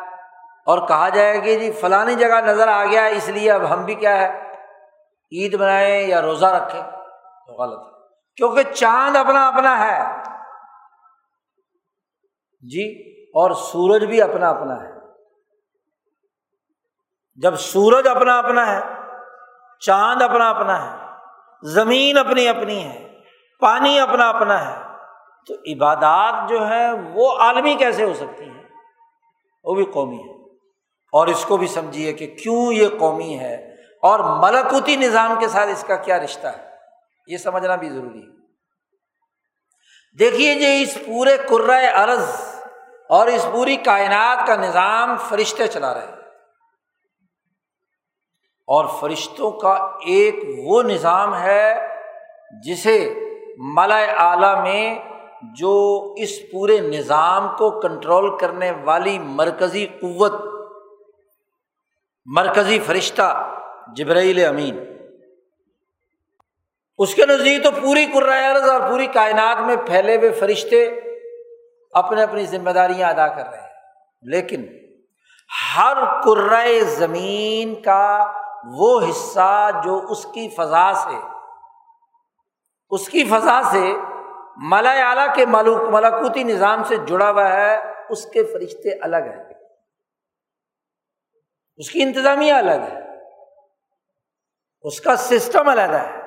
اور 0.66 0.88
کہا 0.88 1.10
جائے 1.10 1.42
کہ 1.42 1.60
جی 1.60 1.72
فلانی 1.72 2.16
جگہ 2.16 2.42
نظر 2.42 2.68
آ 2.68 2.86
گیا، 2.86 3.06
اس 3.06 3.30
لیے 3.30 3.52
اب 3.52 3.74
ہم 3.74 3.86
بھی 3.86 3.96
کیا 3.96 4.18
ہے، 4.18 4.54
عید 5.32 5.60
بنائیں 5.60 6.08
یا 6.08 6.22
روزہ 6.22 6.46
رکھیں۔ 6.46 6.82
تو 7.48 7.54
غلط 7.54 7.88
ہے۔ 7.88 7.92
کیونکہ 8.36 8.64
چاند 8.64 9.16
اپنا 9.16 9.48
اپنا 9.48 9.80
ہے۔ 9.80 10.24
جی 12.62 13.14
اور 13.26 13.52
سورج 13.52 14.06
بھی 14.06 14.22
اپنا 14.22 14.50
اپنا 14.50 14.84
ہے۔ 14.84 14.94
جب 17.36 17.56
سورج 17.56 18.08
اپنا 18.08 18.38
اپنا 18.38 18.68
ہے، 18.68 18.80
چاند 19.80 20.22
اپنا 20.22 20.50
اپنا 20.50 20.92
ہے، 20.92 21.08
زمین 21.64 22.18
اپنی 22.18 22.48
اپنی 22.48 22.86
ہے، 22.86 23.20
پانی 23.60 24.00
اپنا 24.00 24.30
اپنا 24.30 24.72
ہے، 24.72 24.82
تو 25.48 25.54
عبادات 25.54 26.50
جو 26.50 26.68
ہے 26.68 26.92
وہ 27.14 27.38
عالمی 27.38 27.76
کیسے 27.76 28.04
ہو 28.04 28.14
سکتی 28.14 28.50
ہیں؟ 28.50 28.64
وہ 29.64 29.76
بھی 29.76 29.86
قومی 29.86 30.18
ہے 30.18 30.33
اور 31.14 31.28
اس 31.28 31.46
کو 31.46 31.58
بھی 31.58 31.68
سمجھیے 31.68 32.14
کہ 32.14 32.28
کیوں 32.28 32.74
یہ 32.74 32.88
قومی 33.00 33.40
ہے 33.40 33.76
اور 34.02 34.20
ملکوتی 34.20 34.96
نظام 34.96 35.40
کے 35.40 35.48
ساتھ 35.48 35.70
اس 35.70 35.84
کا 35.88 35.96
کیا 35.96 36.20
رشتہ 36.20 36.48
ہے؟ 36.48 36.70
یہ 37.28 37.38
سمجھنا 37.38 37.76
بھی 37.76 37.90
ضروری 37.90 38.20
ہے۔ 38.20 38.34
دیکھیے 40.20 40.56
جی 40.56 40.84
اس 40.84 40.98
پورے 41.06 41.38
کرائے 41.38 41.88
ارض 41.88 42.30
اور 43.10 43.28
اس 43.28 43.48
پوری 43.52 43.76
کائنات 43.76 44.48
کا 44.48 44.56
نظام 44.56 45.18
فرشتے 45.30 45.68
چلا 45.68 45.94
رہے 45.94 46.02
ہیں۔ 46.02 46.14
اور 48.68 48.86
فرشتوں 49.00 49.52
کا 49.52 49.74
ایک 50.06 50.36
وہ 50.58 50.84
نظام 50.84 51.42
ہے 51.42 51.88
جسے 52.64 53.16
ملا 53.58 53.98
اعلی 53.98 54.62
میں 54.62 55.00
جو 55.56 56.14
اس 56.18 56.30
پورے 56.52 56.80
نظام 56.80 57.48
کو 57.58 57.80
کنٹرول 57.80 58.38
کرنے 58.38 58.72
والی 58.72 59.20
مرکزی 59.20 59.86
قوت 59.86 60.54
مرکزی 62.26 62.80
فرشتہ 62.80 63.56
جبرائیل 63.96 64.46
امین۔ 64.46 64.80
اس 66.98 67.16
کے 67.16 67.26
نزدیک 67.26 67.64
تو 67.64 67.72
پوری 67.72 68.06
عرض 68.28 68.70
اور 68.70 68.82
پوری 68.90 69.08
کائنات 69.08 69.62
میں 69.62 69.76
پھیلے 69.76 70.16
ہوئے 70.16 70.32
فرشتے 70.32 71.00
اپنے 71.92 72.24
اپنی 72.24 72.46
ذمہ 72.46 72.70
داریاں 72.70 73.10
ادا 73.10 73.28
کر 73.28 73.50
رہے 73.50 73.62
ہیں۔ 73.62 73.68
لیکن 74.24 74.66
ہر 75.78 76.22
کرائے 76.24 76.80
زمین 76.80 77.82
کا 77.82 78.32
وہ 78.66 79.02
حصہ 79.10 79.70
جو 79.84 80.06
اس 80.10 80.26
کی 80.34 80.50
فضا 80.50 80.94
سے، 80.94 81.28
اس 82.90 83.10
کی 83.10 83.24
فضا 83.24 83.62
سے 83.72 83.94
ملا 84.58 85.10
اعلیٰ 85.10 85.36
کے 85.36 85.46
ملوک 85.46 85.82
ملاکوتی 85.82 86.44
نظام 86.44 86.84
سے 86.84 86.98
جڑا 86.98 87.32
ہوا 87.32 87.54
ہے، 87.54 87.78
اس 88.10 88.26
کے 88.26 88.44
فرشتے 88.44 88.90
الگ 89.02 89.18
ہیں۔ 89.18 89.53
اس 91.78 91.92
کی 91.92 92.04
انتظامیہ 92.04 92.54
الگ 92.54 92.72
ہے۔ 92.72 93.00
اس 94.82 95.02
کا 95.02 95.16
سسٹم 95.16 95.70
الگ 95.70 95.82
ہے۔ 95.82 96.22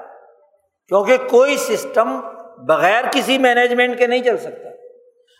کیونکہ 0.88 1.16
کوئی 1.16 1.56
سسٹم 1.56 2.20
بغیر 2.66 3.04
کسی 3.12 3.38
مینجمنٹ 3.38 3.98
کے 3.98 4.06
نہیں 4.06 4.22
چل 4.22 4.38
سکتا۔ 4.38 4.68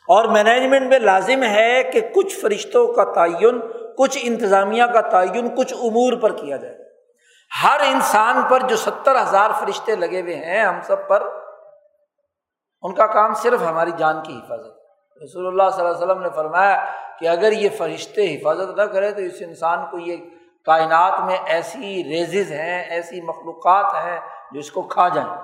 اور 0.09 0.25
مینجمنٹ 0.25 0.91
میں 0.91 0.99
لازم 0.99 1.43
ہے 1.43 1.83
کہ 1.93 2.01
کچھ 2.15 2.41
فرشتوں 2.41 2.93
کا 2.93 3.05
تعین، 3.15 3.61
کچھ 3.99 4.19
انتظامیہ 4.23 4.85
کا 4.85 5.01
تعین، 5.01 5.57
کچھ 5.57 5.75
امور 5.75 6.13
پر 6.13 6.33
کیا 6.33 6.57
جائے۔ 6.57 6.79
ہر 7.63 7.81
انسان 7.81 8.43
پر 8.51 8.61
جو 8.61 8.77
ستر 8.77 9.23
ہزار 9.23 9.51
فرشتے 9.61 9.97
لگے 9.97 10.21
ہوئے 10.21 10.35
ہیں، 10.35 10.61
ہم 10.61 10.81
سب 10.83 11.09
پر 11.09 11.23
ان 12.83 12.95
کا 12.95 13.07
کام 13.07 13.35
صرف 13.35 13.63
ہماری 13.63 13.91
جان 13.97 14.23
کی 14.23 14.39
حفاظت 14.39 14.76
رسول 15.23 15.47
اللہ 15.47 15.71
صلی 15.71 15.87
اللہ 15.87 15.97
علیہ 15.97 16.07
وسلم 16.07 16.23
نے 16.23 16.31
فرمایا 16.31 16.85
کہ 17.19 17.29
اگر 17.29 17.53
یہ 17.53 17.69
فرشتے 17.79 18.35
حفاظت 18.35 18.77
نہ 18.77 18.83
کرے 18.83 19.11
تو 19.11 19.21
اس 19.21 19.35
انسان 19.41 19.79
کو 19.91 19.99
یہ 19.99 20.17
کائنات 20.65 21.21
میں 21.21 21.37
ایسی 21.45 22.05
ریزز 22.05 22.53
ہیں، 22.53 22.85
ایسی 22.85 23.21
مخلوقات 23.21 23.95
ہیں 23.95 24.21
جو 24.53 24.61
اس 24.61 24.71
کو 24.71 24.83
کھا 24.83 25.09
جائیں۔ 25.09 25.37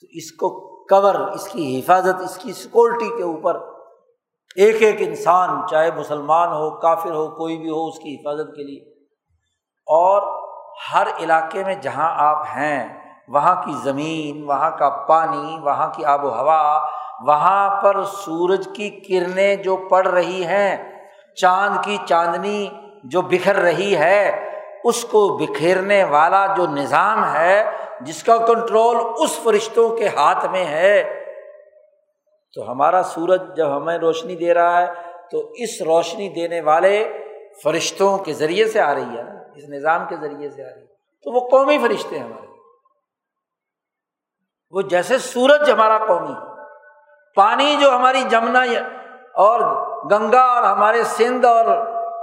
تو 0.00 0.06
اس 0.10 0.32
کو 0.32 0.74
کور، 0.84 1.14
اس 1.14 1.48
کی 1.48 1.80
حفاظت، 1.80 2.20
اس 2.20 2.36
کی 2.36 2.52
سیکورٹی 2.52 3.16
کے 3.16 3.22
اوپر 3.22 3.60
ایک 4.56 4.82
ایک 4.82 4.96
انسان، 4.98 5.66
چاہے 5.66 5.90
مسلمان 5.90 6.48
ہو، 6.48 6.70
کافر 6.70 7.10
ہو، 7.10 7.30
کوئی 7.30 7.58
بھی 7.58 7.70
ہو، 7.70 7.86
اس 7.86 7.98
کی 7.98 8.14
حفاظت 8.14 8.56
کے 8.56 8.62
لیے۔ 8.62 9.04
اور 9.86 10.44
ہر 10.94 11.06
علاقے 11.18 11.64
میں 11.64 11.74
جہاں 11.74 12.14
آپ 12.16 12.44
ہیں، 12.56 13.10
وہاں 13.28 13.62
کی 13.62 13.72
زمین، 13.84 14.44
وہاں 14.44 14.70
کا 14.70 14.88
پانی، 14.88 15.58
وہاں 15.62 15.90
کی 15.94 16.04
آب 16.04 16.24
و 16.24 16.28
ہوا 16.28 16.86
وہاں 17.26 17.82
پر 17.82 18.04
سورج 18.04 18.68
کی 18.76 18.90
کرنیں 18.90 19.56
جو 19.56 19.76
پڑ 19.76 20.08
رہی 20.08 20.44
ہیں، 20.44 21.00
چاند 21.34 21.84
کی 21.84 21.98
چاندنی 22.08 22.68
جو 23.04 23.22
بکھر 23.22 23.56
رہی 23.56 23.96
ہے، 23.96 24.50
اس 24.84 25.04
کو 25.04 25.36
بکھیرنے 25.36 26.04
والا 26.04 26.54
جو 26.56 26.66
نظام 26.66 27.34
ہے، 27.34 27.70
جس 28.00 28.22
کا 28.22 28.36
کنٹرول 28.36 28.96
اس 29.18 29.40
فرشتوں 29.42 29.96
کے 29.96 30.08
ہاتھ 30.08 30.46
میں 30.46 30.64
ہے۔ 30.64 31.24
تو 32.54 32.72
ہمارا 32.72 33.02
سورج 33.02 33.56
جب 33.56 33.76
ہمیں 33.76 33.98
روشنی 33.98 34.36
دے 34.36 34.54
رہا 34.54 34.82
ہے، 34.82 34.86
تو 35.30 35.52
اس 35.54 35.82
روشنی 35.82 36.28
دینے 36.28 36.60
والے 36.60 37.12
فرشتوں 37.62 38.18
کے 38.18 38.32
ذریعے 38.32 38.68
سے 38.68 38.80
آ 38.80 38.94
رہی 38.94 39.18
ہے 39.18 39.22
نا، 39.22 39.40
اس 39.56 39.64
نظام 39.68 40.02
کے 40.08 40.16
ذریعے 40.16 40.50
سے 40.50 40.64
آ 40.64 40.74
رہی 40.74 40.80
ہے۔ 40.80 40.86
تو 41.22 41.32
وہ 41.32 41.48
قومی 41.48 41.78
فرشتے 41.78 42.18
ہیں 42.18 42.24
ہمارے۔ 42.24 42.46
وہ 44.70 44.82
جیسے 44.82 45.18
سورج 45.18 45.70
ہمارا 45.70 45.98
قومی 45.98 46.53
پانی 47.34 47.76
جو 47.76 47.96
ہماری 47.96 48.22
جمنا 48.22 48.60
اور 49.34 49.60
گنگا 50.10 50.42
اور 50.42 50.62
ہمارے 50.62 51.04
سندھ 51.04 51.46
اور 51.46 51.64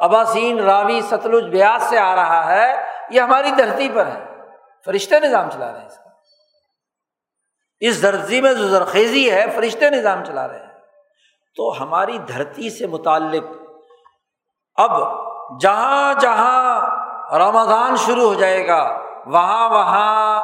اباسین، 0.01 0.59
راوی، 0.59 1.01
ستلج 1.01 1.43
بیاس 1.43 1.83
سے 1.83 1.99
آ 1.99 2.15
رہا 2.15 2.45
ہے، 2.45 2.85
یہ 3.09 3.21
ہماری 3.21 3.51
دھرتی 3.51 3.89
پر 3.93 4.05
ہے۔ 4.05 4.25
فرشتے 4.85 5.19
نظام 5.19 5.49
چلا 5.49 5.71
رہے 5.71 5.79
ہیں 5.79 5.87
اس 5.87 5.97
کا۔ 5.97 6.09
اس 7.79 8.01
دھرتی 8.01 8.41
میں 8.41 8.53
جو 8.53 8.67
زرخیزی 8.67 9.31
ہے، 9.31 9.45
فرشتے 9.55 9.89
نظام 9.89 10.23
چلا 10.23 10.47
رہے 10.47 10.59
ہیں۔ 10.59 10.73
تو 11.55 11.83
ہماری 11.83 12.17
دھرتی 12.17 12.69
سے 12.69 12.87
متعلق 12.87 13.43
اب 14.75 14.91
جہاں 15.59 16.13
جہاں 16.13 16.87
رمضان 17.37 17.95
شروع 17.95 18.23
ہو 18.23 18.33
جائے 18.33 18.67
گا، 18.67 18.99
وہاں 19.25 19.69
وہاں 19.69 20.41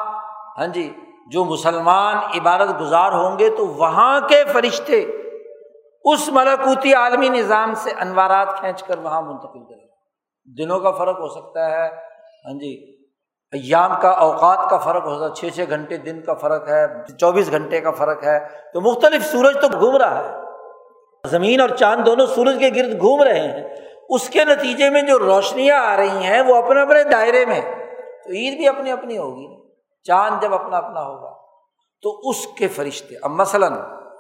ہاں 0.58 0.68
جی 0.68 1.07
جو 1.32 1.46
مسلمان 1.46 2.18
عبادت 2.18 2.82
گزار 2.82 3.12
ہوں 3.12 3.40
گے 3.40 3.50
تو 3.50 3.68
وہاں 3.68 4.20
کے 4.22 4.44
فرشتے 4.54 5.06
اس 6.04 6.30
ملکوتی 6.30 6.94
عالمی 6.94 7.30
نظام 7.30 7.74
سے 7.74 7.92
انوارات 8.00 8.60
کھینچ 8.60 8.84
کر 8.84 8.98
وہاں 8.98 9.22
منتقل 9.22 9.66
کریں 9.66 9.88
دنوں 10.58 10.80
کا 10.80 10.92
فرق 10.92 11.20
ہو 11.20 11.28
سکتا 11.28 11.72
ہے۔ 11.72 11.88
ہاں 12.46 12.54
جی 12.54 12.98
ایام 13.52 13.92
کا، 14.02 14.10
اوقات 14.10 14.70
کا 14.70 14.78
فرق 14.78 15.06
ہو 15.06 15.14
سکتا 15.14 15.26
ہے۔ 15.26 15.50
چھ 15.50 15.56
چھ 15.56 15.70
گھنٹے 15.70 15.98
دن 15.98 16.22
کا 16.22 16.34
فرق 16.34 16.70
ہے، 16.70 16.86
چوبیس 17.18 17.52
گھنٹے 17.52 17.82
کا 17.82 17.92
فرق 17.92 18.24
ہے۔ 18.24 18.40
تو 18.74 18.82
مختلف 18.82 19.26
سورج 19.26 19.56
تو 19.62 19.68
گھوم 19.80 19.98
رہا 19.98 20.30
ہے۔ 20.30 20.36
زمین 21.28 21.62
اور 21.62 21.70
چاند 21.70 22.06
دونوں 22.06 22.26
سورج 22.26 22.58
کے 22.60 22.70
گرد 22.76 23.00
گھوم 23.00 23.24
رہے 23.24 23.40
ہیں۔ 23.40 23.76
اس 24.10 24.30
کے 24.30 24.46
نتیجے 24.46 24.90
میں 24.90 25.02
جو 25.02 25.20
روشنیاں 25.20 25.78
آ 25.78 25.98
رہی 25.98 26.24
ہیں، 26.24 26.42
وہ 26.42 26.56
اپنے 26.56 26.82
اپنے 26.82 27.04
دائرے 27.04 27.46
میں 27.46 27.62
تو 28.24 28.32
عید 28.32 28.58
بھی 28.58 28.68
اپنی 28.68 28.92
اپنی 28.92 29.18
ہوگی۔ 29.18 29.67
چاند 30.08 30.42
جب 30.42 30.54
اپنا 30.54 30.78
اپنا 30.78 31.02
ہوگا۔ 31.02 31.34
تو 32.02 32.20
اس 32.24 32.48
کے 32.58 32.68
فرشتے، 32.68 33.16
اب 33.24 33.32
مثلاً 33.32 33.74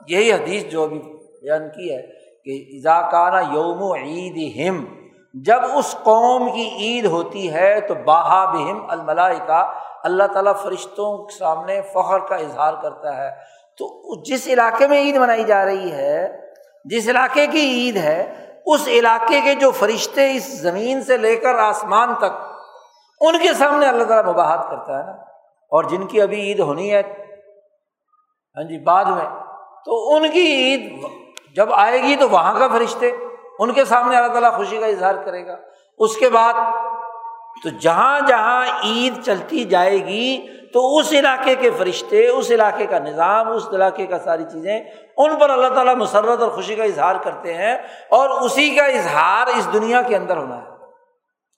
یہی 0.07 0.33
حدیث 0.33 0.63
جو 0.63 0.83
ابھی 0.83 0.99
بیان 1.41 1.69
کی 1.69 1.95
ہے 1.95 2.01
کہ 2.45 2.77
اضاکانہ 2.77 3.53
یوم 3.53 3.91
عید 3.91 4.69
ہم 4.69 4.85
جب 5.33 5.59
اس 5.75 5.95
قوم 6.03 6.51
کی 6.51 6.69
عید 6.69 7.05
ہوتی 7.05 7.53
ہے 7.53 7.81
تو 7.81 7.93
باہا 7.93 8.45
بہم 8.45 8.85
الملائی 8.89 9.39
کا 9.47 9.71
اللہ 10.03 10.23
تعالیٰ 10.33 10.53
فرشتوں 10.55 11.25
کے 11.25 11.37
سامنے 11.37 11.81
فخر 11.81 12.19
کا 12.19 12.35
اظہار 12.35 12.73
کرتا 12.81 13.17
ہے۔ 13.17 13.29
تو 13.77 14.15
جس 14.23 14.47
علاقے 14.47 14.87
میں 14.87 14.99
عید 14.99 15.15
منائی 15.15 15.43
جا 15.43 15.65
رہی 15.65 15.91
ہے، 15.91 16.39
جس 16.85 17.09
علاقے 17.09 17.47
کی 17.47 17.59
عید 17.59 17.95
ہے، 17.95 18.45
اس 18.65 18.87
علاقے 18.87 19.41
کے 19.41 19.55
جو 19.55 19.71
فرشتے 19.71 20.33
اس 20.33 20.61
زمین 20.61 21.03
سے 21.03 21.17
لے 21.17 21.35
کر 21.35 21.55
آسمان 21.55 22.15
تک، 22.15 22.47
ان 23.21 23.37
کے 23.37 23.53
سامنے 23.53 23.85
اللہ 23.85 24.03
تعالیٰ 24.03 24.33
مباحت 24.33 24.69
کرتا 24.69 24.99
ہے 24.99 25.03
نا۔ 25.03 25.26
اور 25.71 25.83
جن 25.83 26.07
کی 26.07 26.21
ابھی 26.21 26.41
عید 26.41 26.59
ہونی 26.59 26.93
ہے 26.93 27.01
ہاں 28.55 28.63
جی 28.63 28.83
بعد 28.83 29.05
میں، 29.05 29.25
تو 29.85 30.15
ان 30.15 30.31
کی 30.31 30.39
عید 30.39 31.03
جب 31.55 31.73
آئے 31.73 32.03
گی 32.03 32.15
تو 32.15 32.29
وہاں 32.29 32.59
کا 32.59 32.67
فرشتے، 32.67 33.11
ان 33.59 33.73
کے 33.73 33.85
سامنے 33.85 34.17
اللہ 34.17 34.27
تعالیٰ 34.27 34.53
خوشی 34.53 34.77
کا 34.77 34.85
اظہار 34.85 35.15
کرے 35.25 35.47
گا۔ 35.47 35.55
اس 35.97 36.17
کے 36.17 36.29
بعد 36.29 36.53
تو 37.63 37.69
جہاں 37.69 38.19
جہاں 38.27 38.65
عید 38.83 39.25
چلتی 39.25 39.63
جائے 39.63 40.05
گی، 40.05 40.47
تو 40.73 40.97
اس 40.97 41.13
علاقے 41.13 41.55
کے 41.55 41.71
فرشتے، 41.71 42.27
اس 42.27 42.51
علاقے 42.51 42.85
کا 42.85 42.99
نظام، 42.99 43.51
اس 43.51 43.67
علاقے 43.67 44.05
کا 44.05 44.19
ساری 44.19 44.43
چیزیں، 44.43 44.79
ان 45.17 45.35
پر 45.39 45.49
اللہ 45.49 45.67
تعالیٰ 45.67 45.95
مسرت 45.95 46.41
اور 46.41 46.51
خوشی 46.51 46.75
کا 46.75 46.83
اظہار 46.83 47.15
کرتے 47.15 47.53
ہیں 47.53 47.75
اور 48.09 48.29
اسی 48.29 48.69
کا 48.69 48.85
اظہار 48.85 49.47
اس 49.47 49.73
دنیا 49.73 50.01
کے 50.01 50.15
اندر 50.15 50.37
ہونا 50.37 50.57
ہے۔ 50.57 50.67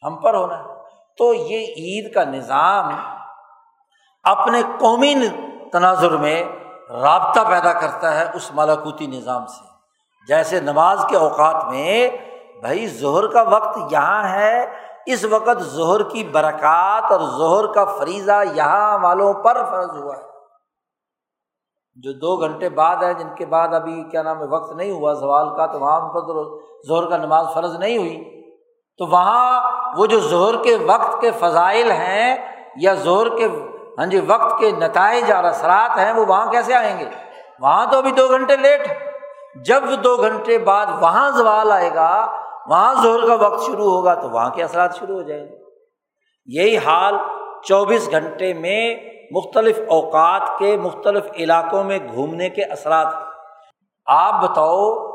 ہم 0.04 0.16
پر 0.16 0.34
ہونا 0.34 0.60
ہے۔ 0.60 0.64
تو 1.18 1.34
یہ 1.34 1.58
عید 1.58 2.14
کا 2.14 2.24
نظام 2.24 3.19
اپنے 4.24 4.62
قومی 4.80 5.14
تناظر 5.72 6.18
میں 6.18 6.44
رابطہ 6.90 7.40
پیدا 7.50 7.74
کرتا 7.74 8.20
ہے 8.20 8.26
اس 8.34 8.52
ملاکوتی 8.54 9.08
نظام 9.08 9.46
سے۔ 9.46 9.70
جیسے 10.28 10.60
نماز 10.60 11.06
کے 11.10 11.18
اوقات 11.18 11.66
میں، 11.66 12.10
بھائی 12.62 12.88
ظہر 12.88 13.28
کا 13.28 13.42
وقت 13.42 13.78
یہاں 13.92 14.24
ہے، 14.24 14.66
اس 15.06 15.26
وقت 15.26 15.62
ظہر 15.62 16.04
کی 16.04 16.24
برکات 16.24 17.12
اور 17.12 17.20
ظہر 17.20 17.74
کا 17.74 17.86
فریضہ 17.86 18.42
یہاں 18.54 19.00
والوں 19.00 19.34
پر 19.34 19.64
فرض 19.70 19.98
ہوا 19.98 20.16
ہے۔ 20.18 20.22
جو 21.96 22.14
دو 22.14 22.38
گھنٹے 22.38 22.70
بعد 22.70 23.04
ہے، 23.04 23.14
جن 23.14 23.36
کے 23.36 23.46
بعد 23.46 23.68
ابھی 23.74 24.04
کیا 24.04 24.22
نام 24.22 24.40
ہے، 24.40 24.48
وقت 24.48 24.76
نہیں 24.76 24.92
ہوا 24.92 25.14
سوال 25.14 25.50
کا 25.58 25.66
تو 25.66 25.80
وہاں 25.80 26.00
پر 26.00 26.20
تو 26.22 26.62
ظہر 26.88 27.10
کا 27.10 27.18
نماز 27.18 27.46
فرض 27.54 27.76
نہیں 27.76 27.98
ہوئی، 27.98 28.42
تو 28.98 29.06
وہاں 29.06 29.72
وہ 29.98 30.06
جو 30.06 30.20
ظہر 30.20 30.64
کے 30.64 30.78
وقت 30.86 31.22
کے 31.22 31.32
فضائل 31.32 31.92
ہیں 31.92 32.38
یا 32.76 32.94
زہر 32.94 33.38
کے 33.38 33.48
ہاں 34.00 34.06
جی 34.06 34.20
وقت 34.20 34.60
کے 34.60 34.72
نتائج 34.72 35.32
اور 35.32 35.44
اثرات 35.44 35.98
ہیں، 35.98 36.14
وہ 36.14 36.26
وہاں 36.26 36.52
کیسے 36.52 36.74
آئیں 36.74 37.00
گے؟ 37.00 37.06
وہاں 37.60 37.86
تو 37.92 37.98
ابھی 37.98 38.12
دو 38.12 38.28
گھنٹے 38.28 38.58
لیٹ 38.58 38.88
جب 39.66 39.84
دو 40.04 40.18
گھنٹے 40.18 40.58
بعد 40.58 40.86
وہاں 41.00 41.32
زوال 41.32 41.72
آئے 41.72 41.90
گا، 41.96 42.28
وہاں 42.68 42.94
زہر 42.94 43.28
کا 43.28 43.34
وقت 43.34 43.66
شروع 43.66 43.92
ہوگا، 43.92 44.14
تو 44.14 44.30
وہاں 44.30 44.50
کے 44.50 44.64
اثرات 44.64 44.96
شروع 44.96 45.16
ہو 45.16 45.22
جائیں 45.22 45.46
گے۔ 45.46 45.56
یہی 46.46 46.78
حال 46.78 47.16
چوبیس 47.64 48.12
گھنٹے 48.12 48.54
میں 48.54 48.96
مختلف 49.32 49.80
اوقات 49.90 50.60
کے 50.60 50.78
مختلف 50.78 51.24
علاقوں 51.36 51.84
میں 51.84 52.00
گھومنے 52.16 52.50
کے 52.50 52.64
اثرات 52.64 53.08
آپ 54.06 54.42
بتاؤ، 54.44 55.10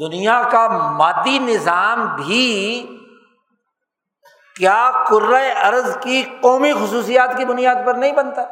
دنیا 0.00 0.42
کا 0.50 0.68
مادی 0.68 1.38
نظام 1.38 2.16
بھی 2.16 2.95
کیا 4.58 4.92
ارض 5.62 5.96
کی 6.00 6.22
قومی 6.40 6.72
خصوصیات 6.72 7.36
کی 7.36 7.44
بنیاد 7.44 7.76
پر 7.86 7.94
نہیں 7.94 8.12
بنتا؟ 8.12 8.44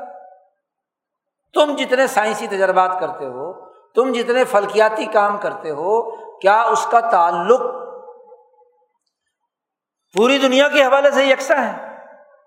تم 1.55 1.77
جتنے 1.77 2.07
سائنسی 2.07 2.47
تجربات 2.47 3.01
کرتے 3.01 3.27
ہو، 3.27 3.53
تم 3.95 4.13
جتنے 4.13 4.45
فلکیاتی 4.45 5.07
کام 5.07 5.39
کرتے 5.39 5.71
ہو، 5.71 6.11
کیا 6.39 6.63
اس 6.63 6.87
کا 6.87 7.01
تعلق 7.01 7.61
پوری 10.15 10.39
دنیا 10.39 10.69
کے 10.69 10.83
حوالے 10.83 11.11
سے 11.11 11.25
یکساں 11.25 11.65
ہے؟ 11.65 11.95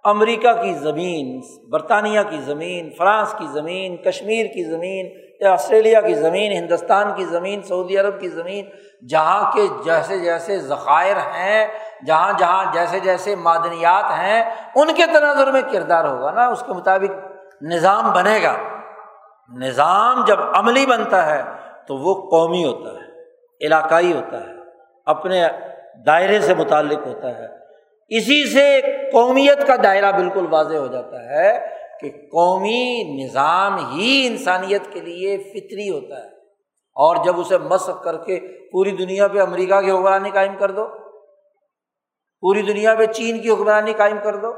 امریکہ 0.04 0.54
کی 0.54 0.74
زمین، 0.74 1.42
برطانیہ 1.72 2.20
کی 2.30 2.38
زمین، 2.38 2.90
فرانس 2.98 3.36
کی 3.38 3.48
زمین، 3.48 3.98
کشمیر 3.98 4.46
کی 4.46 4.64
زمین 4.64 5.28
آسٹریلیا 5.46 6.02
کی 6.02 6.14
زمین، 6.14 6.52
ہندوستان 6.52 7.16
کی 7.16 7.26
زمین، 7.26 7.62
سعودی 7.62 7.98
عرب 7.98 8.20
کی 8.20 8.30
زمین، 8.30 8.66
جہاں 9.08 9.52
کے 9.52 9.68
جیسے 9.84 10.20
جیسے 10.20 10.60
ذخائر 10.60 11.18
ہیں 11.18 11.68
جہاں 12.06 12.34
جہاں 12.40 12.74
جیسے 12.74 13.00
جیسے 13.00 13.36
معدنیات 13.36 14.04
ہیں، 14.04 14.56
ان 14.76 14.94
کے 14.94 15.06
تناظر 15.06 15.52
میں 15.52 15.62
کردار 15.72 16.06
ہوگا 16.06 16.32
نا، 16.32 16.48
اس 16.48 16.64
کے 16.68 16.74
مطابق 16.74 17.12
نظام 17.62 18.12
بنے 18.12 18.40
گا۔ 18.44 18.56
نظام 19.58 20.26
جب 20.26 20.38
عملی 20.54 20.86
بنتا 20.86 21.26
ہے 21.26 21.44
تو 21.88 21.96
وہ 21.96 22.30
قومی 22.30 22.66
ہوتا 22.66 22.90
ہے، 22.90 23.24
علاقائی 23.66 24.14
ہوتا 24.14 24.40
ہے، 24.40 24.54
اپنے 25.06 25.48
دائرے 26.06 26.42
سے 26.42 26.54
متعلق 26.56 27.08
ہوتا 27.08 27.28
ہے۔ 27.28 27.48
اسی 28.10 28.54
سے 28.54 28.82
قومیت 29.12 29.68
کا 29.68 29.76
دائرہ 29.84 30.12
بالکل 30.12 30.48
واضح 30.50 30.76
ہو 30.76 30.88
جاتا 30.88 31.24
ہے 31.24 31.68
کہ 32.02 32.10
قومی 32.10 33.04
نظام 33.24 33.76
ہی 33.76 34.28
انسانیت 34.28 34.94
کے 34.94 35.00
لیے 35.00 35.38
فطری 35.38 35.90
ہوتا 35.90 36.24
ہے۔ 36.24 36.38
اور 36.96 37.16
جب 37.16 37.40
اسے 37.40 37.58
مسق 37.58 38.04
کر 38.04 38.18
کے 38.18 38.40
پوری 38.72 38.92
دنیا 38.92 39.28
پہ 39.28 39.42
امریکہ 39.42 39.82
کی 39.82 39.92
حکمرانی 39.92 40.30
قائم 40.30 40.56
کر 40.60 40.72
دو 40.72 40.88
پوری 42.48 42.62
دنیا 42.62 42.96
پہ 42.96 43.06
چین 43.06 43.42
کی 43.42 43.50
حکمرانی 43.50 43.94
قائم 43.94 44.18
کر 44.24 44.36
دو، 44.36 44.54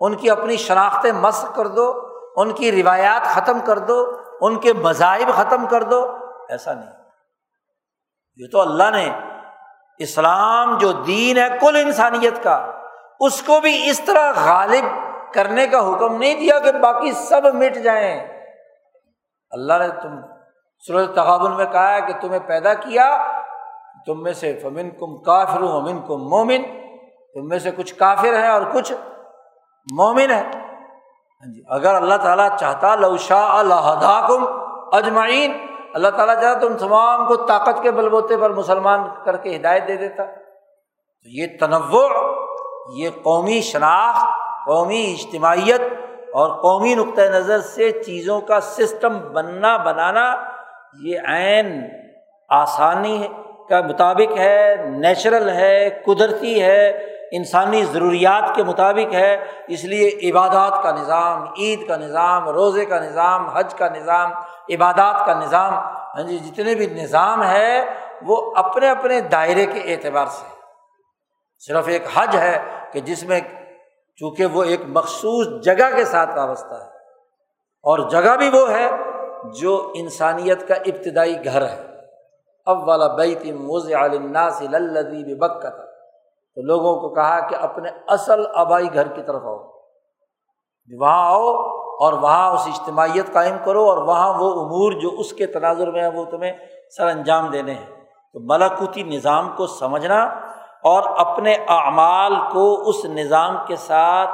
ان 0.00 0.14
کی 0.14 0.30
اپنی 0.30 0.56
شناختیں 0.56 1.12
مسق 1.12 1.56
کر 1.56 1.66
دو، 1.66 1.92
ان 2.36 2.52
کی 2.52 2.82
روایات 2.82 3.26
ختم 3.26 3.58
کر 3.60 3.78
دو، 3.78 4.16
ان 4.40 4.56
کے 4.56 4.72
مذاہب 4.72 5.32
ختم 5.34 5.66
کر 5.66 5.82
دو۔ 5.82 6.16
ایسا 6.48 6.74
نہیں۔ 6.74 6.90
یہ 8.36 8.46
تو 8.52 8.60
اللہ 8.60 8.90
نے 8.90 9.18
اسلام 9.98 10.78
جو 10.78 10.92
دین 10.92 11.38
ہے، 11.38 11.58
کل 11.60 11.76
انسانیت 11.76 12.42
کا، 12.42 12.72
اس 13.20 13.42
کو 13.42 13.60
بھی 13.60 13.90
اس 13.90 14.00
طرح 14.00 14.32
غالب 14.44 14.84
کرنے 15.34 15.66
کا 15.66 15.78
حکم 15.78 16.16
نہیں 16.16 16.40
دیا 16.40 16.58
کہ 16.58 16.72
باقی 16.72 17.12
سب 17.12 17.54
مٹ 17.54 17.74
جائیں۔ 17.74 18.44
اللہ 19.50 19.72
نے 19.78 19.88
تم 19.88 20.20
سورج 20.86 21.08
تغابن 21.14 21.56
میں 21.56 21.66
کہا 21.66 21.94
ہے 21.94 22.00
کہ 22.00 22.12
تمہیں 22.20 22.40
پیدا 22.40 22.74
کیا، 22.74 23.32
تم 24.06 24.22
میں 24.22 24.32
سے 24.32 24.58
فمن 24.62 24.90
کم 24.90 25.22
کافر 25.22 25.62
امن 25.62 26.02
کم 26.06 26.28
مومن۔ 26.28 26.89
تم 27.34 27.48
میں 27.48 27.58
سے 27.58 27.70
کچھ 27.70 27.94
کافر 27.94 28.38
ہے 28.38 28.48
اور 28.48 28.62
کچھ 28.72 28.92
مومن 29.92 30.30
ہے۔ 30.30 30.42
ہاں 30.44 31.54
جی 31.54 31.62
اگر 31.68 31.94
اللہ 31.94 32.14
تعالیٰ 32.14 32.48
چاہتا 32.60 32.94
لوشا 32.94 33.58
اللہ 33.58 34.24
کم 34.28 34.44
اجمعین۔ 34.92 35.66
اللہ 35.94 36.08
تعالیٰ 36.08 36.40
چاہتا 36.40 36.58
تم 36.58 36.76
تمام 36.76 37.26
کو 37.26 37.36
طاقت 37.36 37.82
کے 37.82 37.90
بل 37.90 38.08
بوتے 38.08 38.36
پر 38.36 38.50
مسلمان 38.50 39.00
کر 39.24 39.36
کے 39.36 39.56
ہدایت 39.56 39.88
دے 39.88 39.96
دیتا۔ 39.96 40.24
تو 40.24 41.28
یہ 41.28 41.46
تنوع، 41.60 42.08
یہ 42.96 43.10
قومی 43.22 43.60
شناخت، 43.60 44.26
قومی 44.66 45.16
اجتماعیت 45.18 45.80
اور 46.34 46.62
قومی 46.62 46.94
نقطۂ 46.94 47.22
نظر 47.22 47.60
سے 47.60 47.90
چیزوں 47.90 48.40
کا 48.40 48.60
سسٹم 48.60 49.32
بننا، 49.32 49.76
بنانا، 49.76 50.34
یہ 51.00 51.18
عین 51.28 51.88
آسانی 52.48 53.28
کا 53.68 53.80
مطابق 53.80 54.38
ہے، 54.38 54.76
نیچرل 54.88 55.48
ہے، 55.48 56.02
قدرتی 56.06 56.62
ہے۔ 56.62 57.06
انسانی 57.32 57.82
ضروریات 57.84 58.54
کے 58.54 58.62
مطابق 58.64 59.14
ہے، 59.14 59.32
اس 59.68 59.84
لیے 59.84 60.08
عبادات 60.30 60.82
کا 60.82 60.90
نظام، 60.92 61.42
عید 61.56 61.86
کا 61.88 61.96
نظام، 61.96 62.48
روزے 62.48 62.84
کا 62.84 62.98
نظام، 63.00 63.48
حج 63.48 63.74
کا 63.74 63.88
نظام، 63.88 64.30
عبادات 64.74 65.24
کا 65.26 65.34
نظام 65.40 65.74
ہاں 66.14 66.22
جی 66.22 66.38
جتنے 66.38 66.74
بھی 66.74 66.86
نظام 66.92 67.42
ہے، 67.44 67.84
وہ 68.22 68.36
اپنے 68.56 68.88
اپنے 68.90 69.20
دائرے 69.32 69.66
کے 69.66 69.80
اعتبار 69.92 70.26
سے 70.30 70.46
صرف 71.62 71.88
ایک 71.88 72.06
حج 72.14 72.36
ہے 72.36 72.56
کہ 72.92 73.00
جس 73.00 73.22
میں 73.24 73.40
چونکہ 74.18 74.46
وہ 74.46 74.62
ایک 74.64 74.80
مخصوص 74.88 75.46
جگہ 75.64 75.88
کے 75.96 76.04
ساتھ 76.04 76.36
وابستہ 76.36 76.74
ہے، 76.74 76.88
اور 77.84 77.98
جگہ 78.10 78.34
بھی 78.36 78.48
وہ 78.48 78.68
ہے 78.70 78.88
جو 79.60 79.76
انسانیت 79.96 80.66
کا 80.68 80.74
ابتدائی 80.86 81.36
گھر 81.44 81.62
ہے۔ 81.62 81.76
اب 82.66 82.88
والا 82.88 83.06
بیتی 83.14 83.52
موز 83.52 83.90
علناس 83.94 84.60
لدی 84.62 85.34
بک 85.34 85.60
تھا 85.60 85.70
تو 86.54 86.62
لوگوں 86.62 87.00
کو 87.00 87.14
کہا 87.14 87.48
کہ 87.48 87.54
اپنے 87.54 87.88
اصل 88.08 88.44
آبائی 88.54 88.94
گھر 88.94 89.08
کی 89.08 89.22
طرف 89.22 89.42
آؤ۔ 89.42 89.58
وہاں 91.00 91.30
آؤ 91.30 91.54
اور 91.74 92.12
وہاں 92.12 92.50
اس 92.50 92.66
اجتماعیت 92.66 93.32
قائم 93.32 93.56
کرو 93.64 93.90
اور 93.90 93.98
وہاں 93.98 94.28
وہ 94.28 94.50
امور 94.50 94.92
جو 94.92 95.10
اس 95.18 95.32
کے 95.32 95.46
تناظر 95.46 95.90
میں 95.90 96.02
ہیں 96.02 96.10
وہ 96.10 96.24
تمہیں 96.24 96.52
سر 96.96 97.06
انجام 97.06 97.50
دینے 97.50 97.74
ہیں۔ 97.74 97.86
تو 98.32 98.54
ملاکوتی 98.54 99.02
نظام 99.02 99.48
کو 99.56 99.66
سمجھنا 99.66 100.22
اور 100.84 101.02
اپنے 101.18 101.54
اعمال 101.68 102.32
کو 102.52 102.88
اس 102.88 103.04
نظام 103.04 103.56
کے 103.66 103.76
ساتھ 103.76 104.30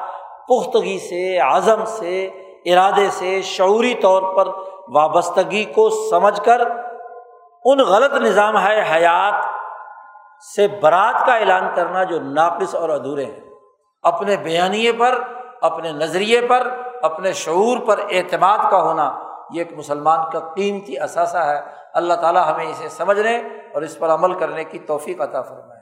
پختگی 0.48 0.98
سے، 0.98 1.38
عزم 1.38 1.84
سے، 1.84 2.24
ارادے 2.66 3.08
سے، 3.10 3.42
شعوری 3.42 3.94
طور 3.94 4.36
پر 4.36 4.48
وابستگی 4.88 5.64
کو 5.64 5.90
سمجھ 5.90 6.40
کر، 6.40 6.60
ان 7.64 7.78
غلط 7.78 8.12
نظام 8.12 8.58
ہے 8.58 8.82
حیات 8.92 9.65
سے 10.40 10.68
برات 10.68 11.26
کا 11.26 11.34
اعلان 11.34 11.68
کرنا 11.74 12.04
جو 12.04 12.20
ناقص 12.20 12.74
اور 12.74 12.88
ادھورے 12.88 13.24
ہیں۔ 13.24 13.40
اپنے 14.02 14.36
بیانیے 14.36 14.92
پر، 14.92 15.18
اپنے 15.62 15.92
نظریے 15.92 16.40
پر، 16.40 16.68
اپنے 17.02 17.32
شعور 17.32 17.78
پر 17.86 18.00
اعتماد 18.10 18.58
کا 18.70 18.82
ہونا 18.82 19.18
یہ 19.52 19.58
ایک 19.58 19.78
مسلمان 19.78 20.30
کا 20.30 20.38
قیمتی 20.38 20.98
اثاثہ 20.98 21.38
ہے۔ 21.38 21.60
اللہ 21.94 22.14
تعالیٰ 22.14 22.54
ہمیں 22.54 22.66
اسے 22.66 22.88
سمجھنے 22.88 23.36
اور 23.74 23.82
اس 23.82 23.98
پر 23.98 24.08
عمل 24.08 24.34
کرنے 24.34 24.64
کی 24.64 24.78
توفیق 24.78 25.20
عطا 25.20 25.42
فرمائے۔ 25.42 25.75